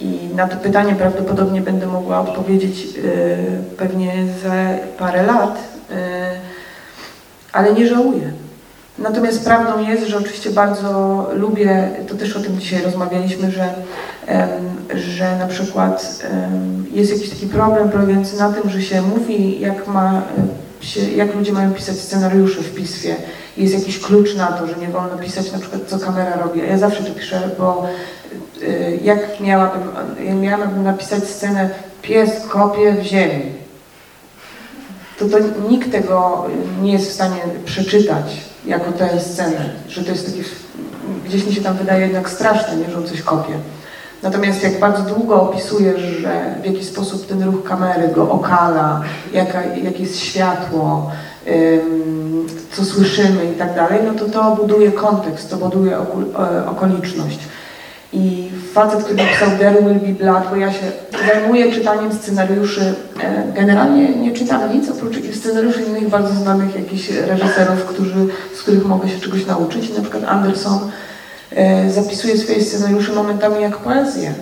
I 0.02 0.30
na 0.36 0.48
to 0.48 0.58
pytanie 0.58 0.96
prawdopodobnie 0.96 1.62
będę 1.62 1.88
mogła 1.88 2.20
odpowiedzieć 2.20 2.84
e, 2.86 3.76
pewnie 3.78 4.14
za 4.44 4.54
parę 4.98 5.24
lat, 5.24 5.58
e, 5.92 5.96
ale 7.56 7.74
nie 7.74 7.88
żałuję. 7.88 8.32
Natomiast 9.00 9.46
prawdą 9.46 9.88
jest, 9.88 10.08
że 10.08 10.18
oczywiście 10.18 10.50
bardzo 10.50 11.30
lubię, 11.34 11.90
to 12.08 12.16
też 12.16 12.38
o 12.38 12.40
tym 12.40 12.60
dzisiaj 12.60 12.82
rozmawialiśmy, 12.82 13.52
że, 13.52 13.74
że 14.96 15.38
na 15.38 15.48
przykład 15.48 16.26
jest 16.92 17.12
jakiś 17.12 17.30
taki 17.30 17.48
problem 17.48 17.90
polegający 17.90 18.40
na 18.40 18.54
tym, 18.54 18.70
że 18.70 18.82
się 18.82 19.02
mówi, 19.02 19.60
jak, 19.60 19.88
ma, 19.88 20.22
jak 21.16 21.36
ludzie 21.36 21.54
mają 21.54 21.74
pisać 21.74 21.96
scenariusze 21.96 22.62
w 22.62 22.76
pismie. 22.76 23.16
Jest 23.58 23.74
jakiś 23.74 24.00
klucz 24.00 24.36
na 24.36 24.48
to, 24.48 24.68
że 24.68 24.76
nie 24.76 24.88
wolno 24.88 25.18
pisać 25.18 25.52
na 25.52 25.60
przykład, 25.60 25.82
co 25.88 26.00
kamera 26.00 26.38
robi. 26.38 26.60
Ja 26.70 26.78
zawsze 26.78 27.04
to 27.04 27.14
piszę, 27.14 27.50
bo 27.58 27.88
y, 28.62 29.00
jak 29.04 29.40
miałabym, 29.40 29.82
miałabym 30.42 30.84
napisać 30.84 31.24
scenę 31.24 31.70
pies 32.02 32.48
kopie 32.50 32.94
w 32.94 33.04
ziemi, 33.04 33.65
to, 35.20 35.26
to 35.30 35.38
nikt 35.70 35.92
tego 35.92 36.46
nie 36.82 36.94
jest 36.94 37.10
w 37.10 37.14
stanie 37.14 37.42
przeczytać 37.66 38.26
jako 38.66 38.92
tę 38.92 39.20
scenę, 39.20 39.70
że 39.90 40.04
to 40.04 40.12
jest 40.12 40.26
takie, 40.26 40.44
gdzieś 41.26 41.46
mi 41.46 41.54
się 41.54 41.62
tam 41.62 41.78
wydaje 41.78 42.02
jednak 42.02 42.30
straszne, 42.30 42.78
nie, 42.78 42.92
że 42.92 42.98
on 42.98 43.08
coś 43.08 43.22
kopie. 43.22 43.54
Natomiast 44.24 44.64
jak 44.64 44.80
bardzo 44.80 45.04
długo 45.04 45.42
opisujesz, 45.42 46.02
że 46.02 46.56
w 46.62 46.66
jaki 46.66 46.86
sposób 46.86 47.28
ten 47.28 47.44
ruch 47.44 47.64
kamery 47.64 48.08
go 48.08 48.32
okala, 48.32 49.02
jaka, 49.34 49.64
jakie 49.64 50.04
jest 50.04 50.20
światło, 50.20 51.12
ym, 51.48 52.48
co 52.72 52.86
słyszymy 52.86 53.52
i 53.56 53.56
tak 53.56 53.76
dalej, 53.76 54.00
no 54.06 54.14
to 54.14 54.26
to 54.26 54.56
buduje 54.56 54.92
kontekst, 54.92 55.50
to 55.50 55.58
buduje 55.58 55.98
e, 55.98 56.70
okoliczność. 56.70 57.40
I 58.16 58.50
facet, 58.74 59.04
który 59.04 59.24
napisał 59.24 59.50
There 59.60 59.82
Will 59.82 60.00
Be 60.00 60.24
Blood, 60.24 60.44
bo 60.50 60.56
ja 60.56 60.72
się 60.72 60.92
zajmuję 61.28 61.72
czytaniem 61.72 62.14
scenariuszy, 62.14 62.94
e, 63.24 63.54
generalnie 63.54 64.10
nie 64.10 64.32
czytam 64.32 64.74
nic 64.74 64.90
oprócz 64.90 65.16
scenariuszy 65.36 65.82
innych 65.82 66.10
bardzo 66.10 66.34
znanych 66.34 66.76
jakichś 66.76 67.10
reżyserów, 67.10 67.86
którzy, 67.86 68.28
z 68.56 68.62
których 68.62 68.86
mogę 68.86 69.10
się 69.10 69.20
czegoś 69.20 69.46
nauczyć. 69.46 69.94
Na 69.94 70.02
przykład 70.02 70.24
Anderson 70.24 70.80
e, 71.52 71.92
zapisuje 71.92 72.38
swoje 72.38 72.64
scenariusze 72.64 73.14
momentami 73.14 73.62
jak 73.62 73.78
poezję. 73.78 74.34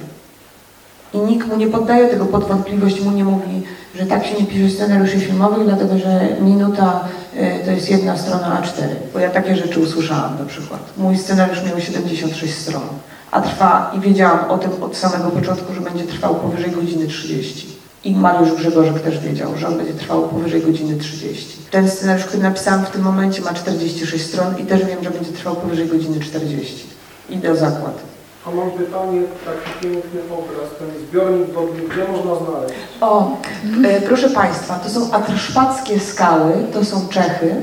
I 1.14 1.18
nikt 1.18 1.48
mu 1.48 1.58
nie 1.58 1.68
poddaje 1.68 2.08
tego 2.08 2.26
pod 2.26 2.48
wątpliwość, 2.48 3.02
mu 3.02 3.12
nie 3.12 3.24
mówi, 3.24 3.64
że 4.00 4.06
tak 4.06 4.26
się 4.26 4.36
nie 4.40 4.46
pisze 4.46 4.76
scenariuszy 4.76 5.20
filmowych, 5.20 5.68
dlatego 5.68 5.98
że 5.98 6.28
minuta 6.42 7.04
e, 7.36 7.66
to 7.66 7.72
jest 7.72 7.90
jedna 7.90 8.18
strona 8.18 8.62
A4. 8.62 8.88
Bo 9.14 9.20
ja 9.20 9.30
takie 9.30 9.56
rzeczy 9.56 9.80
usłyszałam 9.80 10.40
na 10.40 10.46
przykład. 10.46 10.80
Mój 10.98 11.18
scenariusz 11.18 11.64
miał 11.64 11.80
76 11.80 12.54
stron, 12.54 12.82
a 13.32 13.42
trwa, 13.42 13.92
i 13.98 14.00
wiedziałam 14.00 14.52
o 14.52 14.58
tym 14.58 14.84
od 14.84 14.98
samego 14.98 15.30
początku, 15.30 15.74
że 15.74 15.82
będzie 15.82 16.04
trwał 16.04 16.36
powyżej 16.36 16.72
godziny 16.72 17.08
30. 17.08 17.68
I 18.04 18.16
Mariusz 18.16 18.54
Grzegorzek 18.56 19.00
też 19.00 19.20
wiedział, 19.20 19.58
że 19.58 19.68
on 19.68 19.78
będzie 19.78 19.94
trwał 19.94 20.22
powyżej 20.22 20.62
godziny 20.62 20.98
30. 20.98 21.58
Ten 21.72 21.90
scenariusz, 21.90 22.26
który 22.26 22.44
napisałam 22.44 22.86
w 22.86 22.90
tym 22.90 23.02
momencie 23.02 23.42
ma 23.42 23.54
46 23.54 24.26
stron 24.26 24.58
i 24.60 24.66
też 24.66 24.86
wiem, 24.86 25.04
że 25.04 25.12
będzie 25.12 25.32
trwał 25.32 25.56
powyżej 25.56 25.88
godziny 25.88 26.20
40. 26.20 26.86
Idę 27.30 27.52
o 27.52 27.56
zakład. 27.56 28.13
A 28.48 28.52
mam 28.52 28.72
pytanie, 28.72 29.22
taki 29.46 29.80
piękny 29.82 30.20
obraz, 30.32 30.70
ten 30.80 30.88
zbiornik 31.08 31.54
wodny, 31.54 31.82
gdzie 31.90 32.02
można 32.12 32.36
znaleźć? 32.36 32.76
O, 33.02 33.38
e, 33.86 34.02
proszę 34.02 34.30
Państwa, 34.30 34.76
to 34.76 34.90
są 34.90 35.12
atrszpackie 35.12 36.00
skały, 36.00 36.54
to 36.74 36.86
są 36.86 37.08
Czechy 37.08 37.56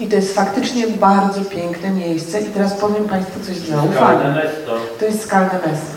i 0.00 0.06
to 0.06 0.16
jest 0.16 0.34
faktycznie 0.34 0.86
bardzo 0.88 1.44
piękne 1.44 1.90
miejsce 1.90 2.40
i 2.40 2.44
teraz 2.44 2.74
powiem 2.74 3.04
Państwu 3.04 3.40
coś 3.40 3.56
z 3.56 3.66
Skalne 3.66 3.82
zaufania. 3.82 4.34
mesto. 4.34 4.76
To 4.98 5.04
jest 5.04 5.22
skalne 5.22 5.54
miasto. 5.54 5.96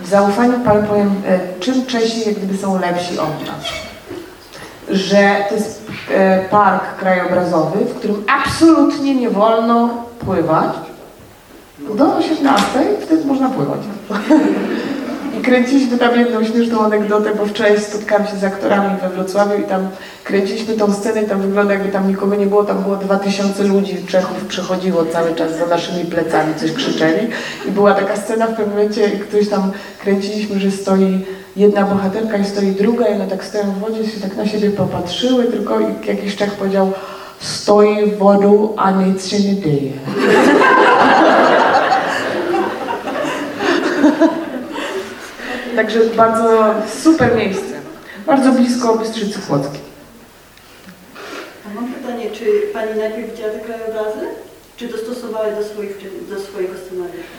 W 0.00 0.06
zaufaniu 0.08 0.60
Panu 0.60 0.86
powiem, 0.88 1.22
e, 1.26 1.40
czym 1.60 1.86
Czesi 1.86 2.28
jak 2.28 2.34
gdyby 2.34 2.58
są 2.58 2.80
lepsi 2.80 3.18
od 3.18 3.46
nas. 3.46 3.64
Że 4.90 5.36
to 5.48 5.54
jest 5.54 5.86
e, 6.10 6.48
park 6.48 6.96
krajobrazowy, 6.98 7.84
w 7.84 7.94
którym 7.94 8.24
absolutnie 8.44 9.14
nie 9.14 9.30
wolno 9.30 9.88
pływać. 10.18 10.72
Do 11.88 12.16
18, 12.16 12.62
wtedy 13.00 13.24
można 13.24 13.48
pływać. 13.48 13.80
I 15.38 15.42
kręciliśmy 15.42 15.98
tam 15.98 16.18
jedną 16.18 16.44
śmieszną 16.44 16.80
anegdotę, 16.80 17.30
bo 17.34 17.46
wczoraj 17.46 17.80
spotkałam 17.80 18.26
się 18.26 18.36
z 18.36 18.44
aktorami 18.44 19.00
we 19.00 19.08
Wrocławiu 19.08 19.60
i 19.60 19.64
tam 19.64 19.88
kręciliśmy 20.24 20.74
tą 20.74 20.92
scenę 20.92 21.22
i 21.22 21.26
tam 21.26 21.40
wygląda 21.40 21.74
jakby 21.74 21.88
tam 21.88 22.08
nikogo 22.08 22.36
nie 22.36 22.46
było, 22.46 22.64
tam 22.64 22.82
było 22.82 22.96
2000 22.96 23.64
ludzi, 23.64 23.96
Czechów 24.08 24.44
przechodziło 24.44 25.04
cały 25.04 25.34
czas 25.34 25.58
za 25.58 25.66
naszymi 25.66 26.04
plecami, 26.04 26.54
coś 26.54 26.72
krzyczeli 26.72 27.28
i 27.68 27.70
była 27.70 27.94
taka 27.94 28.16
scena 28.16 28.46
w 28.46 28.50
pewnym 28.50 28.70
momencie, 28.70 29.10
ktoś 29.10 29.48
tam 29.48 29.72
kręciliśmy, 30.02 30.60
że 30.60 30.70
stoi 30.70 31.24
jedna 31.56 31.82
bohaterka 31.82 32.36
i 32.36 32.44
stoi 32.44 32.72
druga 32.72 33.08
i 33.08 33.14
one 33.14 33.26
tak 33.26 33.44
stoją 33.44 33.64
w 33.64 33.78
wodzie, 33.78 34.06
się 34.10 34.20
tak 34.20 34.36
na 34.36 34.46
siebie 34.46 34.70
popatrzyły, 34.70 35.44
tylko 35.44 35.78
jakiś 36.06 36.36
Czech 36.36 36.52
powiedział 36.52 36.92
stoi 37.40 38.06
w 38.06 38.18
wodu, 38.18 38.74
a 38.76 38.90
nic 38.90 39.26
się 39.26 39.40
nie 39.40 39.60
dzieje. 39.60 39.92
Także 45.76 46.00
bardzo 46.16 46.74
super 47.02 47.36
miejsce. 47.36 47.74
Bardzo 48.26 48.52
blisko 48.52 48.96
Bystrzycy 48.96 49.38
Płockiej. 49.38 49.80
Mam 51.74 51.92
pytanie, 51.92 52.30
czy 52.30 52.44
Pani 52.72 52.98
najpierw 52.98 53.30
widziała 53.30 53.52
te 53.52 53.58
krajobrazy? 53.60 54.26
Czy 54.76 54.88
dostosowała 54.88 55.46
je 55.46 55.56
do, 55.56 55.64
swoich, 55.64 55.96
do 56.30 56.40
swojego 56.40 56.74
scenariusza? 56.86 57.32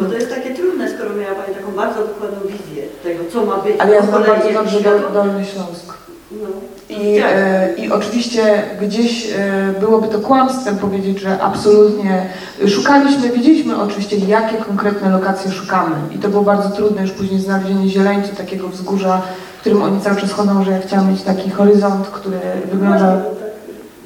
Bo 0.00 0.06
to 0.08 0.14
jest 0.14 0.30
takie 0.34 0.54
trudne, 0.54 0.90
skoro 0.94 1.14
miała 1.14 1.34
Pani 1.34 1.54
taką 1.54 1.72
bardzo 1.72 2.06
dokładną 2.06 2.40
wizję 2.40 2.82
tego, 3.02 3.24
co 3.32 3.44
ma 3.44 3.56
być. 3.56 3.74
Ale 3.78 3.94
ja 3.94 4.02
znam 4.02 4.22
bardzo 4.24 4.52
dobrze 4.52 4.80
Dolny 5.12 5.44
Śląsk. 5.44 5.94
No. 6.32 6.48
I, 6.88 7.18
e, 7.24 7.74
I 7.76 7.90
oczywiście 7.90 8.62
gdzieś 8.80 9.32
e, 9.32 9.74
byłoby 9.80 10.08
to 10.08 10.18
kłamstwem 10.18 10.78
powiedzieć, 10.78 11.20
że 11.20 11.42
absolutnie 11.42 12.26
szukaliśmy, 12.68 13.28
wiedzieliśmy 13.28 13.82
oczywiście 13.82 14.16
jakie 14.16 14.56
konkretne 14.56 15.10
lokacje 15.10 15.52
szukamy 15.52 15.96
i 16.14 16.18
to 16.18 16.28
było 16.28 16.42
bardzo 16.42 16.70
trudne 16.70 17.02
już 17.02 17.10
później 17.10 17.40
znalezienie 17.40 17.88
zieleńcu, 17.88 18.36
takiego 18.36 18.68
wzgórza, 18.68 19.22
w 19.56 19.60
którym 19.60 19.82
oni 19.82 20.00
cały 20.00 20.16
czas 20.16 20.32
chodzą, 20.32 20.64
że 20.64 20.70
ja 20.70 20.80
chciałam 20.80 21.10
mieć 21.10 21.22
taki 21.22 21.50
horyzont, 21.50 22.06
który 22.06 22.38
wygląda... 22.72 22.98
Tak. 22.98 23.22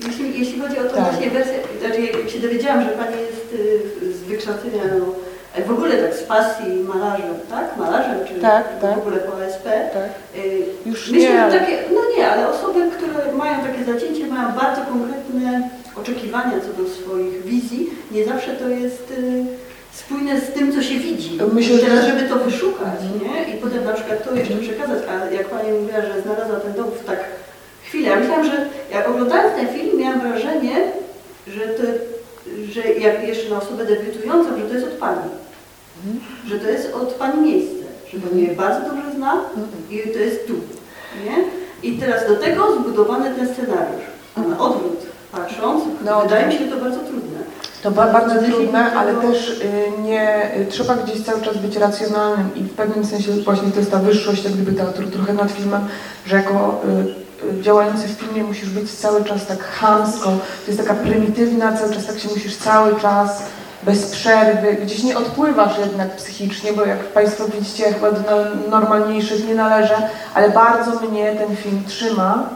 Jeśli, 0.06 0.40
jeśli 0.40 0.60
chodzi 0.60 0.78
o 0.78 0.82
tą 0.82 0.96
Tak. 0.96 1.04
właśnie 1.04 1.30
wersję, 1.30 1.54
znaczy 1.80 2.00
jak 2.00 2.30
się 2.30 2.40
dowiedziałam, 2.40 2.82
że 2.82 2.88
Pani 2.88 3.16
jest 3.30 3.54
y, 4.02 4.12
z 4.14 4.22
wykształcenia, 4.22 4.82
no, 4.98 5.04
w 5.66 5.70
ogóle 5.70 5.96
tak 5.96 6.14
z 6.14 6.22
pasji 6.22 6.66
malarzem, 6.94 7.34
tak? 7.50 7.76
Malarzem, 7.76 8.18
czy 8.28 8.34
Tak, 8.40 8.64
tak. 8.80 8.94
w 8.94 8.98
ogóle 8.98 9.16
po 9.16 9.32
ASP. 9.44 9.64
Tak. 9.94 10.08
y, 10.44 10.62
Już 10.86 11.10
Myślę, 11.10 11.18
nie, 11.18 11.32
że 11.36 11.42
ale... 11.42 11.60
takie, 11.60 11.78
no 11.94 12.00
nie, 12.16 12.30
ale 12.30 12.48
osoby, 12.48 12.80
które 12.96 13.32
mają 13.32 13.60
takie 13.60 13.84
zacięcie, 13.92 14.26
mają 14.26 14.52
bardzo 14.52 14.80
konkretne 14.92 15.68
oczekiwania 15.96 16.52
co 16.60 16.82
do 16.82 16.88
swoich 16.88 17.44
wizji. 17.44 17.90
Nie 18.10 18.24
zawsze 18.24 18.50
to 18.56 18.68
jest 18.68 19.10
y, 19.10 19.44
spójne 19.92 20.40
z 20.40 20.52
tym, 20.52 20.72
co 20.72 20.82
się 20.82 20.94
widzi. 20.98 21.38
Myślę, 21.52 21.78
teraz, 21.78 22.04
że- 22.04 22.10
żeby 22.18 22.28
to 22.28 22.36
wyszukać, 22.36 23.00
nie? 23.22 23.54
I 23.54 23.56
potem 23.60 23.84
na 23.84 23.92
przykład 23.92 24.24
to 24.24 24.34
jeszcze 24.34 24.54
przekazać. 24.56 24.98
A 25.10 25.34
jak 25.34 25.48
Pani 25.48 25.72
mówiła, 25.72 26.00
że 26.00 26.22
znalazła 26.22 26.56
ten 26.56 26.72
dom 26.72 26.90
w 27.02 27.04
tak 27.06 27.18
chwilę. 27.84 28.08
Ja 28.08 28.16
myślałam, 28.16 28.44
że 28.46 28.66
jak 28.92 29.08
oglądając 29.08 29.54
ten 29.56 29.68
film, 29.68 29.98
miałam 29.98 30.20
wrażenie, 30.20 30.76
że 31.48 31.60
to, 31.60 31.82
że 32.72 32.80
jak 32.92 33.28
jeszcze 33.28 33.50
na 33.50 33.58
osobę 33.58 33.84
debiutującą, 33.86 34.58
że 34.58 34.64
to 34.64 34.74
jest 34.74 34.86
od 34.86 34.92
Pani. 34.92 35.20
Że 36.46 36.58
to 36.58 36.68
jest 36.68 36.94
od 36.94 37.08
Pani 37.08 37.42
miejsce. 37.42 37.84
Że 38.12 38.18
Pani 38.20 38.42
je 38.42 38.54
bardzo 38.54 38.80
dobrze 38.88 39.12
zna 39.16 39.34
i 39.90 39.98
to 40.12 40.18
jest 40.18 40.46
tu. 40.46 40.52
Nie? 41.24 41.36
I 41.90 41.98
teraz 41.98 42.28
do 42.28 42.36
tego 42.36 42.74
zbudowany 42.76 43.34
ten 43.34 43.46
scenariusz. 43.54 44.04
A 44.36 44.40
na 44.40 44.58
odwrót 44.58 45.06
patrząc, 45.32 45.84
Na 46.04 46.20
wydaje 46.20 46.46
mi 46.46 46.52
odwrót. 46.54 46.70
się 46.70 46.76
to 46.76 46.84
bardzo 46.84 46.98
trudne. 47.00 47.38
To 47.82 47.90
ba- 47.90 48.12
bardzo 48.12 48.42
trudne, 48.42 48.92
ale 48.92 49.14
też 49.14 49.48
y, 49.50 49.64
nie 50.02 50.50
y, 50.60 50.66
trzeba 50.66 50.94
gdzieś 50.94 51.22
cały 51.24 51.40
czas 51.42 51.56
być 51.56 51.76
racjonalnym 51.76 52.50
i 52.56 52.60
w 52.62 52.70
pewnym 52.74 53.06
sensie 53.06 53.32
właśnie 53.32 53.70
to 53.72 53.78
jest 53.78 53.90
ta 53.90 53.98
wyższość 53.98 54.44
jak 54.44 54.52
gdyby 54.52 54.72
teatru 54.72 55.06
trochę 55.10 55.32
nad 55.34 55.50
filmem, 55.50 55.86
że 56.26 56.36
jako 56.36 56.80
y, 57.58 57.62
działający 57.62 58.08
w 58.08 58.10
filmie 58.10 58.44
musisz 58.44 58.70
być 58.70 58.90
cały 58.90 59.24
czas 59.24 59.46
tak 59.46 59.62
chamsko, 59.64 60.24
to 60.66 60.66
jest 60.72 60.78
taka 60.80 60.94
prymitywna, 60.94 61.76
cały 61.76 61.94
czas 61.94 62.06
tak 62.06 62.18
się 62.18 62.28
musisz 62.28 62.56
cały 62.56 63.00
czas 63.00 63.42
bez 63.82 64.10
przerwy, 64.10 64.74
gdzieś 64.82 65.02
nie 65.02 65.18
odpływasz 65.18 65.78
jednak 65.78 66.16
psychicznie, 66.16 66.72
bo 66.72 66.84
jak 66.84 66.98
Państwo 66.98 67.44
widzicie, 67.48 67.84
chyba 67.92 68.12
do 68.12 68.20
no- 68.30 68.70
normalniejszych 68.70 69.48
nie 69.48 69.54
należę, 69.54 69.94
ale 70.34 70.50
bardzo 70.50 71.00
mnie 71.10 71.32
ten 71.32 71.56
film 71.56 71.82
trzyma, 71.86 72.48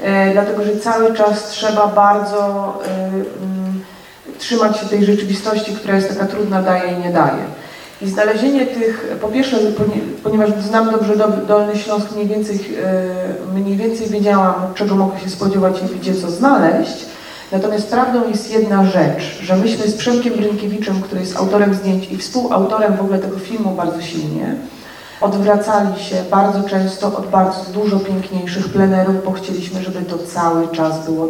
e, 0.00 0.32
dlatego 0.32 0.64
że 0.64 0.76
cały 0.76 1.14
czas 1.14 1.48
trzeba 1.48 1.86
bardzo 1.86 2.38
e, 2.86 2.94
mm, 3.04 3.84
trzymać 4.38 4.76
się 4.78 4.86
tej 4.86 5.04
rzeczywistości, 5.04 5.72
która 5.72 5.94
jest 5.94 6.08
taka 6.08 6.26
trudna, 6.26 6.62
daje 6.62 6.92
i 6.92 6.98
nie 7.02 7.10
daje. 7.10 7.44
I 8.02 8.08
znalezienie 8.08 8.66
tych, 8.66 9.16
po 9.20 9.28
pierwsze, 9.28 9.56
ponie- 9.56 10.00
ponieważ 10.22 10.50
znam 10.60 10.90
dobrze 10.90 11.16
Dol- 11.16 11.46
Dolny 11.46 11.76
Śląsk, 11.78 12.12
mniej 12.14 12.26
więcej, 12.26 12.56
e, 13.54 13.54
mniej 13.60 13.76
więcej 13.76 14.08
wiedziałam, 14.08 14.54
czego 14.74 14.94
mogę 14.94 15.20
się 15.20 15.30
spodziewać 15.30 15.74
i 15.82 15.96
gdzie 15.98 16.14
co 16.14 16.30
znaleźć. 16.30 17.06
Natomiast 17.52 17.88
prawdą 17.90 18.28
jest 18.28 18.52
jedna 18.52 18.84
rzecz, 18.84 19.40
że 19.42 19.56
myśmy 19.56 19.88
z 19.88 19.96
Przemkiem 19.96 20.34
Rynkiewiczem, 20.34 21.02
który 21.02 21.20
jest 21.20 21.36
autorem 21.36 21.74
zdjęć 21.74 22.10
i 22.10 22.16
współautorem 22.16 22.96
w 22.96 23.00
ogóle 23.00 23.18
tego 23.18 23.38
filmu 23.38 23.70
bardzo 23.70 24.02
silnie, 24.02 24.54
odwracali 25.20 26.04
się 26.04 26.16
bardzo 26.30 26.68
często 26.68 27.06
od 27.16 27.26
bardzo 27.26 27.72
dużo 27.72 27.98
piękniejszych 27.98 28.68
plenerów, 28.68 29.24
bo 29.24 29.32
chcieliśmy, 29.32 29.82
żeby 29.82 30.02
to 30.02 30.18
cały 30.18 30.68
czas 30.68 31.04
było 31.04 31.28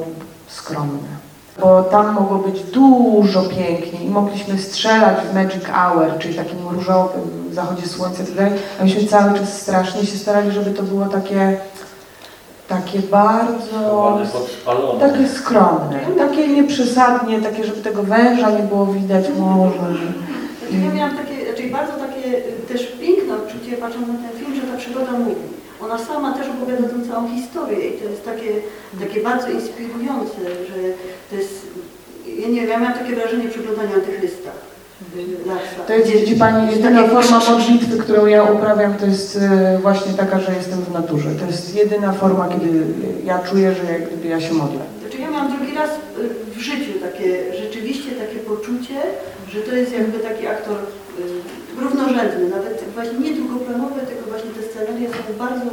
skromne. 0.48 1.24
Bo 1.60 1.82
tam 1.82 2.14
mogło 2.14 2.38
być 2.38 2.62
dużo 2.62 3.42
piękniej 3.42 4.06
i 4.06 4.10
mogliśmy 4.10 4.58
strzelać 4.58 5.18
w 5.30 5.34
Magic 5.34 5.64
Hour, 5.64 6.18
czyli 6.18 6.34
takim 6.34 6.68
różowym 6.68 7.44
zachodzie 7.54 7.86
słońca 7.88 8.22
i 8.22 8.34
dalej, 8.34 8.52
a 8.80 8.84
myśmy 8.84 9.06
cały 9.06 9.38
czas 9.38 9.60
strasznie 9.62 10.06
się 10.06 10.18
starali, 10.18 10.52
żeby 10.52 10.70
to 10.70 10.82
było 10.82 11.06
takie, 11.06 11.56
takie 12.68 12.98
bardzo... 12.98 14.18
Takie 15.00 15.28
skromne, 15.28 16.00
takie 16.18 16.48
nieprzesadnie, 16.48 17.40
takie, 17.40 17.64
żeby 17.64 17.80
tego 17.82 18.02
węża 18.02 18.50
nie 18.50 18.62
było 18.62 18.86
widać 18.86 19.24
może. 19.38 19.78
Znaczy 20.58 20.84
ja 20.84 20.94
miałam 20.94 21.16
takie, 21.16 21.46
znaczy 21.46 21.70
bardzo 21.70 21.92
takie 21.92 22.42
też 22.68 22.86
piękne 23.00 23.34
odczucie 23.34 23.76
patrząc 23.76 24.08
na 24.08 24.14
ten 24.14 24.38
film, 24.38 24.54
że 24.54 24.72
ta 24.72 24.78
przygoda 24.78 25.12
mówi. 25.12 25.34
Ona 25.82 25.98
sama 25.98 26.32
też 26.32 26.46
opowiada 26.48 26.88
tę 26.88 27.08
całą 27.10 27.28
historię 27.28 27.88
i 27.88 27.92
to 27.98 28.04
jest 28.04 28.24
takie, 28.24 28.50
takie 29.00 29.20
bardzo 29.20 29.50
inspirujące, 29.50 30.40
że 30.42 30.76
to 31.30 31.36
jest, 31.36 31.66
ja 32.26 32.48
nie 32.48 32.60
wiem, 32.60 32.70
ja 32.70 32.78
miałam 32.78 32.98
takie 32.98 33.14
wrażenie 33.16 33.48
przyglądania 33.48 33.94
Antychrysta. 33.94 34.50
To 35.86 35.92
jest, 35.94 36.10
widzi 36.10 36.36
Pani, 36.36 36.72
jedyna 36.72 37.08
forma 37.08 37.40
modlitwy, 37.50 37.98
którą 37.98 38.26
ja 38.26 38.42
uprawiam, 38.42 38.94
to 38.94 39.06
jest 39.06 39.36
e, 39.36 39.78
właśnie 39.82 40.12
taka, 40.12 40.40
że 40.40 40.54
jestem 40.54 40.80
w 40.80 40.92
naturze. 40.92 41.30
To 41.34 41.46
jest 41.46 41.74
jedyna 41.74 42.12
forma, 42.12 42.48
kiedy 42.48 42.84
ja 43.24 43.38
czuję, 43.38 43.74
że 43.74 43.92
jak 43.92 44.06
gdyby 44.08 44.28
ja 44.28 44.40
się 44.40 44.54
modlę. 44.54 44.80
Znaczy 45.00 45.18
ja 45.18 45.30
miałam 45.30 45.56
drugi 45.56 45.74
raz 45.74 45.90
y, 45.90 45.94
w 46.56 46.60
życiu 46.60 46.92
takie, 47.02 47.54
rzeczywiście 47.62 48.10
takie 48.10 48.38
poczucie, 48.38 48.98
że 49.52 49.60
to 49.60 49.76
jest 49.76 49.92
jakby 49.92 50.18
taki 50.18 50.46
aktor 50.46 50.76
y, 50.76 51.80
równorzędny, 51.80 52.48
nawet 52.48 52.84
właśnie 52.94 53.18
nie 53.18 53.32
długoplanowy, 53.36 54.00
tylko 54.00 54.30
właśnie 54.30 54.50
te 54.50 54.62
sceneria 54.62 55.08
są 55.10 55.38
bardzo 55.38 55.70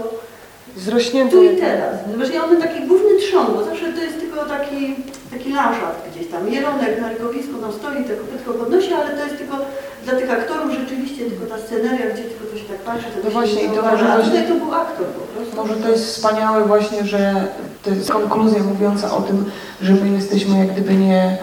Zrośnięte. 0.78 1.32
tu 1.32 1.44
i 1.44 1.58
teraz. 1.58 1.96
Właśnie 2.16 2.44
on 2.44 2.62
taki 2.62 2.88
główny 2.88 3.20
trzon, 3.20 3.46
bo 3.54 3.64
zawsze 3.64 3.94
to 3.94 4.02
jest 4.04 4.20
tylko 4.20 4.46
taki, 4.46 4.96
taki 5.32 5.54
landschaft 5.54 6.00
gdzieś 6.12 6.28
tam. 6.32 6.50
Jelonek 6.50 7.02
na 7.02 7.10
rykowisku 7.10 7.54
tam 7.62 7.72
stoi, 7.74 8.04
te 8.04 8.14
kopytko 8.16 8.54
podnosi, 8.54 8.94
ale 8.94 9.10
to 9.18 9.24
jest 9.26 9.38
tylko 9.38 9.58
dla 10.06 10.14
tych 10.16 10.32
aktorów 10.32 10.72
rzeczywiście 10.74 11.26
tylko 11.26 11.46
ta 11.46 11.58
sceneria, 11.60 12.06
gdzie 12.14 12.24
tylko 12.24 12.44
to 12.52 12.58
się 12.58 12.66
tak 12.66 12.78
patrzy. 12.78 13.06
To 13.06 13.20
No 13.24 13.32
właśnie, 13.32 13.62
nie 13.62 13.74
i 13.74 13.76
to 13.76 13.82
może 13.82 14.14
A 14.14 14.22
tutaj 14.22 14.48
to 14.48 14.56
był 14.56 14.74
aktor 14.74 15.06
po 15.06 15.26
prostu. 15.34 15.56
Może 15.56 15.76
to 15.76 15.90
jest 15.90 16.06
wspaniałe 16.06 16.66
właśnie, 16.66 17.06
że 17.06 17.48
to 17.84 17.90
jest 17.90 18.12
konkluzja 18.12 18.64
mówiąca 18.64 19.18
o 19.18 19.22
tym, 19.22 19.46
że 19.82 19.94
my 19.94 20.10
jesteśmy 20.10 20.58
jak 20.58 20.72
gdyby 20.72 20.94
nie, 20.94 21.38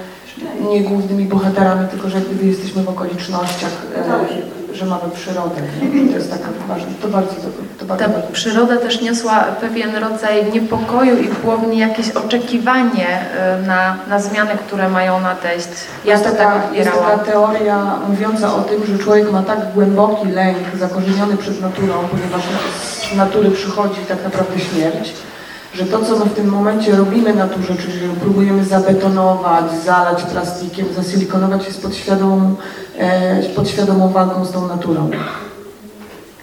nie 0.70 0.80
głównymi 0.80 1.24
bohaterami, 1.24 1.88
tylko 1.88 2.08
że 2.08 2.18
jak 2.18 2.26
gdyby 2.26 2.46
jesteśmy 2.46 2.82
w 2.82 2.88
okolicznościach, 2.88 3.72
e, 3.96 4.57
że 4.78 4.86
mamy 4.86 5.02
przyrodę. 5.14 5.60
Nie? 5.94 6.08
To 6.12 6.16
jest 6.18 6.30
taka 6.30 6.48
ważna, 6.68 6.88
to 7.02 7.08
bardzo, 7.08 7.32
to 7.78 7.84
bardzo 7.84 8.04
Ta 8.04 8.12
ważne. 8.12 8.32
przyroda 8.32 8.76
też 8.76 9.00
niosła 9.00 9.44
pewien 9.60 9.96
rodzaj 9.96 10.52
niepokoju 10.52 11.16
i 11.18 11.28
niej 11.70 11.78
jakieś 11.78 12.10
oczekiwanie 12.10 13.08
y, 13.62 13.66
na, 13.66 13.96
na 14.08 14.18
zmiany, 14.20 14.50
które 14.66 14.88
mają 14.88 15.20
nadejść. 15.20 15.68
Ja 16.04 16.12
jest 16.12 16.24
to 16.24 16.30
taka, 16.30 16.60
tak 16.60 16.74
jest 16.74 16.90
taka 16.92 17.18
teoria 17.18 17.98
mówiąca 18.08 18.54
o 18.54 18.60
tym, 18.60 18.86
że 18.86 18.98
człowiek 19.04 19.32
ma 19.32 19.42
tak 19.42 19.72
głęboki 19.74 20.28
lęk 20.28 20.58
zakorzeniony 20.78 21.36
przed 21.36 21.60
naturą, 21.60 21.94
ponieważ 22.10 22.42
z 23.12 23.16
natury 23.16 23.50
przychodzi 23.50 24.00
tak 24.08 24.24
naprawdę 24.24 24.60
śmierć, 24.60 25.12
że 25.74 25.84
to, 25.84 26.04
co 26.04 26.18
my 26.18 26.24
w 26.24 26.34
tym 26.34 26.46
momencie 26.48 26.96
robimy 26.96 27.34
naturze, 27.34 27.74
czyli 27.76 28.08
próbujemy 28.20 28.64
zabetonować, 28.64 29.64
zalać 29.84 30.22
plastikiem, 30.22 30.86
zasilikonować, 30.96 31.66
jest 31.66 31.82
podświadomą, 31.82 32.54
e, 32.98 33.42
podświadomą 33.42 34.08
walką 34.08 34.44
z 34.44 34.52
tą 34.52 34.68
naturą. 34.68 35.10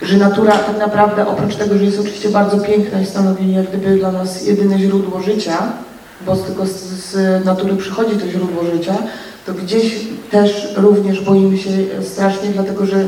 Że 0.01 0.17
natura 0.17 0.57
tak 0.57 0.78
naprawdę, 0.80 1.28
oprócz 1.28 1.55
tego, 1.55 1.78
że 1.78 1.84
jest 1.84 1.99
oczywiście 1.99 2.30
bardzo 2.30 2.59
piękna 2.59 3.01
i 3.01 3.05
stanowi 3.05 3.53
jak 3.53 3.67
gdyby 3.67 3.97
dla 3.97 4.11
nas 4.11 4.47
jedyne 4.47 4.80
źródło 4.80 5.21
życia, 5.21 5.57
bo 6.26 6.36
tylko 6.36 6.65
z, 6.65 6.71
z 6.71 7.45
natury 7.45 7.76
przychodzi 7.76 8.17
to 8.17 8.28
źródło 8.28 8.63
życia, 8.73 8.95
to 9.45 9.53
gdzieś 9.53 9.95
też 10.32 10.73
również 10.78 11.21
boimy 11.21 11.57
się 11.57 11.69
strasznie, 12.01 12.49
dlatego 12.49 12.86
że 12.86 13.05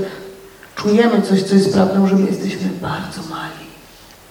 czujemy 0.76 1.22
coś, 1.22 1.44
co 1.44 1.56
jest 1.56 1.74
prawdą, 1.74 2.08
że 2.08 2.16
my 2.16 2.28
jesteśmy 2.28 2.70
bardzo 2.82 3.22
mali 3.30 3.57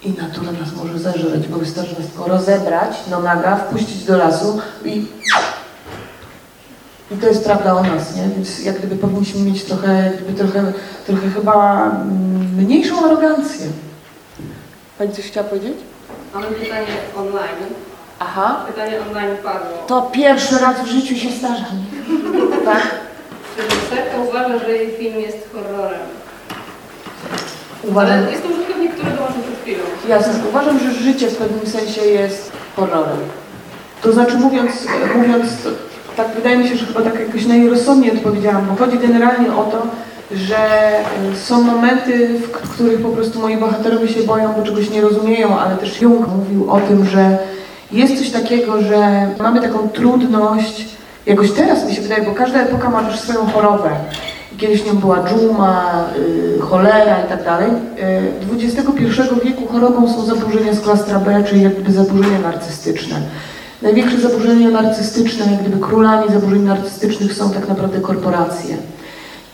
i 0.06 0.12
natura 0.22 0.52
nas 0.52 0.72
może 0.76 0.98
zeżreć, 0.98 1.48
bo 1.48 1.58
wystarczy 1.58 1.98
nas 1.98 2.08
tylko 2.08 2.28
rozebrać 2.28 2.96
do 3.10 3.20
naga, 3.20 3.56
wpuścić 3.56 4.04
do 4.04 4.16
lasu 4.16 4.60
i 4.84 5.06
i 7.10 7.16
to 7.16 7.26
jest 7.26 7.44
prawda 7.44 7.74
o 7.74 7.82
nas, 7.82 8.16
nie? 8.16 8.22
Więc 8.34 8.64
jak 8.64 8.78
gdyby 8.78 8.96
powinniśmy 8.96 9.40
mieć 9.40 9.64
trochę, 9.64 10.04
jak 10.04 10.16
gdyby 10.16 10.38
trochę, 10.38 10.72
trochę 11.06 11.30
chyba 11.30 11.90
mniejszą 12.56 13.04
arogancję. 13.06 13.66
Pani 14.98 15.12
coś 15.12 15.24
chciała 15.24 15.48
powiedzieć? 15.48 15.76
Mamy 16.34 16.46
pytanie 16.46 16.86
online. 17.16 17.74
Aha. 18.18 18.64
Pytanie 18.66 19.00
online 19.10 19.36
padło. 19.42 19.78
To 19.86 20.02
pierwszy 20.02 20.58
raz 20.58 20.80
w 20.80 20.86
życiu 20.86 21.16
się 21.16 21.30
zdarza. 21.30 21.64
Tak? 22.64 22.82
Czy 23.56 23.62
reżyserka 23.62 24.18
uważa, 24.28 24.58
że 24.58 24.70
jej 24.72 24.96
film 24.96 25.20
jest 25.20 25.38
horrorem? 25.52 26.00
Uważam, 27.84 28.18
Ale 28.18 28.30
jest 28.30 28.42
to 28.42 28.48
użytkownik, 28.48 28.92
który 28.94 29.10
dołączył 29.10 29.42
przed 29.42 29.60
chwilą. 29.62 29.84
jasne, 30.08 30.32
uważam, 30.48 30.78
że 30.78 30.92
życie 30.92 31.28
w 31.28 31.36
pewnym 31.36 31.66
sensie 31.66 32.00
jest 32.00 32.52
horrorem. 32.76 33.18
To 34.02 34.12
znaczy 34.12 34.36
mówiąc, 34.36 34.70
mówiąc 35.16 35.44
tak 36.16 36.34
wydaje 36.34 36.56
mi 36.56 36.68
się, 36.68 36.76
że 36.76 36.86
chyba 36.86 37.02
tak 37.02 37.20
jakoś 37.20 37.46
najrozsądniej 37.46 38.12
odpowiedziałam, 38.12 38.66
bo 38.66 38.84
chodzi 38.84 38.98
generalnie 38.98 39.52
o 39.52 39.64
to, 39.64 39.82
że 40.32 40.56
y, 41.32 41.36
są 41.36 41.62
momenty, 41.62 42.28
w 42.38 42.50
których 42.50 43.00
po 43.02 43.08
prostu 43.08 43.40
moi 43.40 43.56
bohaterowie 43.56 44.08
się 44.08 44.22
boją, 44.22 44.52
bo 44.52 44.62
czegoś 44.62 44.90
nie 44.90 45.00
rozumieją, 45.00 45.58
ale 45.58 45.76
też 45.76 46.02
Jung 46.02 46.26
mówił 46.28 46.70
o 46.70 46.80
tym, 46.80 47.06
że 47.06 47.38
jest 47.92 48.18
coś 48.18 48.30
takiego, 48.30 48.82
że 48.82 49.28
mamy 49.38 49.60
taką 49.60 49.88
trudność, 49.88 50.86
jakoś 51.26 51.52
teraz 51.52 51.86
mi 51.88 51.94
się 51.94 52.02
wydaje, 52.02 52.22
bo 52.22 52.34
każda 52.34 52.60
epoka 52.60 52.90
ma 52.90 53.04
też 53.04 53.20
swoją 53.20 53.46
chorobę. 53.46 53.90
Kiedyś 54.58 54.86
nią 54.86 54.96
była 54.96 55.24
dżuma, 55.24 56.04
y, 56.18 56.60
cholera 56.60 57.24
i 57.24 57.28
tak 57.28 57.44
dalej. 57.44 57.70
Y, 57.70 58.64
XXI 58.64 59.22
wieku 59.44 59.66
chorobą 59.66 60.12
są 60.12 60.24
zaburzenia 60.24 60.74
z 60.74 60.80
klastra 60.80 61.18
B, 61.18 61.44
czyli 61.48 61.62
jakby 61.62 61.92
zaburzenia 61.92 62.38
narcystyczne. 62.38 63.20
Największe 63.82 64.20
zaburzenia 64.20 64.70
narcystyczne, 64.70 65.52
jak 65.52 65.60
gdyby 65.60 65.78
królami 65.86 66.32
zaburzeń 66.32 66.62
narcystycznych 66.62 67.34
są 67.34 67.50
tak 67.50 67.68
naprawdę 67.68 68.00
korporacje. 68.00 68.76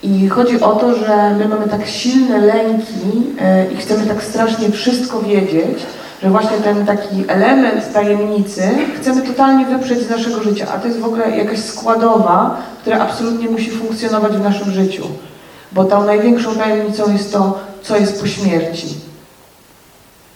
I 0.03 0.27
chodzi 0.27 0.59
o 0.59 0.75
to, 0.75 0.95
że 0.95 1.35
my 1.39 1.47
mamy 1.47 1.67
tak 1.67 1.87
silne 1.87 2.41
lęki 2.41 3.33
e, 3.39 3.71
i 3.71 3.75
chcemy 3.75 4.05
tak 4.05 4.23
strasznie 4.23 4.71
wszystko 4.71 5.21
wiedzieć, 5.21 5.79
że 6.23 6.29
właśnie 6.29 6.57
ten 6.57 6.85
taki 6.85 7.23
element 7.27 7.93
tajemnicy 7.93 8.61
chcemy 9.01 9.21
totalnie 9.21 9.65
wyprzeć 9.65 9.99
z 9.99 10.09
naszego 10.09 10.43
życia, 10.43 10.67
a 10.75 10.79
to 10.79 10.87
jest 10.87 10.99
w 10.99 11.05
ogóle 11.05 11.37
jakaś 11.37 11.59
składowa, 11.59 12.57
która 12.81 12.99
absolutnie 12.99 13.49
musi 13.49 13.71
funkcjonować 13.71 14.33
w 14.33 14.43
naszym 14.43 14.71
życiu. 14.71 15.03
Bo 15.71 15.83
tą 15.83 16.05
największą 16.05 16.55
tajemnicą 16.55 17.13
jest 17.13 17.33
to, 17.33 17.59
co 17.81 17.97
jest 17.97 18.21
po 18.21 18.27
śmierci. 18.27 18.87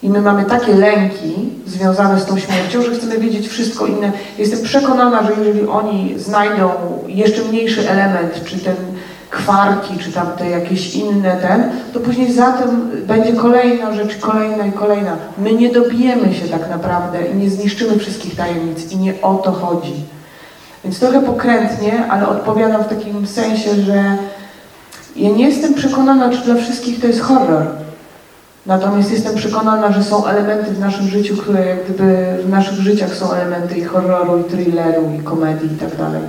I 0.03 0.09
my 0.09 0.21
mamy 0.21 0.45
takie 0.45 0.73
lęki 0.73 1.49
związane 1.65 2.19
z 2.19 2.25
tą 2.25 2.39
śmiercią, 2.39 2.81
że 2.81 2.91
chcemy 2.91 3.17
wiedzieć 3.17 3.47
wszystko 3.47 3.85
inne. 3.85 4.11
Jestem 4.37 4.61
przekonana, 4.61 5.23
że 5.23 5.31
jeżeli 5.37 5.67
oni 5.67 6.13
znajdą 6.17 6.71
jeszcze 7.07 7.41
mniejszy 7.41 7.89
element, 7.89 8.43
czy 8.45 8.59
ten 8.59 8.75
kwarki, 9.29 9.97
czy 9.97 10.11
tam 10.11 10.27
te 10.37 10.49
jakieś 10.49 10.95
inne 10.95 11.37
ten, 11.37 11.63
to 11.93 11.99
później 11.99 12.33
za 12.33 12.51
tym 12.51 12.91
będzie 13.07 13.33
kolejna 13.33 13.93
rzecz, 13.93 14.17
kolejna 14.17 14.65
i 14.65 14.71
kolejna. 14.71 15.17
My 15.37 15.53
nie 15.53 15.69
dobijemy 15.71 16.33
się 16.33 16.47
tak 16.47 16.69
naprawdę 16.69 17.25
i 17.25 17.35
nie 17.35 17.49
zniszczymy 17.49 17.99
wszystkich 17.99 18.35
tajemnic 18.35 18.91
i 18.91 18.97
nie 18.97 19.13
o 19.21 19.35
to 19.35 19.51
chodzi. 19.51 19.93
Więc 20.83 20.99
trochę 20.99 21.21
pokrętnie, 21.21 22.05
ale 22.09 22.27
odpowiadam 22.27 22.83
w 22.83 22.87
takim 22.87 23.27
sensie, 23.27 23.75
że 23.75 24.03
ja 25.15 25.29
nie 25.29 25.49
jestem 25.49 25.73
przekonana, 25.73 26.29
czy 26.29 26.37
dla 26.37 26.55
wszystkich 26.55 27.01
to 27.01 27.07
jest 27.07 27.21
horror. 27.21 27.65
Natomiast 28.65 29.11
jestem 29.11 29.35
przekonana, 29.35 29.91
że 29.91 30.03
są 30.03 30.25
elementy 30.25 30.71
w 30.71 30.79
naszym 30.79 31.07
życiu, 31.07 31.37
które 31.37 31.65
jak 31.65 31.83
gdyby 31.83 32.37
w 32.43 32.49
naszych 32.49 32.79
życiach 32.79 33.15
są 33.15 33.31
elementy 33.31 33.75
i 33.75 33.83
horroru, 33.83 34.39
i 34.39 34.43
thrilleru, 34.43 35.11
i 35.19 35.23
komedii 35.23 35.73
i 35.73 35.77
tak 35.77 35.95
dalej. 35.95 36.21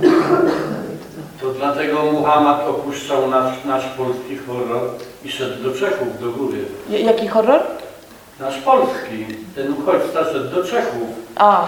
Dlatego 1.59 2.03
Muhammad 2.11 2.67
opuszczał 2.67 3.29
nasz, 3.29 3.63
nasz 3.65 3.85
polski 3.97 4.37
horror 4.47 4.89
i 5.25 5.29
szedł 5.31 5.63
do 5.63 5.79
Czechów, 5.79 6.19
do 6.21 6.31
góry. 6.31 6.57
J- 6.89 7.01
Jaki 7.05 7.27
horror? 7.27 7.59
Nasz 8.39 8.57
polski, 8.57 9.25
ten 9.55 9.73
uchodźca 9.73 10.23
szedł 10.33 10.55
do 10.55 10.63
Czechów. 10.63 11.03
A, 11.35 11.67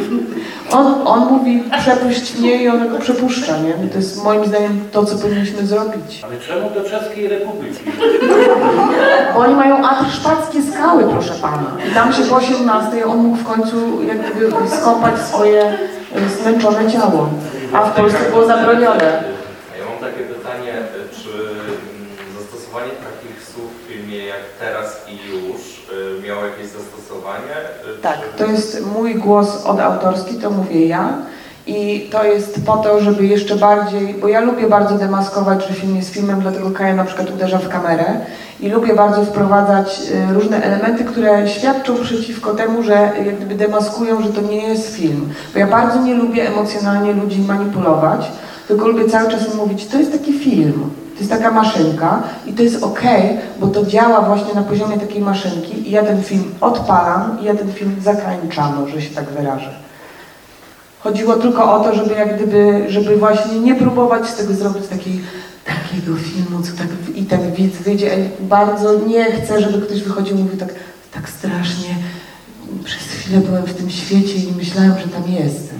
on, 0.78 0.94
on 1.06 1.20
mówi 1.32 1.62
przepuść 1.80 2.38
mnie 2.38 2.62
i 2.62 2.68
on 2.68 2.88
go 2.88 2.98
przepuszcza, 2.98 3.58
nie? 3.58 3.88
To 3.88 3.96
jest 3.96 4.24
moim 4.24 4.44
zdaniem 4.44 4.88
to, 4.92 5.04
co 5.04 5.18
powinniśmy 5.18 5.66
zrobić. 5.66 6.20
Ale 6.24 6.40
czemu 6.40 6.70
do 6.70 6.90
Czeskiej 6.90 7.28
Republiki? 7.28 7.80
Bo 9.34 9.40
oni 9.40 9.54
mają 9.54 9.86
atrszpackie 9.88 10.62
skały, 10.72 11.04
proszę 11.04 11.34
pana. 11.34 11.76
I 11.90 11.94
tam 11.94 12.12
się 12.12 12.22
po 12.22 12.36
18 12.36 13.06
on 13.06 13.18
mógł 13.18 13.36
w 13.36 13.44
końcu 13.44 14.02
jak 14.02 14.34
gdyby 14.36 14.68
skopać 14.80 15.18
swoje 15.20 15.62
e, 15.64 16.28
zmęczone 16.42 16.92
ciało. 16.92 17.28
A 17.72 17.84
w 17.84 17.94
Polsce 17.96 18.30
było 18.30 18.46
zabronione. 18.46 19.22
A 19.74 19.78
Ja 19.78 19.84
mam 19.90 20.12
takie 20.12 20.22
pytanie, 20.24 20.72
y, 20.72 21.22
czy 21.22 21.30
mm, 21.30 21.76
zastosowanie 22.38 22.90
takich 22.90 23.44
słów 23.54 23.70
w 23.84 23.92
filmie 23.92 24.26
jak 24.26 24.40
teraz 24.60 25.04
i 25.08 25.30
już 25.30 25.73
miało 26.26 26.44
jakieś 26.44 26.66
zastosowanie? 26.66 27.54
y, 27.98 28.02
Tak, 28.02 28.18
to 28.38 28.46
jest 28.46 28.86
mój 28.94 29.14
głos 29.14 29.64
odautorski, 29.66 30.34
to 30.34 30.50
mówię 30.50 30.86
ja. 30.86 31.08
I 31.66 32.08
to 32.12 32.24
jest 32.24 32.66
po 32.66 32.76
to, 32.76 33.00
żeby 33.00 33.26
jeszcze 33.26 33.56
bardziej, 33.56 34.14
bo 34.14 34.28
ja 34.28 34.40
lubię 34.40 34.68
bardzo 34.68 34.98
demaskować, 34.98 35.66
że 35.68 35.74
film 35.74 35.96
jest 35.96 36.10
filmem, 36.10 36.40
dlatego 36.40 36.70
Kaja 36.70 36.94
na 36.94 37.04
przykład 37.04 37.30
uderza 37.30 37.58
w 37.58 37.68
kamerę 37.68 38.04
i 38.60 38.68
lubię 38.68 38.94
bardzo 38.94 39.24
wprowadzać 39.24 40.00
y, 40.30 40.34
różne 40.34 40.62
elementy, 40.62 41.04
które 41.04 41.48
świadczą 41.48 41.94
przeciwko 42.02 42.54
temu, 42.54 42.82
że 42.82 42.92
jak 43.26 43.36
gdyby 43.36 43.54
demaskują, 43.54 44.22
że 44.22 44.28
to 44.28 44.40
nie 44.40 44.68
jest 44.68 44.96
film. 44.96 45.28
Bo 45.52 45.58
ja 45.58 45.66
bardzo 45.66 46.02
nie 46.02 46.14
lubię 46.14 46.48
emocjonalnie 46.48 47.12
ludzi 47.12 47.40
manipulować, 47.40 48.30
tylko 48.68 48.88
lubię 48.88 49.08
cały 49.08 49.30
czas 49.30 49.54
mówić, 49.54 49.86
to 49.86 49.98
jest 49.98 50.12
taki 50.12 50.32
film, 50.38 50.90
to 51.14 51.18
jest 51.18 51.30
taka 51.30 51.50
maszynka 51.50 52.22
i 52.46 52.52
to 52.52 52.62
jest 52.62 52.82
okej, 52.82 53.36
bo 53.60 53.66
to 53.66 53.86
działa 53.86 54.20
właśnie 54.20 54.54
na 54.54 54.62
poziomie 54.62 54.98
takiej 54.98 55.20
maszynki 55.20 55.88
i 55.88 55.90
ja 55.90 56.02
ten 56.02 56.22
film 56.22 56.54
odpalam 56.60 57.38
i 57.42 57.44
ja 57.44 57.54
ten 57.54 57.72
film 57.72 57.96
zakańczam, 58.02 58.88
że 58.88 59.02
się 59.02 59.14
tak 59.14 59.24
wyrażę. 59.24 59.74
Chodziło 61.00 61.36
tylko 61.36 61.74
o 61.74 61.84
to, 61.84 61.94
żeby 61.94 62.14
jak 62.14 62.36
gdyby, 62.36 62.84
żeby 62.88 63.16
właśnie 63.16 63.60
nie 63.60 63.74
próbować 63.74 64.26
z 64.28 64.34
tego 64.34 64.54
zrobić 64.54 64.84
takiego 65.64 66.16
filmu, 66.16 66.62
co 66.62 66.72
tak 66.78 66.86
i 67.14 67.24
tak 67.24 67.52
widz 67.52 67.76
wyjdzie. 67.76 68.16
Bardzo 68.40 68.98
nie 68.98 69.24
chcę, 69.24 69.60
żeby 69.60 69.86
ktoś 69.86 70.02
wychodził 70.02 70.36
i 70.36 70.42
mówił 70.42 70.58
tak, 70.58 70.74
tak 71.12 71.28
strasznie. 71.28 71.94
Przez 72.84 73.02
chwilę 73.02 73.40
byłem 73.40 73.62
w 73.62 73.74
tym 73.74 73.90
świecie 73.90 74.34
i 74.34 74.52
myślałem, 74.56 74.94
że 74.98 75.08
tam 75.08 75.22
jestem. 75.32 75.73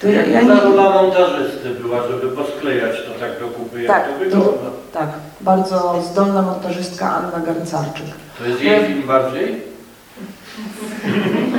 To 0.00 0.08
ja, 0.08 0.26
ja 0.26 0.42
nie, 0.42 0.54
rola 0.60 1.02
montażysty 1.02 1.70
była, 1.82 1.98
żeby 2.10 2.36
posklejać 2.36 2.96
to 2.96 3.20
tak 3.20 3.40
do 3.40 3.46
kupy, 3.48 3.82
jak 3.82 3.92
Tak, 3.92 4.06
to 4.06 4.12
to- 4.12 4.18
wygląda. 4.18 4.70
tak, 4.92 5.08
bardzo 5.40 6.02
zdolna 6.12 6.42
montażystka 6.42 7.10
Anna 7.16 7.46
Garncarczyk. 7.46 8.04
To 8.38 8.46
jest 8.46 8.62
jej 8.62 8.84
film 8.86 9.02
bardziej? 9.06 9.62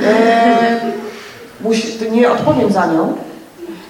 E, 0.06 0.80
musi, 1.60 1.98
to 1.98 2.04
nie 2.14 2.32
odpowiem 2.32 2.72
za 2.72 2.86
nią. 2.86 3.16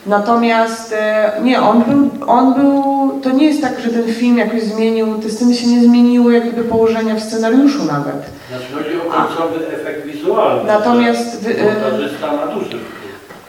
Natomiast 0.07 0.93
e, 0.99 1.33
nie, 1.43 1.61
on 1.63 1.83
był, 1.83 2.11
on 2.27 2.55
był, 2.55 3.11
to 3.23 3.31
nie 3.31 3.47
jest 3.47 3.61
tak, 3.63 3.81
że 3.81 3.91
ten 3.91 4.15
film 4.15 4.39
jakoś 4.39 4.63
zmienił, 4.63 5.19
te 5.19 5.31
sceny 5.31 5.55
się 5.55 5.67
nie 5.67 5.81
zmieniły, 5.83 6.35
jak 6.35 6.53
gdyby 6.53 6.69
położenia 6.69 7.15
w 7.15 7.21
scenariuszu 7.23 7.85
nawet. 7.85 8.15
Znaczy 8.49 8.65
chodzi 8.75 8.97
o 9.09 9.11
końcowy 9.11 9.67
efekt 9.69 10.07
wizualny. 10.07 10.65
Natomiast 10.67 11.47
e, 11.59 11.65
Montażysta. 11.65 12.27
E, 12.27 12.39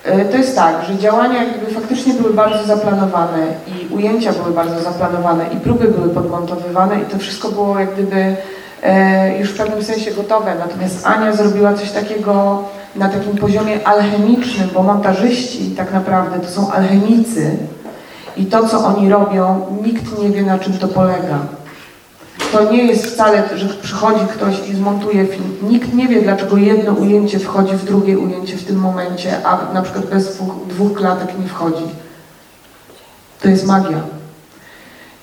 To 0.03 0.37
jest 0.37 0.55
tak, 0.55 0.85
że 0.85 0.97
działania 0.97 1.43
jak 1.43 1.57
gdyby 1.57 1.71
faktycznie 1.71 2.13
były 2.13 2.33
bardzo 2.33 2.63
zaplanowane 2.63 3.47
i 3.67 3.93
ujęcia 3.93 4.33
były 4.33 4.51
bardzo 4.51 4.79
zaplanowane 4.79 5.45
i 5.47 5.57
próby 5.57 5.87
były 5.87 6.09
podmontowywane 6.09 7.01
i 7.01 7.05
to 7.05 7.17
wszystko 7.17 7.49
było 7.49 7.79
jak 7.79 7.93
gdyby 7.93 8.35
e, 8.83 9.37
już 9.37 9.49
w 9.49 9.57
pewnym 9.57 9.83
sensie 9.83 10.11
gotowe. 10.11 10.55
Natomiast 10.59 11.07
Ania 11.07 11.33
zrobiła 11.33 11.73
coś 11.73 11.91
takiego 11.91 12.63
na 12.95 13.09
takim 13.09 13.37
poziomie 13.37 13.87
alchemicznym, 13.87 14.69
bo 14.73 14.83
montażyści 14.83 15.71
tak 15.71 15.93
naprawdę 15.93 16.39
to 16.39 16.49
są 16.49 16.71
alchemicy 16.71 17.57
i 18.37 18.45
to, 18.45 18.67
co 18.67 18.85
oni 18.85 19.09
robią, 19.09 19.65
nikt 19.85 20.19
nie 20.19 20.29
wie, 20.29 20.43
na 20.43 20.59
czym 20.59 20.77
to 20.77 20.87
polega. 20.87 21.39
To 22.51 22.71
nie 22.71 22.83
jest 22.85 23.05
wcale, 23.05 23.43
że 23.55 23.65
przychodzi 23.65 24.25
ktoś 24.25 24.69
i 24.69 24.75
zmontuje 24.75 25.25
film. 25.25 25.57
Nikt 25.61 25.93
nie 25.93 26.07
wie, 26.07 26.21
dlaczego 26.21 26.57
jedno 26.57 26.93
ujęcie 26.93 27.39
wchodzi 27.39 27.73
w 27.73 27.85
drugie 27.85 28.19
ujęcie 28.19 28.57
w 28.57 28.65
tym 28.65 28.79
momencie, 28.79 29.45
a 29.47 29.73
na 29.73 29.81
przykład 29.81 30.05
bez 30.05 30.35
dwóch, 30.35 30.67
dwóch 30.67 30.93
klatek 30.93 31.39
nie 31.39 31.47
wchodzi. 31.47 31.83
To 33.41 33.49
jest 33.49 33.65
magia. 33.65 34.01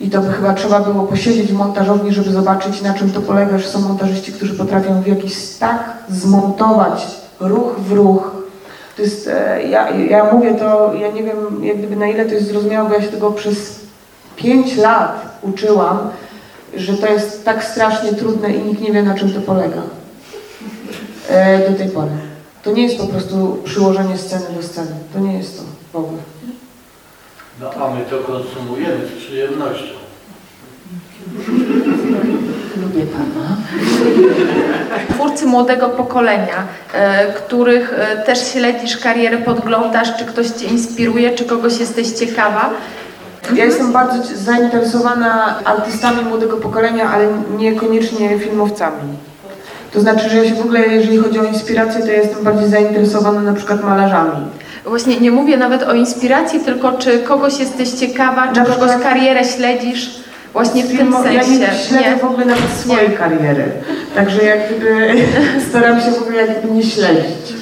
I 0.00 0.10
to 0.10 0.20
by 0.20 0.32
chyba 0.32 0.54
trzeba 0.54 0.80
było 0.80 1.06
posiedzieć 1.06 1.52
w 1.52 1.56
montażowni, 1.56 2.12
żeby 2.12 2.32
zobaczyć, 2.32 2.82
na 2.82 2.94
czym 2.94 3.10
to 3.10 3.20
polega, 3.20 3.58
że 3.58 3.68
są 3.68 3.80
montażyści, 3.80 4.32
którzy 4.32 4.54
potrafią 4.54 5.02
w 5.02 5.06
jakiś 5.06 5.48
tak 5.58 5.96
zmontować 6.08 7.06
ruch 7.40 7.80
w 7.80 7.92
ruch. 7.92 8.30
To 8.96 9.02
jest, 9.02 9.28
e, 9.28 9.62
ja, 9.62 9.90
ja 9.90 10.32
mówię 10.32 10.54
to, 10.54 10.94
ja 10.94 11.10
nie 11.10 11.22
wiem 11.22 11.64
jak 11.64 11.78
gdyby 11.78 11.96
na 11.96 12.06
ile 12.06 12.24
to 12.24 12.34
jest 12.34 12.46
zrozumiałe, 12.46 12.88
bo 12.88 12.94
ja 12.94 13.02
się 13.02 13.08
tego 13.08 13.30
przez 13.30 13.80
pięć 14.36 14.76
lat 14.76 15.38
uczyłam, 15.42 15.98
że 16.76 16.96
to 16.96 17.06
jest 17.06 17.44
tak 17.44 17.64
strasznie 17.64 18.12
trudne 18.12 18.50
i 18.50 18.62
nikt 18.62 18.80
nie 18.80 18.92
wie, 18.92 19.02
na 19.02 19.14
czym 19.14 19.32
to 19.32 19.40
polega. 19.40 19.82
E, 21.28 21.70
do 21.70 21.78
tej 21.78 21.88
pory. 21.88 22.10
To 22.62 22.72
nie 22.72 22.82
jest 22.82 22.98
po 22.98 23.06
prostu 23.06 23.58
przyłożenie 23.64 24.18
sceny 24.18 24.44
do 24.56 24.62
sceny. 24.62 24.90
To 25.12 25.18
nie 25.18 25.38
jest 25.38 25.56
to 25.56 25.62
w 25.92 25.96
ogóle. 25.96 26.18
No 27.60 27.70
a 27.70 27.94
my 27.94 28.00
to 28.10 28.18
konsumujemy 28.18 29.06
z 29.06 29.24
przyjemnością. 29.24 29.96
Lubię 32.82 33.06
pana. 33.06 33.56
Twórcy 35.14 35.46
młodego 35.46 35.88
pokolenia, 35.88 36.66
e, 36.92 37.32
których 37.32 37.92
e, 37.92 38.16
też 38.16 38.52
śledzisz 38.52 38.96
karierę, 38.96 39.38
podglądasz, 39.38 40.16
czy 40.18 40.24
ktoś 40.24 40.48
Cię 40.48 40.66
inspiruje, 40.66 41.34
czy 41.34 41.44
kogoś 41.44 41.78
jesteś 41.78 42.10
ciekawa. 42.10 42.70
Ja 43.54 43.64
jestem 43.64 43.92
bardzo 43.92 44.14
zainteresowana 44.34 45.54
artystami 45.64 46.22
młodego 46.24 46.56
pokolenia, 46.56 47.10
ale 47.10 47.28
niekoniecznie 47.58 48.38
filmowcami. 48.38 49.02
To 49.92 50.00
znaczy, 50.00 50.28
że 50.30 50.36
ja 50.36 50.48
się 50.48 50.54
w 50.54 50.60
ogóle, 50.60 50.80
jeżeli 50.80 51.18
chodzi 51.18 51.38
o 51.40 51.44
inspirację, 51.44 52.00
to 52.00 52.06
ja 52.06 52.16
jestem 52.22 52.44
bardziej 52.44 52.68
zainteresowana 52.68 53.40
na 53.40 53.52
przykład 53.52 53.84
malarzami. 53.84 54.46
Właśnie 54.84 55.20
nie 55.20 55.30
mówię 55.30 55.56
nawet 55.56 55.82
o 55.82 55.94
inspiracji, 55.94 56.60
tylko 56.60 56.92
czy 56.92 57.18
kogoś 57.18 57.58
jesteś 57.58 57.90
ciekawa, 57.90 58.48
czy 58.52 58.60
Na 58.60 58.66
kogoś 58.66 58.78
przykład- 58.90 59.02
karierę 59.02 59.44
śledzisz 59.44 60.10
właśnie 60.52 60.84
w 60.84 60.96
tym 60.98 61.12
sensie. 61.12 61.32
Ja 61.34 61.42
nie 61.42 61.78
śledzę 61.78 62.10
Nie. 62.10 62.16
w 62.16 62.24
ogóle 62.24 62.46
nawet 62.46 62.70
swojej 62.80 63.10
kariery. 63.10 63.64
Także 64.14 64.42
jak 64.44 64.58
gdyby 64.68 65.14
staram 65.70 66.00
się 66.00 66.10
w 66.10 66.22
ogóle 66.22 66.36
jak 66.46 66.58
gdyby 66.58 66.74
nie 66.74 66.82
śledzić. 66.82 67.54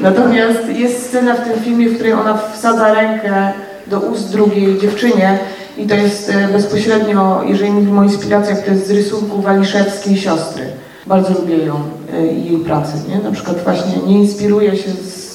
Natomiast 0.00 0.68
jest 0.68 1.06
scena 1.08 1.34
w 1.34 1.40
tym 1.48 1.62
filmie, 1.64 1.88
w 1.88 1.94
której 1.94 2.12
ona 2.12 2.38
wsadza 2.52 2.94
rękę 2.94 3.52
do 3.86 4.00
ust 4.00 4.32
drugiej 4.32 4.78
dziewczynie 4.78 5.38
i 5.78 5.86
to 5.86 5.94
jest 5.94 6.30
e, 6.30 6.48
bezpośrednio, 6.48 7.42
jeżeli 7.46 7.70
mówimy 7.70 8.00
o 8.00 8.04
inspiracjach, 8.04 8.64
to 8.64 8.70
jest 8.70 8.86
z 8.86 8.90
rysunku 8.90 9.42
Waliszewskiej 9.42 10.16
siostry. 10.16 10.64
Bardzo 11.06 11.34
lubię 11.40 11.56
ją 11.56 11.74
e, 12.14 12.26
i 12.26 12.44
jej 12.44 12.58
pracę. 12.58 12.92
Nie? 13.08 13.18
Na 13.18 13.32
przykład 13.32 13.64
właśnie 13.64 14.02
nie 14.06 14.18
inspiruję 14.18 14.76
się 14.76 14.90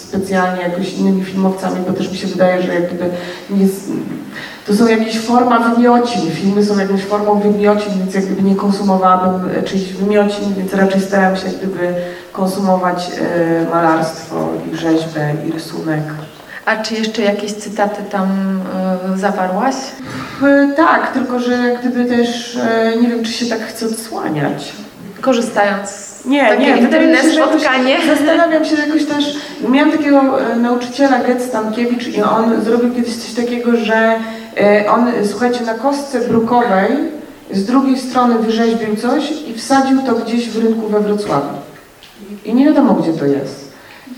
specjalnie 0.08 0.62
jakoś 0.62 0.94
innymi 0.94 1.24
filmowcami, 1.24 1.76
bo 1.88 1.94
też 1.94 2.12
mi 2.12 2.18
się 2.18 2.28
wydaje, 2.28 2.62
że 2.62 2.74
jak 2.74 2.88
gdyby 2.88 3.10
nie, 3.50 3.68
to 4.68 4.76
są 4.76 4.88
jakieś 4.88 5.20
forma 5.20 5.60
wymiocin. 5.60 6.32
Filmy 6.32 6.66
są 6.66 6.80
jakąś 6.80 7.02
formą 7.02 7.40
wymiocin, 7.40 7.94
więc 8.00 8.14
jak 8.14 8.26
gdyby 8.26 8.42
nie 8.42 8.56
konsumowałabym 8.56 9.64
czyichś 9.64 9.92
wymiocin, 9.92 10.54
więc 10.58 10.74
raczej 10.74 11.02
staram 11.02 11.36
się 11.36 11.48
jak 11.48 11.56
gdyby 11.56 11.94
konsumować 12.32 13.12
e, 13.22 13.70
malarstwo 13.70 14.50
i 14.74 14.78
rzeźbę 14.78 15.34
i 15.48 15.52
rysunek. 15.52 16.04
A 16.68 16.76
czy 16.76 16.94
jeszcze 16.94 17.22
jakieś 17.22 17.54
cytaty 17.54 18.02
tam 18.12 18.30
y, 19.16 19.20
zawarłaś? 19.20 19.76
E, 20.44 20.74
tak, 20.76 21.12
tylko 21.14 21.40
że 21.40 21.52
jak 21.52 21.82
gdyby 21.82 22.06
też 22.06 22.56
e, 22.56 22.94
nie 23.02 23.08
wiem, 23.08 23.24
czy 23.24 23.32
się 23.32 23.46
tak 23.46 23.60
chcę 23.60 23.86
odsłaniać. 23.86 24.74
Korzystając 25.22 25.90
z 25.90 26.26
Nie, 26.26 26.50
takie 26.50 26.62
nie, 26.62 26.78
intymne 26.78 27.18
się, 27.18 27.32
że 27.32 27.40
jakoś 27.40 27.62
spotkanie. 27.62 27.98
Zastanawiam 28.16 28.66
się 28.66 28.76
jakoś 28.76 29.06
też, 29.06 29.38
miałam 29.70 29.92
takiego 29.92 30.52
e, 30.52 30.56
nauczyciela 30.56 31.24
Get 31.24 31.42
Stankiewicz 31.42 32.08
i 32.08 32.22
on 32.22 32.62
zrobił 32.62 32.96
kiedyś 32.96 33.16
coś 33.16 33.34
takiego, 33.34 33.78
że 33.78 34.16
e, 34.58 34.92
on, 34.92 35.12
słuchajcie, 35.32 35.62
na 35.62 35.74
kostce 35.74 36.22
brukowej 36.22 36.90
z 37.52 37.66
drugiej 37.66 37.98
strony 37.98 38.40
wyrzeźbił 38.40 38.96
coś 38.96 39.32
i 39.48 39.54
wsadził 39.54 40.02
to 40.02 40.16
gdzieś 40.16 40.50
w 40.50 40.64
rynku 40.64 40.88
we 40.88 41.00
Wrocławiu. 41.00 41.58
I 42.46 42.54
nie 42.54 42.66
wiadomo, 42.66 42.94
gdzie 42.94 43.14
to 43.14 43.26
jest. 43.26 43.67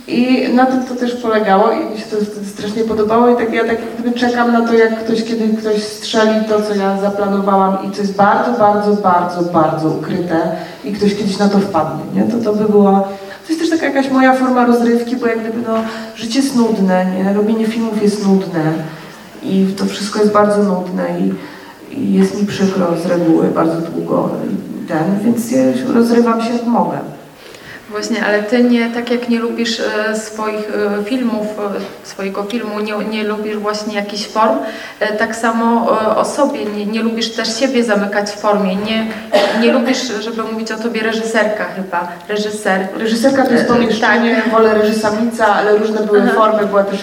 I 0.09 0.53
na 0.53 0.65
tym 0.65 0.83
to 0.83 0.95
też 0.95 1.15
polegało 1.15 1.71
i 1.71 1.85
mi 1.85 1.97
się 1.97 2.05
to 2.05 2.15
strasznie 2.45 2.83
podobało 2.83 3.29
i 3.29 3.35
tak 3.35 3.53
ja 3.53 3.65
tak 3.65 3.77
gdyby 3.99 4.19
czekam 4.19 4.51
na 4.51 4.67
to, 4.67 4.73
jak 4.73 5.03
ktoś, 5.03 5.23
kiedy 5.23 5.57
ktoś 5.57 5.83
strzeli 5.83 6.45
to, 6.45 6.61
co 6.61 6.75
ja 6.75 7.01
zaplanowałam 7.01 7.77
i 7.87 7.91
co 7.91 8.01
jest 8.01 8.15
bardzo, 8.15 8.59
bardzo, 8.59 8.93
bardzo, 8.93 9.41
bardzo 9.41 9.89
ukryte 9.89 10.55
i 10.83 10.93
ktoś 10.93 11.15
kiedyś 11.15 11.37
na 11.37 11.49
to 11.49 11.59
wpadnie, 11.59 12.03
nie? 12.15 12.31
To 12.31 12.37
to 12.37 12.53
by 12.53 12.69
było... 12.69 13.07
To 13.47 13.53
jest 13.53 13.59
też 13.59 13.69
taka 13.69 13.85
jakaś 13.85 14.11
moja 14.11 14.33
forma 14.33 14.65
rozrywki, 14.65 15.15
bo 15.15 15.27
jak 15.27 15.39
gdyby 15.39 15.61
no, 15.67 15.75
życie 16.15 16.39
jest 16.39 16.55
nudne, 16.55 17.05
nie? 17.05 17.33
Robienie 17.33 17.67
filmów 17.67 18.03
jest 18.03 18.27
nudne 18.27 18.73
i 19.43 19.65
to 19.77 19.85
wszystko 19.85 20.19
jest 20.19 20.31
bardzo 20.31 20.63
nudne 20.63 21.05
i, 21.19 21.33
i 22.01 22.13
jest 22.13 22.41
mi 22.41 22.47
przykro 22.47 22.87
z 23.03 23.05
reguły 23.05 23.47
bardzo 23.47 23.81
długo 23.81 24.29
ten, 24.87 25.19
więc 25.23 25.51
ja 25.51 25.59
rozrywam 25.93 26.41
się 26.41 26.53
jak 26.53 26.65
mogę. 26.65 26.97
Właśnie, 27.89 28.25
ale 28.25 28.43
ty 28.43 28.63
nie, 28.63 28.89
tak 28.89 29.11
jak 29.11 29.29
nie 29.29 29.39
lubisz 29.39 29.79
e, 29.79 30.15
swoich 30.15 30.71
e, 30.99 31.03
filmów, 31.03 31.47
e, 31.47 32.07
swojego 32.07 32.43
filmu, 32.43 32.79
nie, 32.79 32.93
nie 33.11 33.23
lubisz 33.23 33.57
właśnie 33.57 33.95
jakichś 33.95 34.27
form, 34.27 34.57
tak 35.19 35.35
samo 35.35 35.89
o 36.17 36.25
sobie, 36.25 36.65
nie, 36.65 36.85
nie 36.85 37.03
lubisz 37.03 37.31
też 37.31 37.59
siebie 37.59 37.83
zamykać 37.83 38.29
w 38.29 38.35
formie, 38.35 38.75
nie, 38.75 39.07
nie 39.61 39.71
lubisz, 39.71 40.11
żeby 40.21 40.43
mówić 40.43 40.71
o 40.71 40.77
tobie 40.77 41.01
reżyserka 41.01 41.65
chyba, 41.65 42.07
reżyser. 42.27 42.87
Reżyserka 42.97 43.45
to 43.45 43.53
jest 43.53 43.67
pomieszczenie, 43.67 44.41
wolę 44.51 44.73
reżysamica, 44.73 45.47
ale 45.47 45.77
różne 45.77 46.05
były 46.05 46.21
Aha. 46.23 46.31
formy, 46.35 46.67
była 46.67 46.83
też 46.83 46.99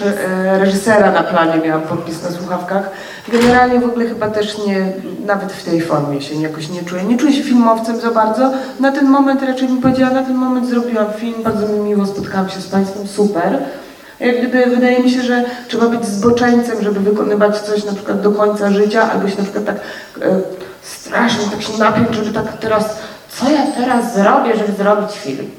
reżysera 0.59 1.11
na 1.11 1.23
planie, 1.23 1.61
miałam 1.65 1.81
podpis 1.81 2.23
na 2.23 2.31
słuchawkach. 2.31 2.89
Generalnie 3.31 3.79
w 3.79 3.85
ogóle 3.85 4.05
chyba 4.05 4.29
też 4.29 4.57
nie, 4.57 4.91
nawet 5.25 5.53
w 5.53 5.63
tej 5.63 5.81
formie 5.81 6.21
się 6.21 6.35
jakoś 6.35 6.69
nie 6.69 6.83
czuję. 6.83 7.03
Nie 7.03 7.17
czuję 7.17 7.33
się 7.33 7.43
filmowcem 7.43 7.99
za 7.99 8.11
bardzo. 8.11 8.51
Na 8.79 8.91
ten 8.91 9.09
moment 9.09 9.43
raczej 9.43 9.67
bym 9.67 9.81
powiedziała, 9.81 10.13
na 10.13 10.23
ten 10.23 10.35
moment 10.35 10.69
zrobiłam 10.81 11.13
film, 11.13 11.43
bardzo 11.43 11.67
mi 11.67 11.79
miło 11.79 12.05
spotkałam 12.05 12.49
się 12.49 12.61
z 12.61 12.67
Państwem, 12.67 13.07
super. 13.07 13.59
Jak 14.19 14.39
gdyby 14.39 14.65
wydaje 14.65 15.03
mi 15.03 15.11
się, 15.11 15.21
że 15.21 15.43
trzeba 15.67 15.89
być 15.89 16.05
zboczeńcem, 16.05 16.83
żeby 16.83 16.99
wykonywać 16.99 17.59
coś 17.59 17.83
na 17.83 17.93
przykład 17.93 18.21
do 18.21 18.31
końca 18.31 18.71
życia, 18.71 19.11
albo 19.11 19.29
się 19.29 19.37
na 19.37 19.43
przykład 19.43 19.65
tak 19.65 19.75
e, 20.21 20.39
strasznie 20.81 21.45
tak 21.51 21.61
się 21.61 21.77
napiąć, 21.77 22.15
żeby 22.15 22.31
tak 22.31 22.57
teraz, 22.57 22.97
co 23.29 23.51
ja 23.51 23.67
teraz 23.77 24.13
zrobię, 24.13 24.57
żeby 24.57 24.77
zrobić 24.77 25.11
film. 25.11 25.49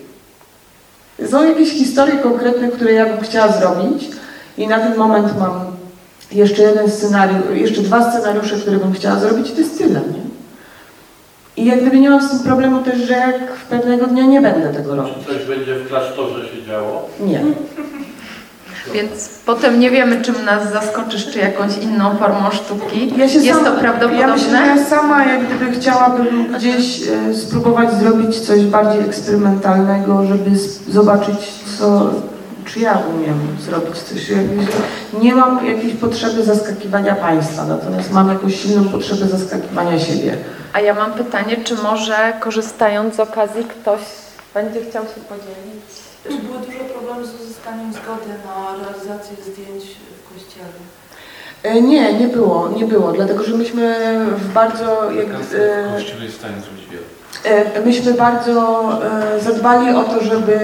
Są 1.30 1.44
jakieś 1.48 1.70
historie 1.70 2.18
konkretne, 2.18 2.68
które 2.68 2.92
ja 2.92 3.06
bym 3.06 3.20
chciała 3.20 3.52
zrobić 3.52 4.10
i 4.58 4.68
na 4.68 4.78
ten 4.78 4.96
moment 4.96 5.38
mam 5.38 5.60
jeszcze 6.32 6.62
jeden 6.62 6.90
scenariusz, 6.90 7.42
jeszcze 7.54 7.80
dwa 7.80 8.10
scenariusze, 8.10 8.56
które 8.56 8.76
bym 8.76 8.92
chciała 8.92 9.18
zrobić 9.18 9.50
i 9.50 9.52
to 9.52 9.60
jest 9.60 9.78
tyle, 9.78 10.00
nie? 10.00 10.27
I 11.58 11.64
jak 11.64 11.80
gdyby 11.80 12.00
nie 12.00 12.10
mam 12.10 12.22
z 12.22 12.30
tym 12.30 12.38
problemu 12.38 12.82
też, 12.82 12.98
że 13.00 13.12
jak 13.12 13.52
pewnego 13.70 14.06
dnia 14.06 14.26
nie 14.26 14.40
będę 14.40 14.72
tego 14.74 14.96
robić. 14.96 15.14
Czy 15.26 15.34
coś 15.34 15.44
będzie 15.44 15.74
w 15.74 15.88
klasztorze 15.88 16.48
się 16.48 16.62
działo? 16.66 17.08
Nie. 17.20 17.40
Więc 18.94 19.28
potem 19.46 19.80
nie 19.80 19.90
wiemy, 19.90 20.22
czym 20.22 20.44
nas 20.44 20.72
zaskoczysz, 20.72 21.30
czy 21.30 21.38
jakąś 21.38 21.78
inną 21.78 22.16
formą 22.16 22.50
sztuki. 22.50 23.12
Ja 23.16 23.28
się 23.28 23.38
Jest 23.38 23.58
sama, 23.58 23.70
to 23.70 23.80
prawdopodobne? 23.80 24.20
Ja 24.20 24.34
myślę, 24.34 24.50
że 24.50 24.66
ja 24.66 24.84
sama 24.84 25.24
jak 25.24 25.46
gdyby 25.46 25.72
chciałabym 25.72 26.52
gdzieś 26.56 27.02
e, 27.08 27.34
spróbować 27.34 27.92
zrobić 27.94 28.40
coś 28.40 28.64
bardziej 28.64 29.00
eksperymentalnego, 29.00 30.26
żeby 30.26 30.50
zobaczyć, 30.88 31.38
co, 31.78 32.10
czy 32.68 32.80
ja 32.80 33.02
umiem 33.14 33.56
zrobić 33.60 33.98
coś. 33.98 34.22
Nie 35.22 35.34
mam 35.34 35.66
jakiejś 35.66 35.94
potrzeby 35.94 36.42
zaskakiwania 36.42 37.14
państwa, 37.14 37.64
natomiast 37.64 38.12
mam 38.12 38.28
jakąś 38.28 38.60
silną 38.62 38.88
potrzebę 38.88 39.26
zaskakiwania 39.26 39.98
siebie. 39.98 40.36
A 40.72 40.80
ja 40.80 40.94
mam 40.94 41.12
pytanie, 41.12 41.56
czy 41.64 41.74
może 41.74 42.32
korzystając 42.40 43.14
z 43.16 43.20
okazji 43.20 43.64
ktoś 43.64 44.00
będzie 44.54 44.80
chciał 44.90 45.04
się 45.04 45.20
podzielić? 45.28 45.84
Czy 46.22 46.28
były 46.46 46.58
duże 46.58 46.78
problemy 46.94 47.26
z 47.26 47.34
uzyskaniem 47.34 47.92
zgody 47.92 48.28
na 48.46 48.84
realizację 48.84 49.36
zdjęć 49.52 49.84
w 50.24 50.34
kościele? 50.34 50.66
E, 51.62 51.80
Nie, 51.80 52.12
nie 52.12 52.28
było, 52.28 52.68
nie 52.68 52.84
było, 52.86 53.12
dlatego 53.12 53.44
że 53.44 53.54
myśmy 53.56 53.96
w 54.36 54.52
bardzo... 54.52 55.12
Jak, 55.12 55.26
e, 55.26 55.92
Kościół 55.94 56.20
jest. 56.22 56.44
E, 57.44 57.80
Myśmy 57.84 58.14
bardzo 58.14 58.88
zadbali 59.40 59.94
o 59.94 60.04
to, 60.04 60.24
żeby 60.24 60.58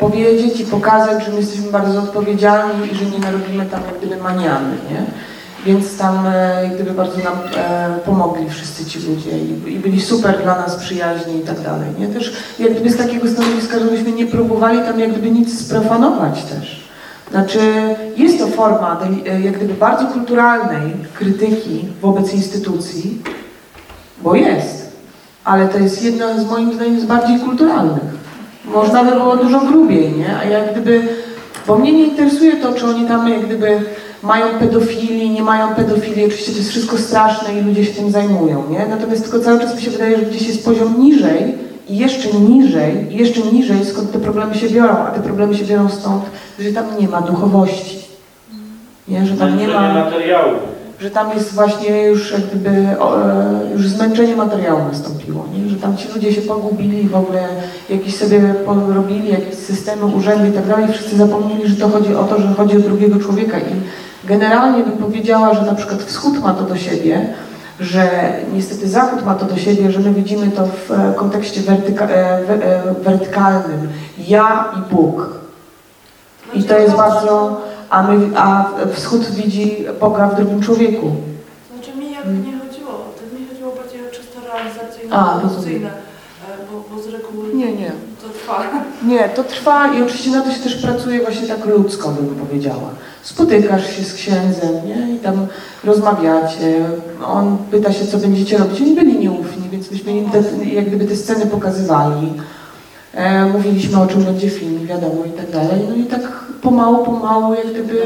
powiedzieć 0.00 0.60
i 0.60 0.64
pokazać, 0.64 1.24
że 1.24 1.30
my 1.30 1.36
jesteśmy 1.36 1.70
bardzo 1.70 1.98
odpowiedzialni 1.98 2.92
i 2.92 2.94
że 2.94 3.04
nie 3.04 3.18
narobimy 3.18 3.66
tam 3.66 3.80
jak 3.86 3.98
gdyby 3.98 4.16
maniany, 4.16 4.76
nie? 4.90 5.04
Więc 5.66 5.98
tam 5.98 6.26
e, 6.26 6.64
jak 6.64 6.74
gdyby 6.74 6.90
bardzo 6.90 7.16
nam 7.18 7.38
e, 7.56 7.98
pomogli 8.04 8.50
wszyscy 8.50 8.84
ci 8.84 8.98
ludzie 8.98 9.38
i, 9.38 9.72
i 9.72 9.78
byli 9.78 10.00
super 10.00 10.42
dla 10.42 10.58
nas 10.58 10.76
przyjaźni 10.76 11.36
i 11.36 11.40
tak 11.40 11.60
dalej. 11.60 11.88
Nie? 11.98 12.08
Też 12.08 12.32
jak 12.58 12.72
gdyby 12.72 12.90
z 12.90 12.96
takiego 12.96 13.28
stanowiska, 13.28 13.78
żebyśmy 13.78 14.12
nie 14.12 14.26
próbowali 14.26 14.78
tam 14.78 15.00
jak 15.00 15.10
gdyby 15.10 15.30
nic 15.30 15.66
sprofanować 15.66 16.44
też. 16.44 16.90
Znaczy 17.30 17.60
jest 18.16 18.38
to 18.38 18.46
forma 18.46 19.00
e, 19.26 19.40
jak 19.40 19.56
gdyby 19.56 19.74
bardzo 19.74 20.06
kulturalnej 20.06 20.92
krytyki 21.14 21.88
wobec 22.02 22.34
instytucji, 22.34 23.22
bo 24.22 24.34
jest, 24.34 24.96
ale 25.44 25.68
to 25.68 25.78
jest 25.78 26.02
jedna 26.02 26.40
z 26.40 26.50
moim 26.50 26.74
zdaniem 26.74 27.00
z 27.00 27.04
bardziej 27.04 27.40
kulturalnych. 27.40 28.19
Można 28.64 29.04
by 29.04 29.10
było 29.10 29.36
dużo 29.36 29.60
grubiej, 29.60 30.12
nie? 30.12 30.36
A 30.36 30.44
jak 30.44 30.72
gdyby, 30.72 31.02
bo 31.66 31.78
mnie 31.78 31.92
nie 31.92 32.04
interesuje 32.04 32.56
to, 32.56 32.72
czy 32.72 32.86
oni 32.86 33.08
tam 33.08 33.28
jak 33.28 33.46
gdyby 33.46 33.80
mają 34.22 34.46
pedofili, 34.58 35.30
nie 35.30 35.42
mają 35.42 35.74
pedofili, 35.74 36.24
oczywiście 36.24 36.52
to 36.52 36.58
jest 36.58 36.70
wszystko 36.70 36.98
straszne 36.98 37.54
i 37.54 37.62
ludzie 37.62 37.84
się 37.84 37.92
tym 37.92 38.10
zajmują, 38.10 38.64
nie? 38.70 38.86
Natomiast 38.86 39.22
tylko 39.22 39.40
cały 39.40 39.60
czas 39.60 39.76
mi 39.76 39.82
się 39.82 39.90
wydaje, 39.90 40.16
że 40.18 40.22
gdzieś 40.22 40.48
jest 40.48 40.64
poziom 40.64 41.00
niżej 41.00 41.54
i 41.88 41.96
jeszcze 41.98 42.32
niżej, 42.32 43.06
i 43.10 43.16
jeszcze 43.16 43.40
niżej, 43.40 43.84
skąd 43.84 44.12
te 44.12 44.18
problemy 44.18 44.54
się 44.54 44.68
biorą, 44.68 44.96
a 44.96 45.10
te 45.10 45.20
problemy 45.20 45.54
się 45.54 45.64
biorą 45.64 45.88
stąd, 45.88 46.24
że 46.58 46.72
tam 46.72 46.84
nie 47.00 47.08
ma 47.08 47.20
duchowości, 47.20 47.98
nie? 49.08 49.26
Że 49.26 49.36
tam 49.36 49.58
nie 49.58 49.64
Zmęczenie 49.64 49.88
ma 49.88 50.04
materiału. 50.04 50.52
Że 51.00 51.10
tam 51.10 51.32
jest 51.34 51.54
właśnie 51.54 52.02
już 52.02 52.32
jak 52.32 52.40
gdyby 52.40 52.70
e, 52.70 52.96
już 53.72 53.88
zmęczenie 53.88 54.36
materiału 54.36 54.80
nastąpiło, 54.92 55.46
nie? 55.54 55.68
że 55.68 55.76
tam 55.76 55.96
ci 55.96 56.08
ludzie 56.14 56.32
się 56.32 56.42
pogubili 56.42 57.08
w 57.08 57.16
ogóle, 57.16 57.48
jakieś 57.90 58.16
sobie 58.16 58.54
porobili, 58.66 59.28
jakieś 59.32 59.54
systemy, 59.54 60.06
urzędy 60.06 60.48
i 60.48 60.52
tak 60.52 60.66
dalej, 60.66 60.92
wszyscy 60.92 61.16
zapomnieli, 61.16 61.68
że 61.68 61.76
to 61.76 61.88
chodzi 61.88 62.14
o 62.14 62.24
to, 62.24 62.40
że 62.40 62.54
chodzi 62.54 62.76
o 62.76 62.80
drugiego 62.80 63.18
człowieka 63.18 63.58
i 63.58 63.80
generalnie 64.24 64.82
bym 64.84 64.98
powiedziała, 64.98 65.54
że 65.54 65.62
na 65.62 65.74
przykład 65.74 66.02
wschód 66.02 66.40
ma 66.40 66.54
to 66.54 66.62
do 66.64 66.76
siebie, 66.76 67.34
że 67.80 68.32
niestety 68.54 68.88
zachód 68.88 69.24
ma 69.26 69.34
to 69.34 69.46
do 69.46 69.56
siebie, 69.56 69.90
że 69.90 70.00
my 70.00 70.12
widzimy 70.14 70.50
to 70.50 70.66
w 70.66 70.90
e, 70.90 71.14
kontekście 71.16 71.60
wertyka, 71.60 72.06
we- 72.06 72.64
e, 72.64 72.94
wertykalnym, 73.02 73.88
ja 74.18 74.64
i 74.78 74.94
Bóg. 74.94 75.40
I 76.54 76.64
to 76.64 76.78
jest 76.78 76.96
bardzo, 76.96 77.60
a, 77.90 78.02
my, 78.02 78.30
a 78.36 78.70
wschód 78.94 79.30
widzi 79.30 79.76
Boga 80.00 80.28
w 80.28 80.36
drugim 80.36 80.60
człowieku. 80.62 81.12
Znaczy 81.74 81.98
mi 81.98 82.12
jakby 82.12 82.32
nie 82.32 82.58
chodziło 82.58 82.90
to, 82.90 83.38
mi 83.40 83.46
chodziło 83.48 83.72
bardziej 83.72 84.00
o 84.06 84.10
czysto 84.10 84.40
realizacyjne, 84.52 85.16
A, 85.16 85.38
produkcyjne, 85.38 85.88
e, 85.88 85.92
bo, 86.72 86.96
bo 86.96 87.02
z 87.02 87.06
reguły 87.06 87.54
Nie, 87.54 87.72
nie. 87.72 87.92
to 88.22 88.28
trwa. 88.28 88.62
Nie, 89.10 89.28
to 89.28 89.44
trwa 89.44 89.94
i 89.94 90.02
oczywiście 90.02 90.30
na 90.30 90.40
to 90.42 90.50
się 90.52 90.60
też 90.60 90.76
pracuje 90.76 91.20
właśnie 91.22 91.48
tak 91.48 91.66
ludzko, 91.66 92.08
bym 92.08 92.26
powiedziała. 92.46 92.90
Spotykasz 93.22 93.96
się 93.96 94.04
z 94.04 94.14
księdzem, 94.14 94.74
nie? 94.86 95.14
I 95.14 95.18
tam 95.18 95.46
rozmawiacie. 95.84 96.84
On 97.26 97.58
pyta 97.70 97.92
się, 97.92 98.06
co 98.06 98.18
będziecie 98.18 98.58
robić. 98.58 98.80
Oni 98.80 98.94
byli 98.94 99.18
nieufni, 99.18 99.68
więc 99.70 99.90
myśmy 99.90 100.12
im 100.12 100.30
te, 100.30 100.42
jak 100.66 100.86
gdyby 100.86 101.04
te 101.06 101.16
sceny 101.16 101.46
pokazywali. 101.46 102.32
E, 103.14 103.44
mówiliśmy, 103.46 104.00
o 104.00 104.06
czym 104.06 104.24
będzie 104.24 104.50
film, 104.50 104.86
wiadomo, 104.86 105.24
i 105.24 105.30
tak 105.30 105.50
dalej. 105.50 105.86
No 105.88 105.94
i 105.94 106.04
tak 106.04 106.20
pomału, 106.62 107.04
pomału, 107.04 107.54
jak 107.54 107.66
gdyby... 107.66 108.02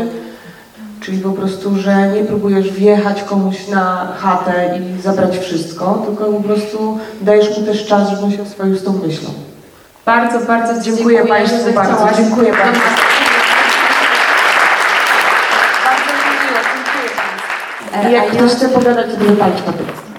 Czyli 1.00 1.18
po 1.18 1.30
prostu, 1.30 1.76
że 1.78 2.08
nie 2.08 2.24
próbujesz 2.24 2.70
wjechać 2.70 3.22
komuś 3.22 3.68
na 3.68 4.12
chatę 4.18 4.78
i 4.78 5.02
zabrać 5.02 5.38
wszystko, 5.38 6.02
tylko 6.06 6.32
po 6.32 6.42
prostu 6.42 6.98
dajesz 7.20 7.58
mu 7.58 7.66
też 7.66 7.86
czas, 7.86 8.08
żeby 8.08 8.22
on 8.22 8.32
się 8.32 8.42
oswoił 8.42 8.76
z 8.76 8.84
tą 8.84 8.92
myślą. 8.92 9.30
Bardzo, 10.06 10.46
bardzo 10.46 10.82
Dziękuję 10.82 11.16
dziękuję, 11.16 11.24
Państwu 11.24 11.72
bardzo, 11.72 12.08
dziękuję 12.16 12.52
do 12.52 12.56
bardzo. 12.58 12.78
nas 12.78 13.14
I 18.08 18.12
jak 18.12 18.30
ktoś 18.30 18.52
chce 18.52 18.68
pogadać, 18.68 19.06
to 19.06 19.24
wypalić 19.24 19.62
papierek. 19.62 20.13